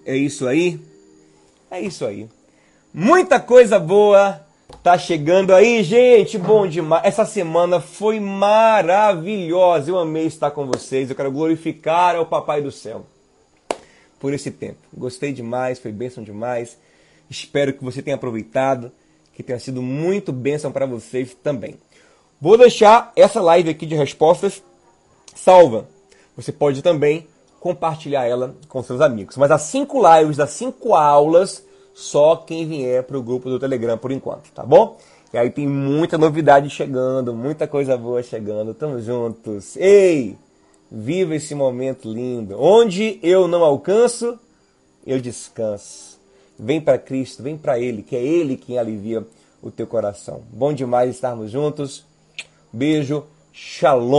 É 0.09 0.17
isso 0.17 0.47
aí? 0.47 0.79
É 1.69 1.79
isso 1.79 2.03
aí. 2.03 2.27
Muita 2.91 3.39
coisa 3.39 3.77
boa 3.77 4.43
Tá 4.81 4.97
chegando 4.97 5.53
aí, 5.53 5.83
gente, 5.83 6.37
bom 6.37 6.65
demais. 6.65 7.03
Essa 7.03 7.25
semana 7.25 7.81
foi 7.81 8.19
maravilhosa. 8.19 9.91
Eu 9.91 9.99
amei 9.99 10.25
estar 10.25 10.51
com 10.51 10.65
vocês. 10.65 11.09
Eu 11.09 11.15
quero 11.15 11.31
glorificar 11.31 12.15
ao 12.15 12.25
Papai 12.25 12.61
do 12.61 12.71
Céu 12.71 13.05
por 14.19 14.33
esse 14.33 14.49
tempo. 14.49 14.79
Gostei 14.95 15.33
demais, 15.33 15.79
foi 15.79 15.91
bênção 15.91 16.23
demais. 16.23 16.77
Espero 17.29 17.73
que 17.73 17.83
você 17.83 18.01
tenha 18.01 18.15
aproveitado, 18.15 18.91
que 19.33 19.43
tenha 19.43 19.59
sido 19.59 19.81
muito 19.81 20.31
bênção 20.31 20.71
para 20.71 20.85
vocês 20.85 21.35
também. 21.43 21.75
Vou 22.39 22.57
deixar 22.57 23.11
essa 23.15 23.41
live 23.41 23.69
aqui 23.69 23.85
de 23.85 23.95
respostas 23.95 24.63
salva. 25.35 25.87
Você 26.35 26.51
pode 26.51 26.81
também 26.81 27.27
compartilhar 27.59 28.25
ela 28.25 28.55
com 28.67 28.81
seus 28.81 29.01
amigos. 29.01 29.37
Mas 29.37 29.51
as 29.51 29.63
cinco 29.63 30.01
lives 30.01 30.37
das 30.37 30.51
cinco 30.51 30.95
aulas 30.95 31.63
só 31.93 32.37
quem 32.37 32.65
vier 32.65 33.03
para 33.03 33.17
o 33.17 33.21
grupo 33.21 33.49
do 33.49 33.59
Telegram 33.59 33.97
por 33.97 34.11
enquanto, 34.11 34.51
tá 34.51 34.63
bom? 34.63 34.97
E 35.33 35.37
aí 35.37 35.49
tem 35.49 35.67
muita 35.67 36.17
novidade 36.17 36.69
chegando, 36.69 37.33
muita 37.35 37.67
coisa 37.67 37.97
boa 37.97 38.23
chegando. 38.23 38.73
Tamo 38.73 38.99
juntos. 38.99 39.75
Ei, 39.75 40.37
viva 40.89 41.35
esse 41.35 41.53
momento 41.53 42.11
lindo. 42.11 42.55
Onde 42.59 43.19
eu 43.21 43.47
não 43.47 43.63
alcanço, 43.63 44.39
eu 45.05 45.19
descanso. 45.19 46.17
Vem 46.57 46.81
para 46.81 46.97
Cristo, 46.97 47.43
vem 47.43 47.57
para 47.57 47.77
Ele, 47.77 48.01
que 48.01 48.15
é 48.15 48.23
Ele 48.23 48.57
quem 48.57 48.79
alivia 48.79 49.25
o 49.61 49.69
teu 49.69 49.85
coração. 49.85 50.41
Bom 50.51 50.73
demais 50.73 51.11
estarmos 51.11 51.51
juntos. 51.51 52.05
Beijo, 52.71 53.23
shalom. 53.51 54.17